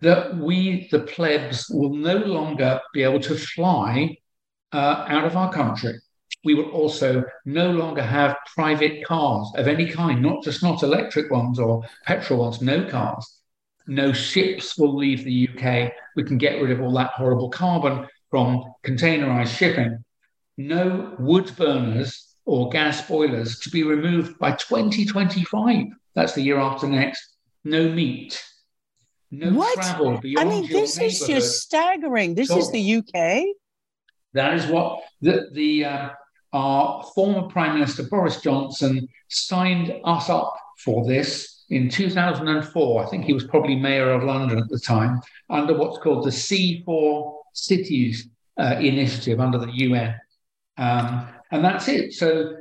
that 0.02 0.36
we, 0.38 0.88
the 0.92 1.02
plebs, 1.02 1.68
will 1.70 1.94
no 1.94 2.18
longer 2.18 2.80
be 2.94 3.04
able 3.04 3.20
to 3.20 3.36
fly 3.36 4.16
uh, 4.72 5.06
out 5.08 5.26
of 5.26 5.36
our 5.36 5.52
country. 5.52 5.94
We 6.44 6.54
will 6.54 6.70
also 6.70 7.24
no 7.46 7.72
longer 7.72 8.02
have 8.02 8.38
private 8.56 9.06
cars 9.06 9.52
of 9.56 9.68
any 9.68 9.90
kind, 9.90 10.22
not 10.22 10.44
just 10.44 10.64
not 10.64 10.84
electric 10.84 11.30
ones 11.30 11.60
or 11.60 11.84
petrol 12.06 12.40
ones, 12.40 12.62
no 12.62 12.90
cars. 12.90 13.42
No 13.88 14.14
ships 14.14 14.78
will 14.78 14.96
leave 14.96 15.24
the 15.24 15.50
UK. 15.50 15.92
We 16.16 16.24
can 16.24 16.38
get 16.38 16.62
rid 16.62 16.72
of 16.72 16.82
all 16.82 16.94
that 16.94 17.12
horrible 17.12 17.50
carbon 17.50 18.08
from 18.30 18.74
containerized 18.84 19.56
shipping. 19.56 20.04
No 20.58 21.16
wood 21.20 21.52
burners 21.58 22.36
or 22.46 22.70
gas 22.70 23.08
boilers 23.08 23.60
to 23.60 23.70
be 23.70 23.84
removed 23.84 24.38
by 24.40 24.52
2025. 24.52 25.86
That's 26.16 26.34
the 26.34 26.42
year 26.42 26.58
after 26.58 26.88
next. 26.88 27.36
No 27.64 27.90
meat, 27.90 28.42
no 29.32 29.52
what? 29.52 29.76
travel 29.76 30.18
beyond 30.18 30.50
I 30.50 30.52
mean, 30.52 30.72
this 30.72 31.00
is 31.00 31.20
just 31.28 31.62
staggering. 31.62 32.36
This 32.36 32.50
is 32.50 32.72
the 32.72 32.96
UK. 32.96 33.44
That 34.34 34.54
is 34.54 34.66
what 34.68 35.02
the, 35.22 35.50
the 35.54 35.86
uh, 35.86 36.10
our 36.54 37.04
former 37.16 37.48
Prime 37.48 37.74
Minister 37.74 38.04
Boris 38.04 38.42
Johnson 38.42 39.08
signed 39.28 39.94
us 40.04 40.30
up 40.30 40.56
for 40.78 41.06
this 41.06 41.66
in 41.70 41.90
2004. 41.90 43.04
I 43.04 43.10
think 43.10 43.26
he 43.26 43.34
was 43.34 43.44
probably 43.44 43.76
mayor 43.76 44.12
of 44.12 44.24
London 44.24 44.58
at 44.58 44.70
the 44.70 44.80
time, 44.80 45.20
under 45.50 45.78
what's 45.78 46.00
called 46.00 46.26
the 46.26 46.32
C4 46.32 47.39
Cities 47.54 48.30
uh, 48.60 48.76
initiative 48.80 49.40
under 49.40 49.58
the 49.58 49.72
UN. 49.72 50.16
Um, 50.78 51.28
and 51.52 51.64
that's 51.64 51.88
it. 51.88 52.14
So 52.14 52.58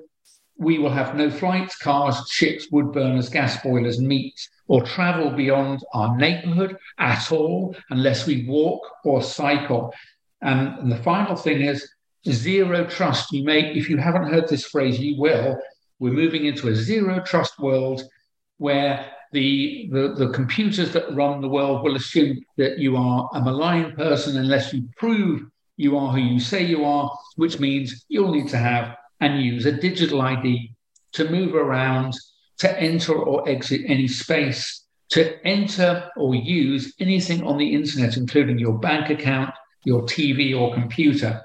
we 0.59 0.79
will 0.79 0.91
have 0.91 1.15
no 1.15 1.31
flights, 1.31 1.77
cars, 1.77 2.29
ships, 2.29 2.67
wood 2.71 2.93
burners, 2.93 3.29
gas 3.29 3.63
boilers, 3.63 4.01
meat, 4.01 4.35
or 4.67 4.83
travel 4.83 5.31
beyond 5.31 5.85
our 5.95 6.17
neighborhood 6.17 6.77
at 6.99 7.31
all 7.31 7.75
unless 7.91 8.27
we 8.27 8.45
walk 8.47 8.83
or 9.05 9.23
cycle. 9.23 9.95
And, 10.41 10.79
and 10.79 10.93
the 10.93 11.03
final 11.03 11.37
thing 11.37 11.63
is 11.63 11.89
zero 12.29 12.85
trust. 12.87 13.33
You 13.33 13.45
may, 13.45 13.73
if 13.73 13.89
you 13.89 13.97
haven't 13.99 14.33
heard 14.33 14.49
this 14.49 14.67
phrase, 14.67 14.99
you 14.99 15.17
will. 15.19 15.59
We're 16.01 16.13
moving 16.13 16.45
into 16.45 16.69
a 16.69 16.75
zero 16.75 17.21
trust 17.21 17.59
world 17.59 18.03
where 18.59 19.13
the, 19.33 19.89
the, 19.93 20.15
the 20.15 20.29
computers 20.31 20.93
that 20.93 21.15
run 21.15 21.41
the 21.41 21.49
world 21.49 21.83
will 21.83 21.97
assume 21.97 22.41
that 22.57 22.79
you 22.79 22.97
are 22.97 23.29
a 23.35 23.41
malign 23.41 23.95
person 23.95 24.37
unless 24.37 24.73
you 24.73 24.89
prove 24.97 25.43
you 25.79 25.97
are 25.97 26.13
who 26.13 26.19
you 26.19 26.41
say 26.41 26.65
you 26.65 26.85
are, 26.85 27.17
which 27.37 27.61
means 27.61 28.05
you'll 28.09 28.33
need 28.33 28.49
to 28.49 28.59
have 28.59 28.97
and 29.21 29.43
use 29.43 29.65
a 29.65 29.73
digital 29.73 30.21
ID 30.21 30.75
to 31.13 31.31
move 31.31 31.55
around, 31.55 32.15
to 32.59 32.81
enter 32.81 33.15
or 33.15 33.49
exit 33.49 33.83
any 33.87 34.09
space, 34.09 34.85
to 35.11 35.45
enter 35.47 36.11
or 36.17 36.35
use 36.35 36.95
anything 36.99 37.47
on 37.47 37.57
the 37.57 37.75
internet, 37.75 38.17
including 38.17 38.59
your 38.59 38.77
bank 38.79 39.09
account, 39.09 39.55
your 39.85 40.03
TV 40.03 40.59
or 40.59 40.75
computer. 40.75 41.41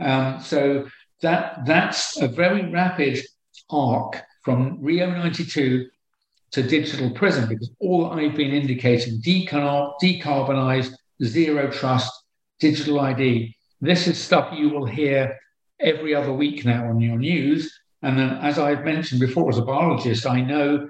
Um, 0.00 0.40
so 0.40 0.88
that 1.22 1.64
that's 1.64 2.20
a 2.20 2.28
very 2.28 2.70
rapid 2.70 3.20
arc 3.70 4.22
from 4.42 4.78
Rio 4.80 5.10
92 5.10 5.86
to 6.52 6.62
digital 6.62 7.10
prison 7.10 7.48
because 7.48 7.70
all 7.78 8.10
I've 8.10 8.34
been 8.34 8.52
indicating 8.52 9.20
decarbonized, 9.20 10.94
zero 11.22 11.70
trust, 11.70 12.12
digital 12.58 13.00
ID. 13.00 13.54
This 13.80 14.06
is 14.08 14.18
stuff 14.18 14.52
you 14.56 14.70
will 14.70 14.86
hear 14.86 15.38
every 15.80 16.14
other 16.14 16.32
week 16.32 16.64
now 16.64 16.88
on 16.88 17.00
your 17.00 17.18
news. 17.18 17.72
And 18.02 18.18
then, 18.18 18.38
as 18.38 18.58
I've 18.58 18.84
mentioned 18.84 19.20
before, 19.20 19.48
as 19.48 19.58
a 19.58 19.62
biologist, 19.62 20.26
I 20.26 20.40
know 20.40 20.88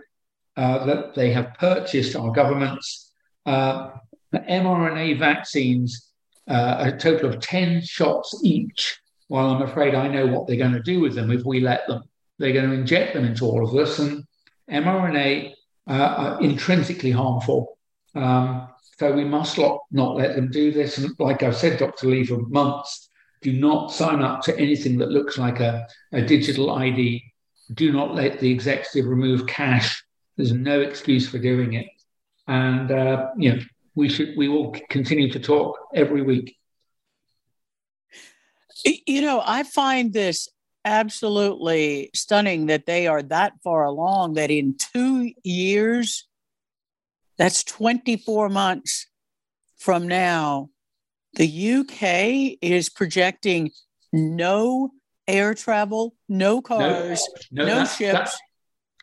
uh, 0.56 0.84
that 0.86 1.14
they 1.14 1.32
have 1.32 1.54
purchased 1.54 2.16
our 2.16 2.30
governments 2.32 3.08
uh, 3.48 3.90
mRNA 4.34 5.18
vaccines, 5.18 6.10
uh, 6.48 6.92
a 6.92 6.92
total 6.98 7.30
of 7.30 7.40
10 7.40 7.82
shots 7.82 8.40
each. 8.44 8.98
Well, 9.28 9.50
I'm 9.50 9.62
afraid 9.62 9.94
I 9.94 10.08
know 10.08 10.26
what 10.26 10.46
they're 10.46 10.56
going 10.56 10.72
to 10.72 10.82
do 10.82 11.00
with 11.00 11.14
them 11.14 11.30
if 11.30 11.44
we 11.44 11.60
let 11.60 11.86
them. 11.86 12.02
They're 12.38 12.52
going 12.52 12.70
to 12.70 12.76
inject 12.76 13.14
them 13.14 13.24
into 13.24 13.44
all 13.46 13.66
of 13.66 13.74
us, 13.74 13.98
and 13.98 14.24
mRNA 14.70 15.54
uh, 15.88 15.92
are 15.92 16.40
intrinsically 16.40 17.10
harmful. 17.10 17.78
Um, 18.14 18.68
so 18.98 19.12
we 19.12 19.24
must 19.24 19.56
not, 19.58 19.80
not 19.90 20.16
let 20.16 20.34
them 20.34 20.50
do 20.50 20.72
this. 20.72 20.98
And 20.98 21.14
like 21.18 21.42
I've 21.42 21.56
said, 21.56 21.78
Dr. 21.78 22.08
Lee, 22.08 22.24
for 22.24 22.38
months, 22.48 23.08
do 23.42 23.52
not 23.52 23.92
sign 23.92 24.22
up 24.22 24.42
to 24.42 24.58
anything 24.58 24.98
that 24.98 25.10
looks 25.10 25.38
like 25.38 25.60
a, 25.60 25.86
a 26.12 26.22
digital 26.22 26.70
ID. 26.70 27.22
Do 27.74 27.92
not 27.92 28.14
let 28.14 28.40
the 28.40 28.50
executive 28.50 29.06
remove 29.06 29.46
cash. 29.46 30.02
There's 30.36 30.52
no 30.52 30.80
excuse 30.80 31.28
for 31.28 31.38
doing 31.38 31.74
it. 31.74 31.86
And 32.48 32.90
uh, 32.90 33.28
you 33.36 33.54
know, 33.54 33.62
we 33.94 34.08
should 34.08 34.34
we 34.36 34.48
will 34.48 34.74
continue 34.88 35.30
to 35.32 35.38
talk 35.38 35.78
every 35.94 36.22
week. 36.22 36.56
You 38.84 39.22
know, 39.22 39.42
I 39.44 39.64
find 39.64 40.12
this 40.12 40.48
absolutely 40.88 42.10
stunning 42.14 42.66
that 42.66 42.86
they 42.86 43.06
are 43.06 43.22
that 43.22 43.52
far 43.62 43.84
along 43.84 44.34
that 44.34 44.50
in 44.50 44.76
two 44.76 45.32
years, 45.44 46.26
that's 47.36 47.62
24 47.64 48.48
months 48.48 49.06
from 49.76 50.08
now, 50.08 50.70
the 51.34 51.46
UK 51.46 52.58
is 52.62 52.88
projecting 52.88 53.70
no 54.12 54.90
air 55.26 55.54
travel, 55.54 56.16
no 56.28 56.60
cars, 56.60 57.22
no, 57.52 57.64
no, 57.64 57.68
no 57.68 57.74
that's, 57.76 57.96
ships, 57.96 58.12
that's, 58.12 58.38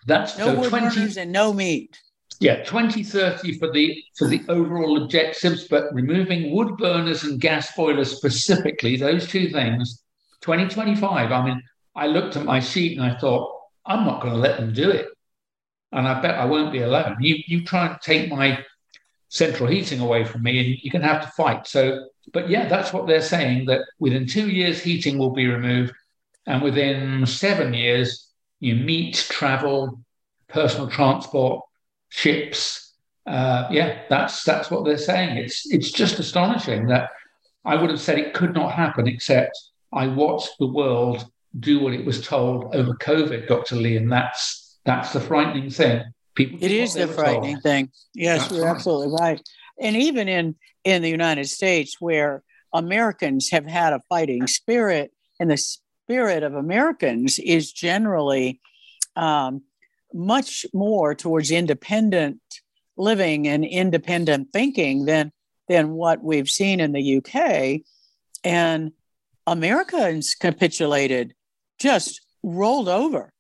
that's 0.06 0.38
no 0.38 0.56
wood 0.56 0.70
20, 0.70 0.96
burners, 0.96 1.18
and 1.18 1.32
no 1.32 1.54
meat. 1.54 1.98
Yeah, 2.40 2.64
2030 2.64 3.58
for 3.60 3.72
the 3.72 4.04
for 4.18 4.28
the 4.28 4.42
overall 4.50 5.04
objectives, 5.04 5.68
but 5.70 5.94
removing 5.94 6.54
wood 6.54 6.76
burners 6.78 7.24
and 7.24 7.40
gas 7.40 7.74
boilers 7.76 8.18
specifically, 8.18 8.98
those 8.98 9.28
two 9.28 9.50
things, 9.50 10.04
2025. 10.42 11.32
I 11.32 11.46
mean, 11.46 11.62
I 11.96 12.08
looked 12.08 12.36
at 12.36 12.46
my 12.46 12.60
sheet 12.60 12.98
and 12.98 13.06
I 13.06 13.18
thought, 13.18 13.52
I'm 13.86 14.06
not 14.06 14.22
going 14.22 14.34
to 14.34 14.40
let 14.40 14.60
them 14.60 14.74
do 14.74 14.90
it. 14.90 15.08
And 15.92 16.08
I 16.08 16.22
bet 16.22 16.36
I 16.36 16.46
won't 16.46 16.74
be 16.74 16.82
alone. 16.82 17.18
You 17.20 17.38
you 17.48 17.64
try 17.64 17.88
and 17.88 18.02
take 18.02 18.30
my 18.30 18.64
central 19.30 19.70
heating 19.70 20.00
away 20.00 20.24
from 20.24 20.44
me 20.44 20.60
and 20.60 20.80
you're 20.82 20.92
going 20.92 21.02
to 21.02 21.08
have 21.08 21.22
to 21.24 21.32
fight. 21.32 21.68
So, 21.68 22.08
but 22.34 22.50
yeah, 22.50 22.68
that's 22.68 22.92
what 22.92 23.08
they're 23.08 23.22
saying 23.22 23.66
that 23.66 23.82
within 24.00 24.28
two 24.28 24.50
years, 24.50 24.82
heating 24.82 25.18
will 25.18 25.32
be 25.32 25.48
removed. 25.48 25.94
And 26.48 26.62
within 26.62 27.26
seven 27.26 27.74
years, 27.74 28.30
you 28.60 28.76
meet, 28.76 29.16
travel, 29.30 30.00
personal 30.48 30.90
transport, 30.90 31.64
ships. 32.10 32.94
Uh, 33.26 33.68
yeah, 33.72 34.02
that's 34.10 34.44
that's 34.44 34.70
what 34.70 34.86
they're 34.86 34.98
saying. 34.98 35.38
It's 35.38 35.72
it's 35.74 35.92
just 35.92 36.20
astonishing 36.20 36.88
that 36.88 37.10
I 37.64 37.76
would 37.76 37.90
have 37.90 38.00
said 38.00 38.20
it 38.20 38.34
could 38.34 38.54
not 38.54 38.74
happen, 38.74 39.08
except 39.08 39.58
I 39.92 40.08
watched 40.08 40.52
the 40.60 40.68
world 40.68 41.26
do 41.60 41.80
what 41.80 41.94
it 41.94 42.06
was 42.06 42.26
told 42.26 42.76
over 42.76 42.94
COVID, 42.96 43.48
Dr. 43.48 43.76
Lee, 43.76 43.98
and 43.98 44.12
that's 44.12 44.78
that's 44.86 45.14
the 45.14 45.20
frightening 45.20 45.70
thing. 45.70 46.04
People 46.36 46.60
it 46.62 46.72
is 46.72 46.94
the 46.94 47.08
frightening 47.08 47.56
told. 47.56 47.64
thing. 47.64 47.92
Yes, 48.14 48.42
that's 48.42 48.54
you're 48.54 48.66
right. 48.66 48.76
absolutely 48.76 49.16
right. 49.20 49.42
And 49.80 49.96
even 49.96 50.28
in 50.28 50.56
in 50.84 51.02
the 51.02 51.10
United 51.10 51.48
States, 51.48 51.98
where 52.00 52.44
Americans 52.74 53.50
have 53.52 53.66
had 53.66 53.94
a 53.94 54.02
fighting 54.10 54.48
spirit, 54.48 55.12
and 55.40 55.50
the 55.50 55.58
spirit 55.58 56.44
of 56.44 56.54
Americans 56.54 57.40
is 57.40 57.72
generally 57.72 58.60
um, 59.16 59.64
much 60.14 60.66
more 60.74 61.16
towards 61.16 61.52
independent 61.52 62.40
living 62.98 63.48
and 63.48 63.66
independent 63.66 64.50
thinking 64.52 65.06
than 65.06 65.32
than 65.68 65.92
what 65.92 66.24
we've 66.24 66.50
seen 66.50 66.80
in 66.80 66.92
the 66.92 67.18
UK. 67.18 67.82
And 68.44 68.92
Americans 69.48 70.36
capitulated 70.36 71.35
just 71.80 72.22
rolled 72.44 72.90
over 72.90 73.32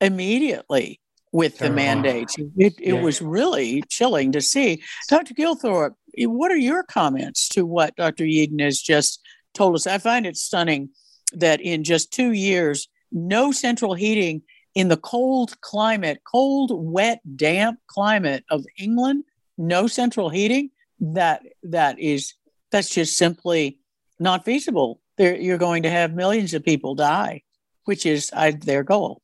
immediately 0.00 1.00
with 1.32 1.58
the 1.58 1.70
mandates. 1.70 2.36
It, 2.56 2.74
it 2.80 2.94
yeah. 2.94 3.00
was 3.00 3.20
really 3.20 3.82
chilling 3.88 4.32
to 4.32 4.40
see. 4.40 4.82
Dr. 5.08 5.34
Gilthorpe, 5.34 5.94
what 6.16 6.50
are 6.50 6.56
your 6.56 6.82
comments 6.82 7.48
to 7.50 7.66
what 7.66 7.96
Dr. 7.96 8.24
Yeadon 8.24 8.62
has 8.62 8.80
just 8.80 9.20
told 9.54 9.74
us? 9.74 9.86
I 9.86 9.98
find 9.98 10.26
it 10.26 10.36
stunning 10.36 10.90
that 11.34 11.60
in 11.60 11.84
just 11.84 12.12
two 12.12 12.32
years, 12.32 12.88
no 13.12 13.52
central 13.52 13.94
heating 13.94 14.42
in 14.74 14.88
the 14.88 14.96
cold 14.96 15.60
climate, 15.60 16.22
cold, 16.24 16.70
wet, 16.74 17.20
damp 17.36 17.78
climate 17.88 18.44
of 18.50 18.64
England, 18.78 19.24
no 19.56 19.86
central 19.86 20.28
heating. 20.28 20.70
That 21.00 21.42
that 21.62 21.98
is 21.98 22.34
that's 22.70 22.90
just 22.90 23.16
simply 23.16 23.78
not 24.18 24.44
feasible. 24.44 25.00
There, 25.16 25.36
you're 25.36 25.58
going 25.58 25.84
to 25.84 25.90
have 25.90 26.14
millions 26.14 26.54
of 26.54 26.64
people 26.64 26.94
die 26.94 27.42
which 27.88 28.04
is 28.04 28.30
uh, 28.34 28.52
their 28.60 28.84
goal. 28.84 29.22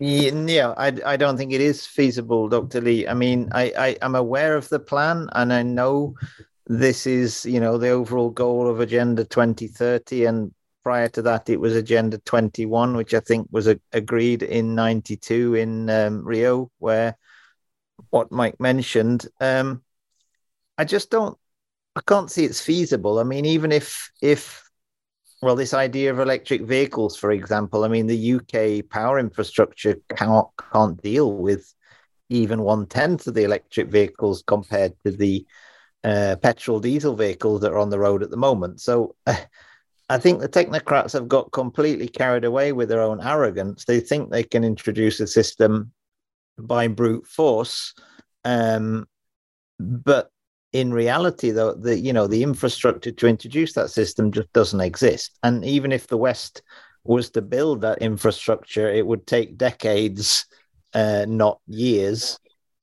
Yeah, 0.00 0.74
I, 0.76 0.92
I 1.06 1.16
don't 1.16 1.36
think 1.36 1.52
it 1.52 1.60
is 1.60 1.86
feasible, 1.86 2.48
Dr. 2.48 2.80
Lee. 2.80 3.06
I 3.06 3.14
mean, 3.14 3.48
I, 3.52 3.72
I, 3.78 3.96
I'm 4.02 4.16
aware 4.16 4.56
of 4.56 4.68
the 4.68 4.80
plan 4.80 5.28
and 5.36 5.52
I 5.52 5.62
know 5.62 6.16
this 6.66 7.06
is, 7.06 7.46
you 7.46 7.60
know, 7.60 7.78
the 7.78 7.90
overall 7.90 8.30
goal 8.30 8.68
of 8.68 8.80
Agenda 8.80 9.24
2030. 9.24 10.24
And 10.24 10.52
prior 10.82 11.08
to 11.10 11.22
that, 11.22 11.48
it 11.48 11.60
was 11.60 11.76
Agenda 11.76 12.18
21, 12.18 12.96
which 12.96 13.14
I 13.14 13.20
think 13.20 13.46
was 13.52 13.68
a, 13.68 13.78
agreed 13.92 14.42
in 14.42 14.74
92 14.74 15.54
in 15.54 15.88
um, 15.88 16.24
Rio, 16.26 16.68
where 16.78 17.16
what 18.10 18.32
Mike 18.32 18.58
mentioned. 18.58 19.28
Um, 19.40 19.84
I 20.76 20.84
just 20.84 21.12
don't, 21.12 21.38
I 21.94 22.00
can't 22.04 22.30
see 22.30 22.44
it's 22.44 22.60
feasible. 22.60 23.20
I 23.20 23.22
mean, 23.22 23.44
even 23.44 23.70
if, 23.70 24.10
if 24.20 24.68
well, 25.42 25.56
this 25.56 25.72
idea 25.72 26.10
of 26.10 26.20
electric 26.20 26.62
vehicles, 26.62 27.16
for 27.16 27.30
example, 27.32 27.84
I 27.84 27.88
mean, 27.88 28.06
the 28.06 28.34
UK 28.34 28.88
power 28.90 29.18
infrastructure 29.18 29.96
can't, 30.14 30.46
can't 30.72 31.00
deal 31.02 31.32
with 31.32 31.72
even 32.28 32.62
one 32.62 32.86
tenth 32.86 33.26
of 33.26 33.34
the 33.34 33.44
electric 33.44 33.88
vehicles 33.88 34.42
compared 34.46 34.92
to 35.04 35.10
the 35.10 35.46
uh, 36.04 36.36
petrol 36.42 36.80
diesel 36.80 37.14
vehicles 37.14 37.60
that 37.60 37.72
are 37.72 37.78
on 37.78 37.90
the 37.90 37.98
road 37.98 38.22
at 38.22 38.30
the 38.30 38.36
moment. 38.36 38.80
So 38.80 39.16
uh, 39.26 39.36
I 40.08 40.18
think 40.18 40.40
the 40.40 40.48
technocrats 40.48 41.12
have 41.12 41.28
got 41.28 41.52
completely 41.52 42.08
carried 42.08 42.44
away 42.44 42.72
with 42.72 42.88
their 42.88 43.00
own 43.00 43.20
arrogance. 43.20 43.84
They 43.84 44.00
think 44.00 44.30
they 44.30 44.42
can 44.42 44.64
introduce 44.64 45.20
a 45.20 45.26
system 45.26 45.92
by 46.58 46.88
brute 46.88 47.26
force. 47.28 47.94
Um, 48.44 49.06
but 49.78 50.32
in 50.72 50.92
reality 50.92 51.50
though 51.50 51.74
the 51.74 51.98
you 51.98 52.12
know 52.12 52.26
the 52.26 52.42
infrastructure 52.42 53.10
to 53.10 53.26
introduce 53.26 53.72
that 53.72 53.90
system 53.90 54.30
just 54.30 54.52
doesn't 54.52 54.80
exist. 54.80 55.38
And 55.42 55.64
even 55.64 55.92
if 55.92 56.06
the 56.06 56.16
west 56.16 56.62
was 57.04 57.30
to 57.30 57.42
build 57.42 57.80
that 57.80 58.02
infrastructure 58.02 58.88
it 58.88 59.06
would 59.06 59.26
take 59.26 59.56
decades 59.56 60.46
uh, 60.94 61.24
not 61.28 61.60
years. 61.66 62.38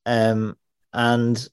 Um, 0.05 0.57
and 0.93 1.47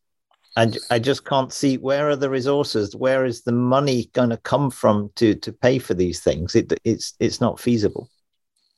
I, 0.57 0.72
I 0.91 0.99
just 0.99 1.24
can't 1.24 1.53
see 1.53 1.78
where 1.78 2.09
are 2.09 2.16
the 2.16 2.30
resources 2.30 2.95
where 2.95 3.24
is 3.24 3.43
the 3.43 3.53
money 3.53 4.11
going 4.12 4.30
to 4.30 4.37
come 4.37 4.70
from 4.70 5.11
to 5.16 5.35
to 5.35 5.53
pay 5.53 5.78
for 5.78 5.95
these 5.95 6.20
things? 6.20 6.55
It, 6.55 6.72
it's 6.85 7.14
it's 7.18 7.41
not 7.41 7.61
feasible. 7.61 8.09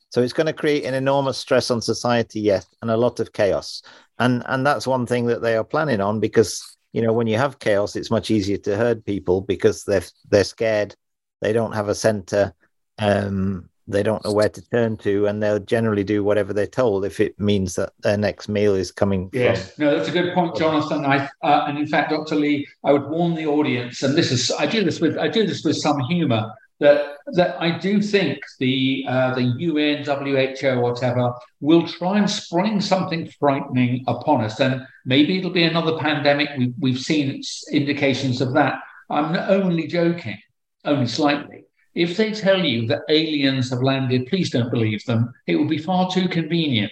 So 0.09 0.21
it's 0.21 0.33
going 0.33 0.47
to 0.47 0.53
create 0.53 0.85
an 0.85 0.93
enormous 0.93 1.37
stress 1.37 1.69
on 1.69 1.81
society 1.81 2.39
yes 2.39 2.65
and 2.81 2.89
a 2.89 2.97
lot 2.97 3.19
of 3.19 3.33
chaos. 3.33 3.83
And 4.19 4.43
and 4.47 4.65
that's 4.65 4.87
one 4.87 5.05
thing 5.05 5.27
that 5.27 5.41
they 5.41 5.55
are 5.55 5.63
planning 5.63 6.01
on 6.01 6.19
because 6.19 6.76
you 6.93 7.01
know 7.01 7.13
when 7.13 7.27
you 7.27 7.37
have 7.37 7.59
chaos 7.59 7.95
it's 7.95 8.11
much 8.11 8.31
easier 8.31 8.57
to 8.57 8.77
herd 8.77 9.05
people 9.05 9.41
because 9.41 9.83
they're 9.83 10.03
they're 10.29 10.43
scared. 10.43 10.95
They 11.41 11.53
don't 11.53 11.73
have 11.73 11.87
a 11.87 11.95
center. 11.95 12.53
Um, 12.97 13.69
they 13.87 14.03
don't 14.03 14.23
know 14.25 14.33
where 14.33 14.49
to 14.49 14.61
turn 14.69 14.97
to 14.97 15.27
and 15.27 15.41
they'll 15.41 15.59
generally 15.59 16.03
do 16.03 16.23
whatever 16.23 16.53
they're 16.53 16.67
told 16.67 17.05
if 17.05 17.19
it 17.19 17.39
means 17.39 17.75
that 17.75 17.93
their 18.01 18.17
next 18.17 18.49
meal 18.49 18.75
is 18.75 18.91
coming 18.91 19.29
yes 19.31 19.73
from. 19.73 19.85
no 19.85 19.95
that's 19.95 20.09
a 20.09 20.11
good 20.11 20.33
point 20.33 20.55
jonathan. 20.55 21.05
I 21.05 21.29
uh, 21.43 21.65
and 21.67 21.77
in 21.77 21.87
fact 21.87 22.09
dr 22.09 22.35
lee 22.35 22.67
i 22.83 22.91
would 22.91 23.07
warn 23.07 23.35
the 23.35 23.45
audience 23.47 24.03
and 24.03 24.15
this 24.15 24.31
is 24.31 24.51
i 24.59 24.65
do 24.65 24.83
this 24.83 24.99
with 24.99 25.17
i 25.17 25.27
do 25.27 25.47
this 25.47 25.63
with 25.63 25.77
some 25.77 25.99
humor 26.01 26.51
that 26.79 27.17
that 27.33 27.59
I 27.59 27.77
do 27.77 28.01
think 28.01 28.39
the 28.59 29.05
uh, 29.07 29.33
the 29.33 29.41
UN, 29.41 30.03
WHO, 30.03 30.79
whatever, 30.79 31.33
will 31.59 31.87
try 31.87 32.19
and 32.19 32.29
spring 32.29 32.79
something 32.81 33.29
frightening 33.39 34.03
upon 34.07 34.43
us, 34.43 34.59
and 34.59 34.85
maybe 35.05 35.37
it'll 35.37 35.51
be 35.51 35.63
another 35.63 35.97
pandemic. 35.97 36.49
We, 36.57 36.73
we've 36.79 36.99
seen 36.99 37.41
indications 37.71 38.41
of 38.41 38.53
that. 38.53 38.79
I'm 39.09 39.35
only 39.35 39.87
joking, 39.87 40.37
only 40.85 41.07
slightly. 41.07 41.65
If 41.95 42.15
they 42.15 42.31
tell 42.31 42.63
you 42.63 42.85
that 42.87 43.01
aliens 43.09 43.71
have 43.71 43.81
landed, 43.81 44.27
please 44.27 44.51
don't 44.51 44.69
believe 44.69 45.03
them. 45.05 45.33
It 45.47 45.55
will 45.55 45.67
be 45.67 45.79
far 45.79 46.11
too 46.11 46.27
convenient. 46.27 46.91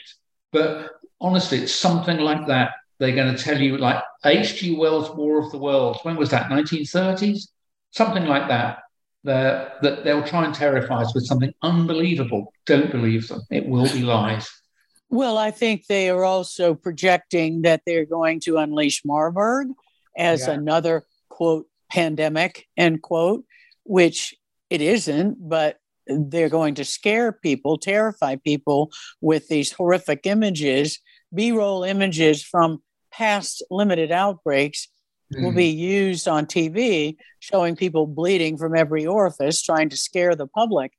But 0.51 0.93
honestly, 1.21 1.59
it's 1.59 1.75
something 1.75 2.17
like 2.17 2.47
that. 2.47 2.71
They're 2.97 3.15
going 3.15 3.35
to 3.35 3.43
tell 3.43 3.61
you, 3.61 3.77
like 3.77 4.01
H.G. 4.23 4.77
Wells' 4.77 5.13
War 5.15 5.45
of 5.45 5.51
the 5.51 5.59
Worlds. 5.59 5.99
When 6.03 6.15
was 6.15 6.31
that? 6.31 6.49
1930s, 6.49 7.49
something 7.91 8.25
like 8.25 8.47
that 8.47 8.79
Uh, 9.27 9.69
that 9.81 10.03
they'll 10.03 10.23
try 10.23 10.45
and 10.45 10.53
terrify 10.53 11.01
us 11.01 11.15
with 11.15 11.25
something 11.25 11.53
unbelievable. 11.63 12.53
Don't 12.65 12.91
believe 12.91 13.27
them. 13.27 13.41
It 13.49 13.67
will 13.67 13.91
be 13.91 14.01
lies. 14.01 14.47
Well, 15.09 15.37
I 15.37 15.51
think 15.51 15.87
they 15.87 16.09
are 16.09 16.23
also 16.23 16.75
projecting 16.75 17.63
that 17.63 17.81
they're 17.85 18.05
going 18.05 18.39
to 18.41 18.57
unleash 18.57 19.03
Marburg 19.05 19.69
as 20.17 20.47
yeah. 20.47 20.53
another 20.53 21.03
quote 21.29 21.67
pandemic 21.91 22.67
end 22.77 23.01
quote, 23.01 23.45
which 23.83 24.35
it 24.69 24.81
isn't, 24.81 25.37
but 25.39 25.77
they're 26.07 26.49
going 26.49 26.75
to 26.75 26.85
scare 26.85 27.31
people, 27.31 27.77
terrify 27.77 28.35
people 28.35 28.91
with 29.21 29.47
these 29.47 29.71
horrific 29.71 30.25
images, 30.25 30.99
B 31.33 31.51
roll 31.51 31.83
images 31.83 32.43
from 32.43 32.81
past 33.11 33.63
limited 33.71 34.11
outbreaks. 34.11 34.87
Mm. 35.33 35.43
Will 35.43 35.51
be 35.53 35.67
used 35.67 36.27
on 36.27 36.45
TV 36.45 37.17
showing 37.39 37.75
people 37.75 38.05
bleeding 38.05 38.57
from 38.57 38.75
every 38.75 39.05
orifice, 39.05 39.61
trying 39.61 39.89
to 39.89 39.97
scare 39.97 40.35
the 40.35 40.47
public, 40.47 40.91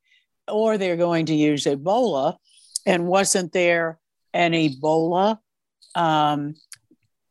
or 0.49 0.79
they're 0.79 0.97
going 0.97 1.27
to 1.27 1.35
use 1.35 1.65
Ebola. 1.65 2.37
And 2.85 3.07
wasn't 3.07 3.53
there 3.53 3.99
an 4.35 4.53
Ebola 4.53 5.39
um, 5.95 6.55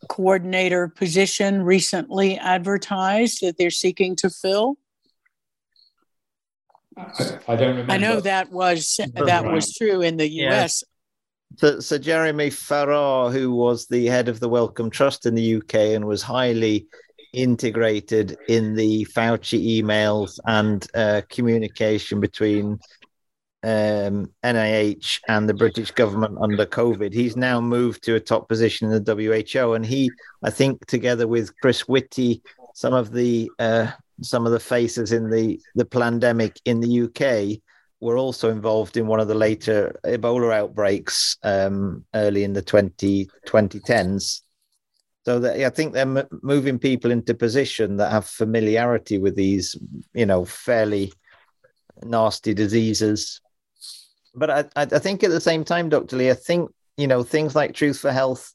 coordinator 0.07 0.87
position 0.87 1.63
recently 1.63 2.37
advertised 2.37 3.41
that 3.41 3.57
they're 3.57 3.69
seeking 3.69 4.15
to 4.17 4.29
fill? 4.29 4.77
I, 6.97 7.55
don't 7.57 7.69
remember. 7.69 7.91
I 7.91 7.97
know 7.97 8.21
that 8.21 8.51
was 8.51 9.01
that 9.15 9.45
was 9.45 9.73
true 9.73 10.01
in 10.01 10.15
the 10.15 10.29
U.S. 10.29 10.81
So, 11.57 11.97
Jeremy 11.97 12.49
Farrar, 12.49 13.31
who 13.31 13.51
was 13.51 13.87
the 13.87 14.07
head 14.07 14.27
of 14.27 14.39
the 14.39 14.49
Wellcome 14.49 14.89
Trust 14.89 15.25
in 15.25 15.35
the 15.35 15.55
UK 15.55 15.75
and 15.95 16.05
was 16.05 16.21
highly 16.21 16.87
integrated 17.33 18.37
in 18.47 18.75
the 18.75 19.05
Fauci 19.05 19.81
emails 19.81 20.39
and 20.45 20.85
uh, 20.95 21.21
communication 21.29 22.19
between 22.19 22.79
um, 23.63 24.31
NIH 24.43 25.21
and 25.27 25.49
the 25.49 25.53
British 25.53 25.91
government 25.91 26.37
under 26.41 26.65
COVID. 26.65 27.13
He's 27.13 27.35
now 27.35 27.59
moved 27.59 28.03
to 28.03 28.15
a 28.15 28.19
top 28.19 28.47
position 28.47 28.91
in 28.91 29.03
the 29.03 29.15
WHO, 29.15 29.73
and 29.73 29.85
he, 29.85 30.11
I 30.43 30.49
think, 30.49 30.85
together 30.85 31.27
with 31.27 31.55
Chris 31.61 31.87
Whitty, 31.87 32.41
some 32.73 32.93
of 32.93 33.11
the 33.11 33.49
uh, 33.59 33.91
some 34.21 34.45
of 34.45 34.51
the 34.51 34.59
faces 34.59 35.11
in 35.11 35.29
the 35.29 35.59
the 35.75 35.85
pandemic 35.85 36.59
in 36.65 36.79
the 36.79 37.01
UK 37.03 37.61
were 37.99 38.17
also 38.17 38.49
involved 38.49 38.97
in 38.97 39.07
one 39.07 39.19
of 39.19 39.27
the 39.27 39.35
later 39.35 39.99
Ebola 40.05 40.53
outbreaks 40.53 41.37
um, 41.43 42.05
early 42.13 42.43
in 42.43 42.53
the 42.53 42.61
20, 42.61 43.27
2010s. 43.45 44.41
So 45.25 45.39
that 45.39 45.59
I 45.59 45.69
think 45.69 45.93
they're 45.93 46.01
m- 46.01 46.27
moving 46.43 46.77
people 46.77 47.09
into 47.09 47.33
position 47.33 47.97
that 47.97 48.11
have 48.11 48.27
familiarity 48.27 49.17
with 49.17 49.35
these, 49.35 49.75
you 50.13 50.25
know, 50.25 50.45
fairly 50.45 51.13
nasty 52.03 52.53
diseases. 52.53 53.41
But 54.35 54.49
I, 54.49 54.65
I 54.75 54.85
think 54.85 55.23
at 55.23 55.31
the 55.31 55.41
same 55.41 55.63
time, 55.63 55.89
Dr. 55.89 56.17
Lee, 56.17 56.29
I 56.29 56.35
think, 56.35 56.69
you 56.97 57.07
know, 57.07 57.23
things 57.23 57.55
like 57.55 57.73
Truth 57.73 57.99
for 57.99 58.11
Health, 58.11 58.53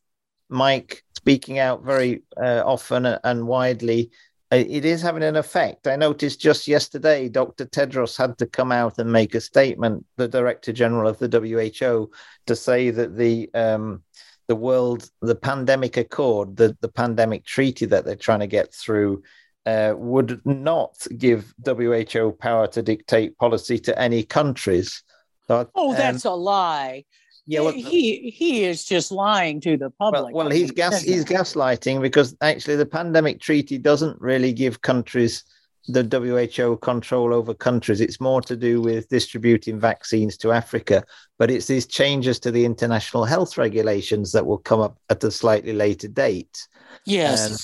Mike 0.49 1.03
speaking 1.17 1.59
out 1.59 1.83
very 1.83 2.23
uh, 2.41 2.63
often 2.65 3.05
and 3.05 3.47
widely 3.47 4.11
it 4.51 4.85
is 4.85 5.01
having 5.01 5.23
an 5.23 5.37
effect. 5.37 5.87
I 5.87 5.97
noticed 5.97 6.41
just 6.41 6.67
yesterday, 6.67 7.29
Dr. 7.29 7.67
Tedros 7.67 8.17
had 8.17 8.37
to 8.39 8.47
come 8.47 8.73
out 8.73 8.99
and 8.99 9.13
make 9.13 9.35
a 9.35 9.41
statement, 9.41 10.05
the 10.17 10.29
Director 10.29 10.73
General 10.73 11.09
of 11.09 11.19
the 11.19 11.29
WHO, 11.29 12.11
to 12.47 12.57
say 12.57 12.91
that 12.91 13.17
the 13.17 13.49
um, 13.55 14.03
the 14.49 14.57
world, 14.57 15.09
the 15.23 15.37
pandemic 15.37 15.97
accord, 15.97 16.57
the, 16.57 16.77
the 16.81 16.89
pandemic 16.89 17.45
treaty 17.45 17.87
that 17.87 18.05
they're 18.05 18.17
trying 18.17 18.41
to 18.41 18.49
get 18.49 18.75
through, 18.75 19.23
uh, 19.65 19.95
would 19.97 20.45
not 20.45 21.07
give 21.17 21.55
WHO 21.65 22.33
power 22.33 22.67
to 22.67 22.83
dictate 22.83 23.39
policy 23.39 23.79
to 23.79 23.97
any 23.97 24.25
countries. 24.25 25.05
So, 25.47 25.71
oh, 25.77 25.95
that's 25.95 26.27
um, 26.27 26.33
a 26.33 26.35
lie 26.35 27.05
yeah, 27.47 27.61
well, 27.61 27.73
he 27.73 28.31
he 28.31 28.65
is 28.65 28.85
just 28.85 29.11
lying 29.11 29.61
to 29.63 29.77
the 29.77 29.91
public. 29.91 30.35
Well, 30.35 30.47
well 30.47 30.51
he's 30.51 30.71
gas 30.71 31.03
he's 31.03 31.25
gaslighting 31.25 32.01
because 32.01 32.37
actually 32.41 32.77
the 32.77 32.87
pandemic 32.87 33.41
treaty 33.41 33.79
doesn't 33.79 34.21
really 34.21 34.53
give 34.53 34.83
countries 34.83 35.45
the 35.89 36.05
WHO 36.05 36.77
control 36.77 37.35
over 37.35 37.55
countries. 37.55 38.01
It's 38.01 38.21
more 38.21 38.41
to 38.43 38.57
do 38.57 38.81
with 38.81 39.09
distributing 39.09 39.81
vaccines 39.81 40.37
to 40.39 40.53
Africa, 40.53 41.05
but 41.39 41.51
it's 41.51 41.67
these 41.67 41.87
changes 41.87 42.39
to 42.41 42.51
the 42.51 42.65
international 42.65 43.25
health 43.25 43.57
regulations 43.59 44.33
that 44.33 44.47
will 44.47 44.59
come 44.59 44.81
up 44.81 44.99
at 45.09 45.25
a 45.25 45.31
slightly 45.31 45.73
later 45.73 46.09
date. 46.09 46.69
Yes. 47.07 47.51
Um, 47.51 47.57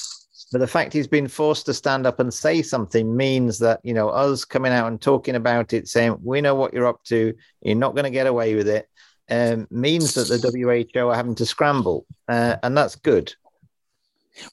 but 0.53 0.59
the 0.59 0.67
fact 0.67 0.93
he's 0.93 1.09
been 1.09 1.29
forced 1.29 1.67
to 1.67 1.75
stand 1.75 2.07
up 2.07 2.21
and 2.21 2.33
say 2.33 2.63
something 2.63 3.17
means 3.17 3.59
that 3.59 3.81
you 3.83 3.93
know 3.93 4.09
us 4.09 4.45
coming 4.45 4.73
out 4.73 4.89
and 4.89 5.01
talking 5.01 5.35
about 5.35 5.73
it, 5.73 5.89
saying 5.89 6.19
we 6.23 6.41
know 6.41 6.55
what 6.55 6.73
you're 6.73 6.87
up 6.87 7.03
to, 7.05 7.35
you're 7.63 7.77
not 7.77 7.95
going 7.95 8.05
to 8.05 8.11
get 8.11 8.27
away 8.27 8.55
with 8.55 8.69
it 8.69 8.89
um, 9.31 9.67
means 9.71 10.15
that 10.15 10.29
the 10.29 10.89
WHO 10.95 11.09
are 11.09 11.15
having 11.15 11.35
to 11.37 11.47
scramble, 11.47 12.07
uh, 12.29 12.57
and 12.63 12.77
that's 12.77 12.97
good. 12.97 13.35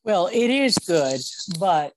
Well, 0.04 0.28
it 0.28 0.50
is 0.50 0.78
good, 0.78 1.22
but 1.60 1.94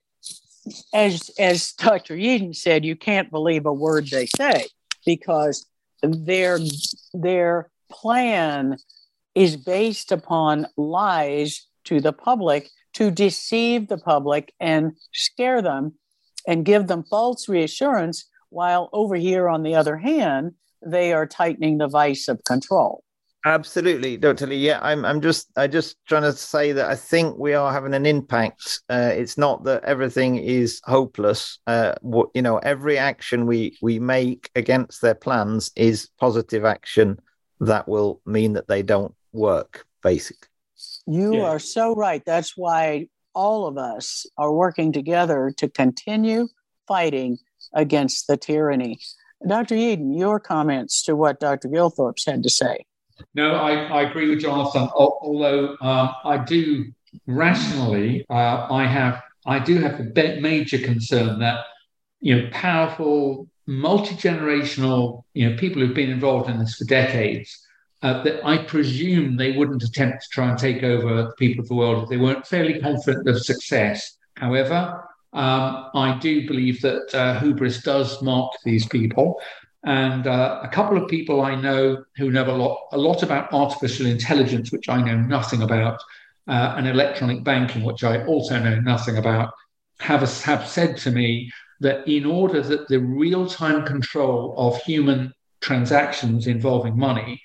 as 0.92 1.30
as 1.38 1.72
Dr. 1.72 2.16
Yeadon 2.16 2.54
said, 2.54 2.84
you 2.84 2.96
can't 2.96 3.30
believe 3.30 3.66
a 3.66 3.72
word 3.72 4.08
they 4.08 4.26
say 4.26 4.66
because 5.04 5.66
their 6.02 6.58
their 7.14 7.70
plan 7.90 8.76
is 9.34 9.56
based 9.56 10.12
upon 10.12 10.66
lies 10.76 11.66
to 11.84 12.00
the 12.00 12.12
public 12.12 12.70
to 12.94 13.10
deceive 13.10 13.88
the 13.88 13.98
public 13.98 14.52
and 14.58 14.92
scare 15.12 15.62
them 15.62 15.94
and 16.46 16.64
give 16.64 16.86
them 16.86 17.04
false 17.04 17.48
reassurance 17.48 18.24
while 18.48 18.88
over 18.92 19.16
here 19.16 19.48
on 19.48 19.62
the 19.62 19.74
other 19.74 19.96
hand 19.96 20.54
they 20.84 21.12
are 21.12 21.26
tightening 21.26 21.78
the 21.78 21.88
vice 21.88 22.28
of 22.28 22.42
control. 22.44 23.02
Absolutely, 23.46 24.16
Dr. 24.16 24.48
Lee. 24.48 24.56
Yeah, 24.56 24.80
I'm. 24.82 25.04
I'm 25.04 25.20
just. 25.20 25.52
I 25.56 25.68
just 25.68 25.96
trying 26.08 26.22
to 26.22 26.32
say 26.32 26.72
that 26.72 26.90
I 26.90 26.96
think 26.96 27.38
we 27.38 27.54
are 27.54 27.72
having 27.72 27.94
an 27.94 28.04
impact. 28.04 28.80
Uh, 28.90 29.12
it's 29.14 29.38
not 29.38 29.62
that 29.64 29.84
everything 29.84 30.36
is 30.36 30.80
hopeless. 30.82 31.60
Uh, 31.64 31.94
what, 32.02 32.30
you 32.34 32.42
know, 32.42 32.58
every 32.58 32.98
action 32.98 33.46
we 33.46 33.78
we 33.80 34.00
make 34.00 34.50
against 34.56 35.00
their 35.00 35.14
plans 35.14 35.70
is 35.76 36.08
positive 36.18 36.64
action 36.64 37.20
that 37.60 37.86
will 37.86 38.20
mean 38.26 38.54
that 38.54 38.66
they 38.66 38.82
don't 38.82 39.14
work. 39.32 39.86
Basically, 40.02 40.48
you 41.06 41.36
yeah. 41.36 41.44
are 41.44 41.60
so 41.60 41.94
right. 41.94 42.24
That's 42.26 42.56
why 42.56 43.06
all 43.32 43.68
of 43.68 43.78
us 43.78 44.26
are 44.36 44.52
working 44.52 44.92
together 44.92 45.52
to 45.58 45.68
continue 45.68 46.48
fighting 46.88 47.38
against 47.72 48.26
the 48.26 48.36
tyranny. 48.36 48.98
Dr. 49.46 49.74
Yeadon, 49.74 50.18
your 50.18 50.40
comments 50.40 51.02
to 51.02 51.16
what 51.16 51.40
Dr. 51.40 51.68
Gilthorpe's 51.68 52.24
had 52.24 52.42
to 52.42 52.50
say. 52.50 52.84
No, 53.34 53.54
I, 53.54 53.84
I 53.86 54.02
agree 54.02 54.28
with 54.28 54.40
Jonathan. 54.40 54.88
Although 54.94 55.76
um, 55.80 56.14
I 56.24 56.38
do 56.38 56.92
rationally, 57.26 58.26
uh, 58.28 58.66
I 58.70 58.86
have 58.86 59.22
I 59.46 59.58
do 59.58 59.78
have 59.78 60.00
a 60.00 60.40
major 60.40 60.78
concern 60.78 61.38
that 61.40 61.64
you 62.20 62.36
know 62.36 62.48
powerful 62.50 63.48
multi 63.66 64.14
generational 64.16 65.24
you 65.34 65.48
know 65.48 65.56
people 65.56 65.80
who've 65.80 65.94
been 65.94 66.10
involved 66.10 66.50
in 66.50 66.58
this 66.58 66.76
for 66.76 66.84
decades. 66.84 67.62
Uh, 68.02 68.22
that 68.22 68.44
I 68.46 68.58
presume 68.58 69.36
they 69.36 69.52
wouldn't 69.52 69.82
attempt 69.82 70.22
to 70.22 70.28
try 70.30 70.50
and 70.50 70.58
take 70.58 70.82
over 70.82 71.22
the 71.22 71.32
people 71.38 71.62
of 71.62 71.68
the 71.68 71.74
world 71.74 72.02
if 72.02 72.08
they 72.10 72.18
weren't 72.18 72.46
fairly 72.46 72.78
confident 72.78 73.26
of 73.26 73.42
success. 73.42 74.18
However, 74.36 75.02
um, 75.36 75.90
I 75.94 76.18
do 76.18 76.46
believe 76.46 76.80
that 76.80 77.14
uh, 77.14 77.38
hubris 77.40 77.82
does 77.82 78.22
mark 78.22 78.52
these 78.64 78.86
people. 78.86 79.38
And 79.84 80.26
uh, 80.26 80.60
a 80.62 80.68
couple 80.68 80.96
of 80.96 81.08
people 81.08 81.42
I 81.42 81.54
know 81.54 82.04
who 82.16 82.30
know 82.30 82.50
a 82.50 82.56
lot, 82.56 82.88
a 82.92 82.98
lot 82.98 83.22
about 83.22 83.52
artificial 83.52 84.06
intelligence, 84.06 84.72
which 84.72 84.88
I 84.88 85.02
know 85.02 85.16
nothing 85.16 85.60
about, 85.60 86.00
uh, 86.48 86.74
and 86.78 86.88
electronic 86.88 87.44
banking, 87.44 87.84
which 87.84 88.02
I 88.02 88.24
also 88.24 88.58
know 88.58 88.80
nothing 88.80 89.18
about, 89.18 89.52
have, 90.00 90.22
have 90.42 90.66
said 90.66 90.96
to 90.98 91.10
me 91.10 91.52
that 91.80 92.08
in 92.08 92.24
order 92.24 92.62
that 92.62 92.88
the 92.88 92.98
real 92.98 93.46
time 93.46 93.84
control 93.84 94.54
of 94.56 94.80
human 94.82 95.34
transactions 95.60 96.46
involving 96.46 96.98
money 96.98 97.42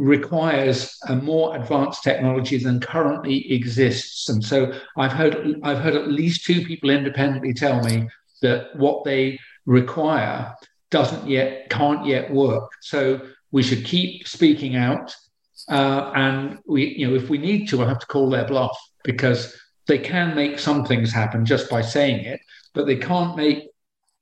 requires 0.00 0.98
a 1.08 1.14
more 1.14 1.54
advanced 1.54 2.02
technology 2.02 2.56
than 2.56 2.80
currently 2.80 3.52
exists. 3.52 4.30
And 4.30 4.42
so 4.42 4.72
I've 4.96 5.12
heard 5.12 5.60
I've 5.62 5.78
heard 5.78 5.94
at 5.94 6.08
least 6.08 6.46
two 6.46 6.64
people 6.64 6.88
independently 6.88 7.52
tell 7.52 7.82
me 7.84 8.08
that 8.40 8.74
what 8.76 9.04
they 9.04 9.38
require 9.66 10.54
doesn't 10.90 11.28
yet 11.28 11.68
can't 11.68 12.06
yet 12.06 12.32
work. 12.32 12.70
So 12.80 13.20
we 13.52 13.62
should 13.62 13.84
keep 13.84 14.26
speaking 14.26 14.74
out, 14.74 15.14
uh, 15.68 16.12
and 16.14 16.58
we 16.66 16.96
you 16.96 17.06
know 17.08 17.14
if 17.14 17.28
we 17.28 17.36
need 17.36 17.68
to, 17.68 17.76
we'll 17.76 17.86
have 17.86 18.00
to 18.00 18.06
call 18.06 18.30
their 18.30 18.46
bluff 18.46 18.76
because 19.04 19.54
they 19.86 19.98
can 19.98 20.34
make 20.34 20.58
some 20.58 20.86
things 20.86 21.12
happen 21.12 21.44
just 21.44 21.68
by 21.68 21.82
saying 21.82 22.24
it, 22.24 22.40
but 22.72 22.86
they 22.86 22.96
can't 22.96 23.36
make 23.36 23.68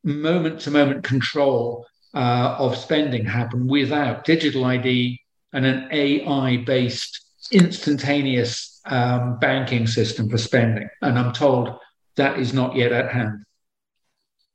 moment 0.03 0.59
to 0.61 0.73
moment 0.73 1.05
control 1.05 1.87
uh, 2.15 2.57
of 2.59 2.77
spending 2.77 3.25
happen 3.25 3.69
without 3.69 4.25
digital 4.25 4.65
ID 4.65 5.21
and 5.53 5.65
an 5.67 5.89
AI 5.91 6.59
based 6.59 7.25
instantaneous 7.53 8.81
um, 8.87 9.39
banking 9.39 9.87
system 9.87 10.29
for 10.29 10.39
spending. 10.39 10.89
And 11.03 11.19
I'm 11.19 11.33
told 11.33 11.79
that 12.17 12.39
is 12.39 12.53
not 12.53 12.77
yet 12.77 12.93
at 12.93 13.11
hand. 13.11 13.45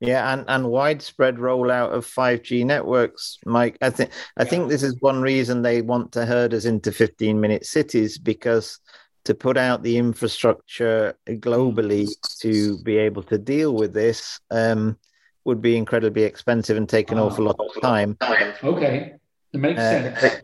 Yeah, 0.00 0.32
and, 0.32 0.44
and 0.48 0.68
widespread 0.68 1.36
rollout 1.36 1.92
of 1.92 2.06
5G 2.06 2.64
networks, 2.66 3.38
Mike. 3.46 3.78
I 3.80 3.90
think 3.90 4.10
I 4.36 4.44
think 4.44 4.68
this 4.68 4.82
is 4.82 5.00
one 5.00 5.22
reason 5.22 5.62
they 5.62 5.80
want 5.80 6.12
to 6.12 6.26
herd 6.26 6.52
us 6.52 6.66
into 6.66 6.92
15 6.92 7.40
minute 7.40 7.64
cities 7.64 8.18
because 8.18 8.80
to 9.24 9.34
put 9.34 9.56
out 9.56 9.82
the 9.82 9.96
infrastructure 9.96 11.16
globally 11.26 12.08
to 12.40 12.78
be 12.82 12.98
able 12.98 13.22
to 13.22 13.38
deal 13.38 13.74
with 13.74 13.94
this, 13.94 14.38
um, 14.50 14.98
would 15.44 15.62
be 15.62 15.76
incredibly 15.76 16.24
expensive 16.24 16.76
and 16.76 16.88
take 16.88 17.10
an 17.10 17.18
awful 17.18 17.44
lot 17.44 17.58
of 17.58 17.82
time. 17.82 18.16
Okay, 18.62 19.14
it 19.52 19.60
makes 19.60 19.80
uh, 19.80 20.18
sense. 20.20 20.42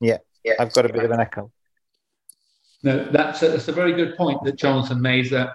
Yeah, 0.00 0.18
I've 0.58 0.72
got 0.72 0.86
a 0.86 0.92
bit 0.92 1.04
of 1.04 1.10
an 1.10 1.20
echo. 1.20 1.52
No, 2.82 3.04
that's 3.10 3.42
a, 3.42 3.48
that's 3.48 3.68
a 3.68 3.72
very 3.72 3.92
good 3.92 4.16
point 4.16 4.42
that 4.44 4.56
Jonathan 4.56 5.00
made. 5.00 5.30
That 5.30 5.50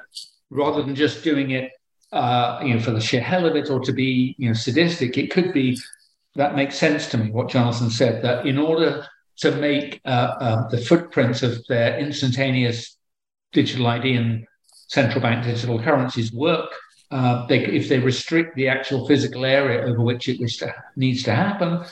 rather 0.50 0.84
than 0.84 0.96
just 0.96 1.24
doing 1.24 1.52
it, 1.52 1.72
uh, 2.12 2.60
you 2.64 2.76
know, 2.76 2.80
for 2.80 2.92
the 2.92 3.02
sheer 3.02 3.22
hell 3.22 3.46
of 3.46 3.56
it 3.56 3.70
or 3.70 3.80
to 3.80 3.92
be, 3.92 4.36
you 4.38 4.48
know, 4.48 4.54
sadistic, 4.54 5.18
it 5.18 5.32
could 5.32 5.54
be. 5.54 5.78
That 6.36 6.56
makes 6.56 6.78
sense 6.78 7.08
to 7.12 7.18
me. 7.18 7.32
What 7.32 7.50
Jonathan 7.50 7.90
said 7.90 8.22
that 8.24 8.46
in 8.46 8.58
order 8.58 9.08
to 9.38 9.52
make 9.52 10.02
uh, 10.06 10.36
uh, 10.40 10.68
the 10.68 10.78
footprints 10.78 11.44
of 11.44 11.66
their 11.68 11.98
instantaneous 11.98 12.98
digital 13.54 13.88
ID 13.88 14.16
and 14.16 14.46
central 14.70 15.22
bank 15.22 15.46
digital 15.46 15.82
currencies 15.82 16.34
work, 16.34 16.70
uh, 17.12 17.46
they, 17.48 17.66
if 17.66 17.88
they 17.88 18.00
restrict 18.00 18.56
the 18.56 18.68
actual 18.68 19.08
physical 19.08 19.46
area 19.46 19.86
over 19.86 20.02
which 20.02 20.28
it 20.28 20.38
to, 20.58 20.74
needs 20.96 21.24
to 21.24 21.34
happen, 21.34 21.86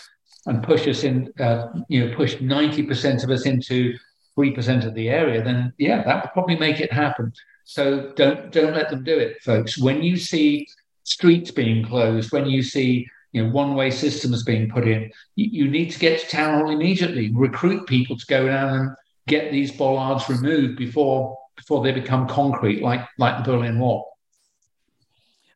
and 0.46 0.64
push 0.64 0.88
us 0.88 1.04
in, 1.04 1.32
uh, 1.40 1.68
you 1.88 2.06
know, 2.06 2.16
push 2.16 2.40
ninety 2.42 2.84
percent 2.84 3.24
of 3.24 3.30
us 3.30 3.46
into 3.46 3.98
three 4.36 4.52
percent 4.52 4.84
of 4.84 4.94
the 4.94 5.10
area, 5.10 5.44
then 5.44 5.74
yeah, 5.78 6.04
that 6.04 6.24
would 6.24 6.34
probably 6.34 6.58
make 6.58 6.80
it 6.80 6.92
happen. 6.92 7.32
So 7.66 8.12
don't 8.16 8.52
don't 8.52 8.74
let 8.74 8.90
them 8.90 9.04
do 9.04 9.18
it, 9.18 9.42
folks. 9.42 9.78
When 9.78 10.04
you 10.04 10.18
see 10.18 10.68
streets 11.04 11.52
being 11.52 11.86
closed, 11.86 12.32
when 12.32 12.46
you 12.46 12.64
see 12.64 13.08
you 13.34 13.44
know, 13.44 13.50
one-way 13.50 13.90
systems 13.90 14.44
being 14.44 14.70
put 14.70 14.88
in. 14.88 15.12
You, 15.36 15.64
you, 15.64 15.68
need 15.68 15.92
to 15.92 16.00
get 16.00 16.20
to 16.20 16.28
town 16.28 16.60
hall 16.60 16.70
immediately, 16.70 17.32
recruit 17.34 17.88
people 17.88 18.16
to 18.16 18.26
go 18.28 18.46
down 18.46 18.80
and 18.80 18.92
get 19.28 19.52
these 19.52 19.72
bollards 19.72 20.30
removed 20.30 20.78
before 20.78 21.36
before 21.56 21.84
they 21.84 21.92
become 21.92 22.28
concrete, 22.28 22.82
like 22.82 23.06
like 23.18 23.38
the 23.38 23.52
Berlin 23.52 23.80
Wall. 23.80 24.13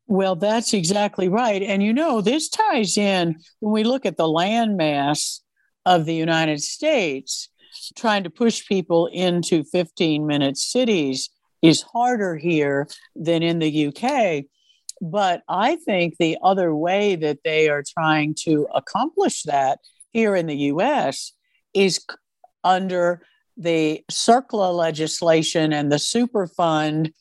Well, 0.07 0.37
that's 0.37 0.73
exactly 0.73 1.27
right. 1.27 1.61
And 1.61 1.83
you 1.83 1.93
know, 1.93 2.21
this 2.21 2.47
ties 2.49 2.97
in 2.97 3.37
when 3.59 3.73
we 3.73 3.83
look 3.83 4.05
at 4.05 4.15
the 4.15 4.23
landmass 4.23 5.41
of 5.85 6.05
the 6.05 6.15
United 6.15 6.61
States, 6.61 7.49
trying 7.95 8.23
to 8.23 8.29
push 8.29 8.65
people 8.67 9.07
into 9.07 9.63
15 9.65 10.25
minute 10.25 10.57
cities 10.57 11.29
is 11.61 11.81
harder 11.81 12.37
here 12.37 12.87
than 13.15 13.43
in 13.43 13.59
the 13.59 13.87
UK. 13.87 14.45
But 15.01 15.43
I 15.49 15.75
think 15.75 16.15
the 16.17 16.37
other 16.41 16.73
way 16.73 17.15
that 17.17 17.39
they 17.43 17.69
are 17.69 17.83
trying 17.85 18.33
to 18.45 18.67
accomplish 18.73 19.43
that 19.43 19.79
here 20.11 20.35
in 20.35 20.47
the 20.47 20.57
US 20.71 21.33
is 21.73 21.99
under 22.63 23.21
the 23.57 24.03
CERCLA 24.11 24.73
legislation 24.73 25.73
and 25.73 25.91
the 25.91 25.97
Superfund 25.97 27.13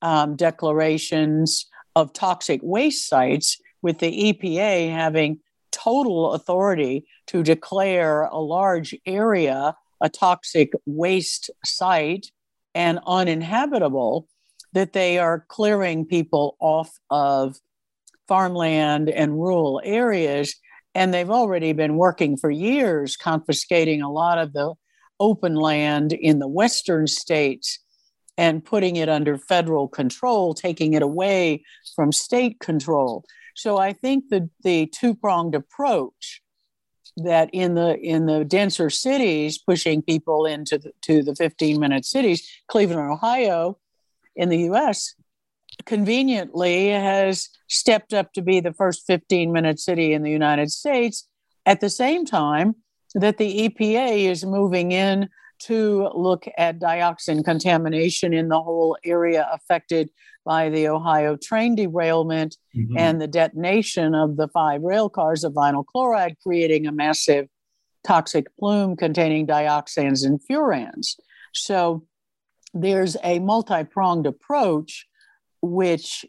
um, 0.00 0.36
declarations 0.36 1.66
of 1.96 2.12
toxic 2.12 2.60
waste 2.62 3.08
sites, 3.08 3.60
with 3.82 3.98
the 3.98 4.32
EPA 4.32 4.92
having 4.92 5.40
total 5.72 6.32
authority 6.32 7.06
to 7.26 7.42
declare 7.42 8.22
a 8.24 8.38
large 8.38 8.94
area 9.06 9.74
a 10.02 10.08
toxic 10.10 10.72
waste 10.84 11.48
site 11.64 12.30
and 12.74 12.98
uninhabitable 13.06 14.26
that 14.72 14.92
they 14.92 15.18
are 15.18 15.46
clearing 15.48 16.04
people 16.04 16.56
off 16.58 16.98
of 17.08 17.56
farmland 18.26 19.08
and 19.08 19.34
rural 19.34 19.80
areas. 19.84 20.56
And 20.94 21.14
they've 21.14 21.30
already 21.30 21.72
been 21.72 21.96
working 21.96 22.36
for 22.36 22.50
years 22.50 23.16
confiscating 23.16 24.02
a 24.02 24.10
lot 24.10 24.38
of 24.38 24.52
the 24.52 24.74
open 25.20 25.54
land 25.54 26.12
in 26.12 26.40
the 26.40 26.48
western 26.48 27.06
states 27.06 27.78
and 28.38 28.64
putting 28.64 28.96
it 28.96 29.08
under 29.08 29.36
federal 29.36 29.88
control, 29.88 30.54
taking 30.54 30.94
it 30.94 31.02
away 31.02 31.64
from 31.94 32.12
state 32.12 32.60
control. 32.60 33.24
So 33.54 33.78
I 33.78 33.92
think 33.92 34.28
the, 34.28 34.48
the 34.62 34.86
two 34.86 35.14
pronged 35.14 35.54
approach 35.54 36.40
that 37.18 37.50
in 37.52 37.74
the 37.74 37.98
in 37.98 38.24
the 38.24 38.42
denser 38.42 38.88
cities, 38.88 39.58
pushing 39.58 40.00
people 40.00 40.46
into 40.46 40.78
the, 40.78 40.92
to 41.02 41.22
the 41.22 41.34
15 41.34 41.78
minute 41.78 42.06
cities, 42.06 42.48
Cleveland, 42.68 43.10
Ohio, 43.10 43.78
in 44.34 44.48
the 44.48 44.70
US 44.70 45.14
conveniently 45.84 46.88
has 46.88 47.48
stepped 47.68 48.12
up 48.12 48.32
to 48.32 48.42
be 48.42 48.60
the 48.60 48.72
first 48.72 49.06
15 49.06 49.52
minute 49.52 49.80
city 49.80 50.12
in 50.12 50.22
the 50.22 50.30
United 50.30 50.70
States 50.70 51.28
at 51.66 51.80
the 51.80 51.90
same 51.90 52.24
time 52.24 52.74
that 53.14 53.38
the 53.38 53.68
EPA 53.68 54.30
is 54.30 54.44
moving 54.44 54.92
in 54.92 55.28
to 55.66 56.08
look 56.14 56.46
at 56.58 56.78
dioxin 56.78 57.44
contamination 57.44 58.32
in 58.32 58.48
the 58.48 58.60
whole 58.60 58.96
area 59.04 59.48
affected 59.52 60.10
by 60.44 60.68
the 60.68 60.88
Ohio 60.88 61.36
train 61.36 61.74
derailment 61.74 62.56
mm-hmm. 62.76 62.96
and 62.98 63.20
the 63.20 63.28
detonation 63.28 64.14
of 64.14 64.36
the 64.36 64.48
five 64.48 64.82
rail 64.82 65.08
cars 65.08 65.44
of 65.44 65.52
vinyl 65.52 65.84
chloride, 65.84 66.36
creating 66.42 66.86
a 66.86 66.92
massive 66.92 67.48
toxic 68.04 68.46
plume 68.58 68.96
containing 68.96 69.46
dioxins 69.46 70.26
and 70.26 70.40
furans. 70.50 71.14
So 71.54 72.04
there's 72.74 73.16
a 73.22 73.38
multi 73.38 73.84
pronged 73.84 74.26
approach, 74.26 75.06
which 75.60 76.24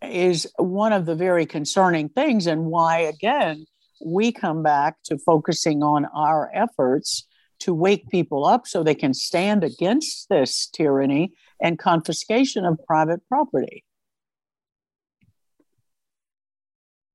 is 0.00 0.50
one 0.56 0.92
of 0.92 1.06
the 1.06 1.14
very 1.14 1.44
concerning 1.44 2.08
things, 2.08 2.46
and 2.46 2.66
why, 2.66 3.00
again, 3.00 3.66
we 4.04 4.32
come 4.32 4.62
back 4.62 4.96
to 5.04 5.18
focusing 5.18 5.82
on 5.82 6.06
our 6.14 6.50
efforts 6.54 7.26
to 7.60 7.74
wake 7.74 8.08
people 8.08 8.44
up 8.44 8.66
so 8.66 8.82
they 8.82 8.94
can 8.94 9.14
stand 9.14 9.64
against 9.64 10.28
this 10.28 10.66
tyranny 10.66 11.32
and 11.60 11.78
confiscation 11.78 12.64
of 12.64 12.78
private 12.86 13.20
property. 13.28 13.84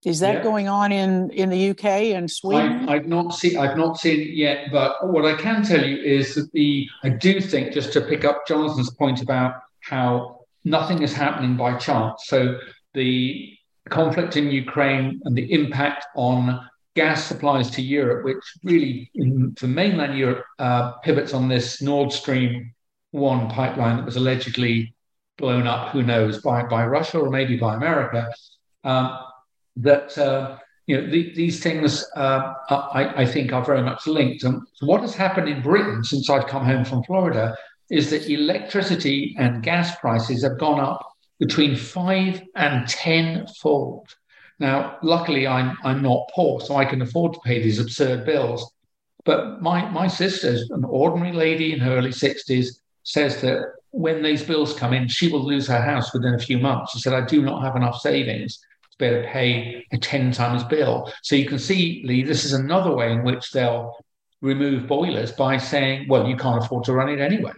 Is 0.06 0.20
that 0.20 0.36
yeah. 0.36 0.44
going 0.44 0.68
on 0.68 0.92
in, 0.92 1.30
in 1.30 1.50
the 1.50 1.70
UK 1.70 1.86
and 1.86 2.30
Sweden? 2.30 2.90
I, 2.90 2.96
have 2.96 3.08
not 3.08 3.30
seen 3.30 3.58
I've 3.58 3.78
not 3.78 3.98
seen 3.98 4.20
it 4.20 4.36
yet, 4.36 4.68
but 4.70 5.08
what 5.08 5.24
I 5.24 5.36
can 5.36 5.64
tell 5.64 5.84
you 5.84 5.96
is 5.96 6.36
that 6.36 6.52
the 6.52 6.88
I 7.04 7.10
do 7.10 7.40
think 7.40 7.74
just 7.74 7.94
to 7.94 8.02
pick 8.02 8.26
up 8.26 8.46
Jonathan's 8.46 8.92
point 8.92 9.22
about 9.22 9.56
how 9.80 10.42
nothing 10.66 11.04
is 11.04 11.14
happening 11.14 11.56
by 11.56 11.78
chance. 11.78 12.24
So 12.26 12.60
the 12.94 13.58
conflict 13.90 14.36
in 14.36 14.52
Ukraine 14.52 15.22
and 15.24 15.38
the 15.38 15.52
impact 15.54 16.06
on 16.16 16.68
gas 16.96 17.26
supplies 17.26 17.70
to 17.72 17.82
Europe, 17.82 18.24
which 18.24 18.44
really 18.64 19.12
for 19.58 19.68
mainland 19.68 20.18
Europe 20.18 20.46
uh, 20.60 20.94
pivots 21.04 21.34
on 21.34 21.48
this 21.48 21.82
Nord 21.82 22.12
Stream 22.12 22.74
one 23.12 23.50
pipeline 23.50 23.98
that 23.98 24.06
was 24.06 24.16
allegedly 24.16 24.94
blown 25.38 25.68
up, 25.68 25.90
who 25.90 26.04
knows, 26.04 26.42
by 26.42 26.64
by 26.64 26.86
Russia 26.86 27.20
or 27.20 27.30
maybe 27.30 27.58
by 27.58 27.76
America. 27.76 28.32
Um, 28.84 29.18
that 29.78 30.18
uh, 30.18 30.58
you 30.88 30.98
know 30.98 31.10
the, 31.10 31.34
these 31.34 31.62
things 31.62 32.06
uh, 32.16 32.54
I, 32.70 33.22
I, 33.22 33.26
think 33.26 33.54
are 33.54 33.64
very 33.64 33.82
much 33.82 34.06
linked. 34.06 34.44
And 34.44 34.62
what 34.82 35.02
has 35.02 35.16
happened 35.16 35.48
in 35.48 35.62
Britain 35.62 36.04
since 36.04 36.30
I've 36.30 36.48
come 36.48 36.66
home 36.66 36.86
from 36.86 37.04
Florida 37.04 37.56
is 37.90 38.10
that 38.10 38.30
electricity 38.30 39.36
and 39.40 39.64
gas 39.64 39.96
prices 40.00 40.44
have 40.44 40.60
gone 40.60 40.80
up 40.80 41.08
between 41.40 41.76
five 41.76 42.42
and 42.56 42.88
tenfold. 42.88 44.08
Now, 44.60 44.98
luckily, 45.02 45.48
I'm 45.48 45.78
I'm 45.84 46.02
not 46.02 46.30
poor, 46.34 46.62
so 46.62 46.76
I 46.76 46.86
can 46.86 47.02
afford 47.02 47.34
to 47.34 47.40
pay 47.42 47.62
these 47.62 47.80
absurd 47.80 48.26
bills. 48.26 48.72
But 49.26 49.62
my 49.62 49.90
my 49.90 50.08
sister's 50.08 50.70
an 50.72 50.84
ordinary 50.86 51.34
lady 51.34 51.74
in 51.74 51.80
her 51.80 51.98
early 51.98 52.12
sixties 52.12 52.82
says 53.04 53.42
that 53.42 53.74
when 53.92 54.24
these 54.24 54.44
bills 54.44 54.74
come 54.74 54.94
in, 54.94 55.08
she 55.08 55.32
will 55.32 55.44
lose 55.44 55.68
her 55.68 55.82
house 55.82 56.14
within 56.14 56.36
a 56.36 56.40
few 56.40 56.58
months. 56.58 56.94
She 56.94 57.00
said, 57.00 57.14
"I 57.14 57.26
do 57.26 57.42
not 57.42 57.64
have 57.64 57.76
enough 57.76 58.00
savings." 58.00 58.60
to 58.94 58.98
be 59.00 59.06
able 59.06 59.24
to 59.24 59.28
pay 59.30 59.86
a 59.92 59.98
10 59.98 60.32
times 60.32 60.64
bill. 60.64 61.12
So 61.24 61.36
you 61.36 61.48
can 61.48 61.58
see, 61.58 62.04
Lee, 62.06 62.24
this 62.24 62.46
is 62.46 62.54
another 62.54 62.94
way 62.96 63.12
in 63.12 63.24
which 63.24 63.52
they'll 63.52 63.96
remove 64.42 64.88
boilers 64.88 65.32
by 65.32 65.58
saying, 65.58 66.08
well, 66.08 66.28
you 66.28 66.36
can't 66.36 66.64
afford 66.64 66.84
to 66.84 66.94
run 66.94 67.10
it 67.10 67.20
anyway. 67.20 67.54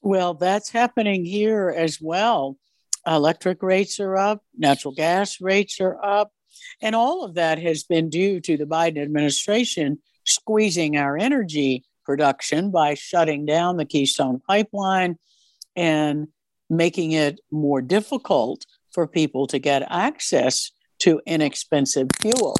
Well, 0.00 0.34
that's 0.34 0.70
happening 0.70 1.24
here 1.24 1.74
as 1.76 2.00
well. 2.00 2.56
Electric 3.06 3.62
rates 3.62 4.00
are 4.00 4.16
up, 4.16 4.42
natural 4.56 4.92
gas 4.94 5.40
rates 5.40 5.80
are 5.80 6.02
up, 6.04 6.32
and 6.80 6.94
all 6.94 7.24
of 7.24 7.34
that 7.34 7.58
has 7.58 7.84
been 7.84 8.10
due 8.10 8.40
to 8.40 8.56
the 8.56 8.66
Biden 8.66 9.02
administration 9.02 9.98
squeezing 10.24 10.96
our 10.96 11.16
energy 11.16 11.84
production 12.04 12.70
by 12.70 12.94
shutting 12.94 13.46
down 13.46 13.76
the 13.76 13.84
Keystone 13.84 14.40
pipeline 14.46 15.18
and 15.76 16.28
making 16.70 17.12
it 17.12 17.40
more 17.50 17.80
difficult 17.80 18.64
for 18.92 19.06
people 19.06 19.46
to 19.46 19.58
get 19.58 19.82
access 19.90 20.70
to 20.98 21.20
inexpensive 21.26 22.08
fuel 22.20 22.56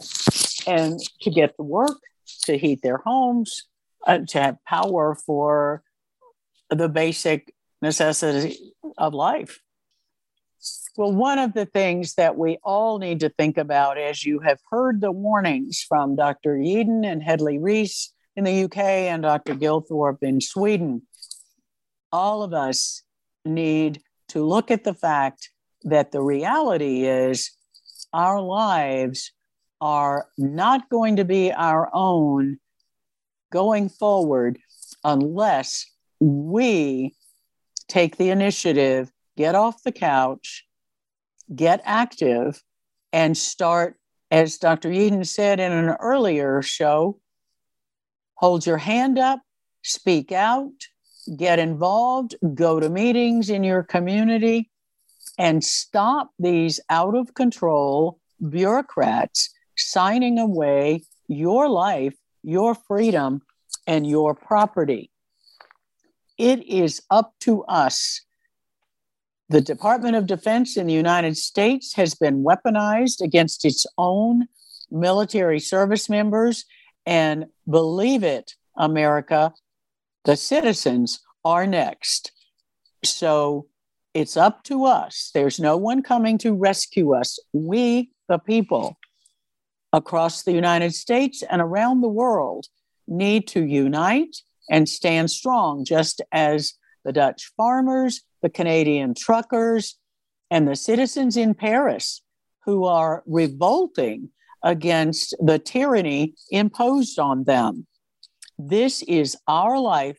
and 0.66 1.01
to 1.22 1.30
get 1.30 1.57
to 1.57 1.62
work, 1.62 1.99
to 2.43 2.57
heat 2.57 2.80
their 2.82 2.99
homes, 2.99 3.64
uh, 4.07 4.18
to 4.28 4.41
have 4.41 4.64
power 4.64 5.14
for 5.14 5.82
the 6.70 6.89
basic 6.89 7.53
necessity 7.82 8.59
of 8.97 9.14
life. 9.14 9.61
Well, 10.99 11.13
one 11.13 11.39
of 11.39 11.53
the 11.53 11.65
things 11.65 12.15
that 12.15 12.37
we 12.37 12.59
all 12.65 12.99
need 12.99 13.21
to 13.21 13.29
think 13.29 13.57
about, 13.57 13.99
as 13.99 14.25
you 14.25 14.41
have 14.41 14.59
heard 14.69 15.01
the 15.01 15.13
warnings 15.13 15.81
from 15.89 16.17
Dr. 16.17 16.57
Yeadon 16.57 17.07
and 17.07 17.23
Hedley 17.23 17.57
Rees 17.57 18.13
in 18.35 18.43
the 18.43 18.65
UK 18.65 18.79
and 18.79 19.23
Dr. 19.23 19.55
Gilthorpe 19.55 20.25
in 20.25 20.41
Sweden, 20.41 21.03
all 22.11 22.43
of 22.43 22.53
us 22.53 23.05
need 23.45 24.03
to 24.31 24.45
look 24.45 24.73
at 24.73 24.83
the 24.83 24.93
fact 24.93 25.51
that 25.85 26.11
the 26.11 26.21
reality 26.21 27.05
is 27.05 27.53
our 28.13 28.41
lives 28.41 29.31
are 29.81 30.27
not 30.37 30.89
going 30.89 31.15
to 31.15 31.25
be 31.25 31.53
our 31.53 31.89
own 31.95 32.59
going 33.53 33.89
forward 33.89 34.59
unless 35.05 35.87
we 36.19 37.15
take 37.87 38.17
the 38.17 38.31
initiative, 38.31 39.13
get 39.37 39.55
off 39.55 39.85
the 39.85 39.93
couch, 39.93 40.65
get 41.55 41.81
active, 41.85 42.63
and 43.13 43.37
start, 43.37 43.97
as 44.31 44.59
Dr. 44.59 44.91
Yeadon 44.91 45.27
said 45.27 45.61
in 45.61 45.73
an 45.73 45.97
earlier 46.01 46.61
show, 46.63 47.21
hold 48.35 48.67
your 48.67 48.79
hand 48.79 49.19
up, 49.19 49.41
speak 49.83 50.33
out, 50.33 50.73
get 51.37 51.59
involved, 51.59 52.37
go 52.55 52.81
to 52.81 52.89
meetings 52.89 53.51
in 53.51 53.65
your 53.65 53.83
community, 53.83 54.71
and 55.39 55.65
stop 55.65 56.31
these 56.39 56.81
out 56.91 57.15
of 57.15 57.35
control 57.35 58.19
bureaucrats 58.49 59.51
signing 59.77 60.39
away 60.39 61.05
your 61.29 61.69
life, 61.69 62.15
your 62.43 62.75
freedom, 62.75 63.43
and 63.87 64.07
your 64.07 64.35
property. 64.35 65.11
It 66.37 66.65
is 66.67 67.03
up 67.11 67.35
to 67.41 67.65
us. 67.65 68.23
The 69.51 69.61
Department 69.61 70.15
of 70.15 70.27
Defense 70.27 70.77
in 70.77 70.87
the 70.87 70.93
United 70.93 71.37
States 71.37 71.95
has 71.95 72.15
been 72.15 72.45
weaponized 72.45 73.23
against 73.23 73.65
its 73.65 73.87
own 73.97 74.47
military 74.91 75.59
service 75.59 76.09
members. 76.09 76.65
And 77.07 77.47
believe 77.69 78.23
it, 78.23 78.55
America, 78.77 79.55
the 80.25 80.37
citizens 80.37 81.21
are 81.45 81.67
next. 81.67 82.33
So 83.05 83.69
it's 84.13 84.37
up 84.37 84.65
to 84.65 84.85
us. 84.85 85.31
There's 85.33 85.59
no 85.59 85.77
one 85.77 86.03
coming 86.03 86.37
to 86.39 86.53
rescue 86.53 87.15
us. 87.15 87.39
We, 87.53 88.11
the 88.29 88.39
people 88.39 88.99
across 89.93 90.43
the 90.43 90.53
United 90.53 90.95
States 90.95 91.43
and 91.49 91.63
around 91.63 92.03
the 92.03 92.09
world, 92.09 92.67
need 93.07 93.49
to 93.49 93.65
unite 93.65 94.37
and 94.71 94.87
stand 94.87 95.31
strong, 95.31 95.85
just 95.85 96.21
as 96.31 96.75
the 97.05 97.13
Dutch 97.13 97.51
farmers, 97.57 98.21
the 98.43 98.51
Canadian 98.51 99.14
truckers, 99.14 99.99
and 100.51 100.66
the 100.66 100.76
citizens 100.76 101.36
in 101.36 101.55
Paris 101.55 102.22
who 102.64 102.84
are 102.84 103.22
revolting 103.26 104.30
against 104.62 105.34
the 105.41 105.59
tyranny 105.59 106.34
imposed 106.51 107.18
on 107.18 107.45
them. 107.45 107.86
This 108.59 109.03
is 109.03 109.36
our 109.47 109.78
life 109.78 110.18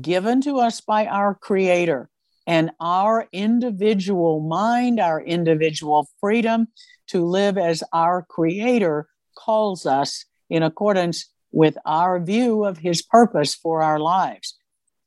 given 0.00 0.40
to 0.42 0.58
us 0.58 0.80
by 0.80 1.06
our 1.06 1.34
Creator 1.34 2.10
and 2.46 2.70
our 2.80 3.28
individual 3.32 4.40
mind, 4.40 4.98
our 4.98 5.22
individual 5.22 6.08
freedom 6.20 6.68
to 7.08 7.24
live 7.24 7.56
as 7.56 7.82
our 7.92 8.24
Creator 8.28 9.08
calls 9.36 9.86
us 9.86 10.24
in 10.50 10.62
accordance 10.62 11.26
with 11.52 11.78
our 11.84 12.20
view 12.20 12.64
of 12.64 12.78
His 12.78 13.02
purpose 13.02 13.54
for 13.54 13.82
our 13.82 13.98
lives. 13.98 14.57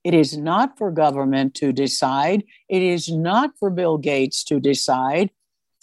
It 0.03 0.13
is 0.13 0.37
not 0.37 0.77
for 0.77 0.91
government 0.91 1.53
to 1.55 1.71
decide. 1.71 2.43
It 2.67 2.81
is 2.81 3.09
not 3.09 3.51
for 3.59 3.69
Bill 3.69 3.97
Gates 3.97 4.43
to 4.45 4.59
decide. 4.59 5.29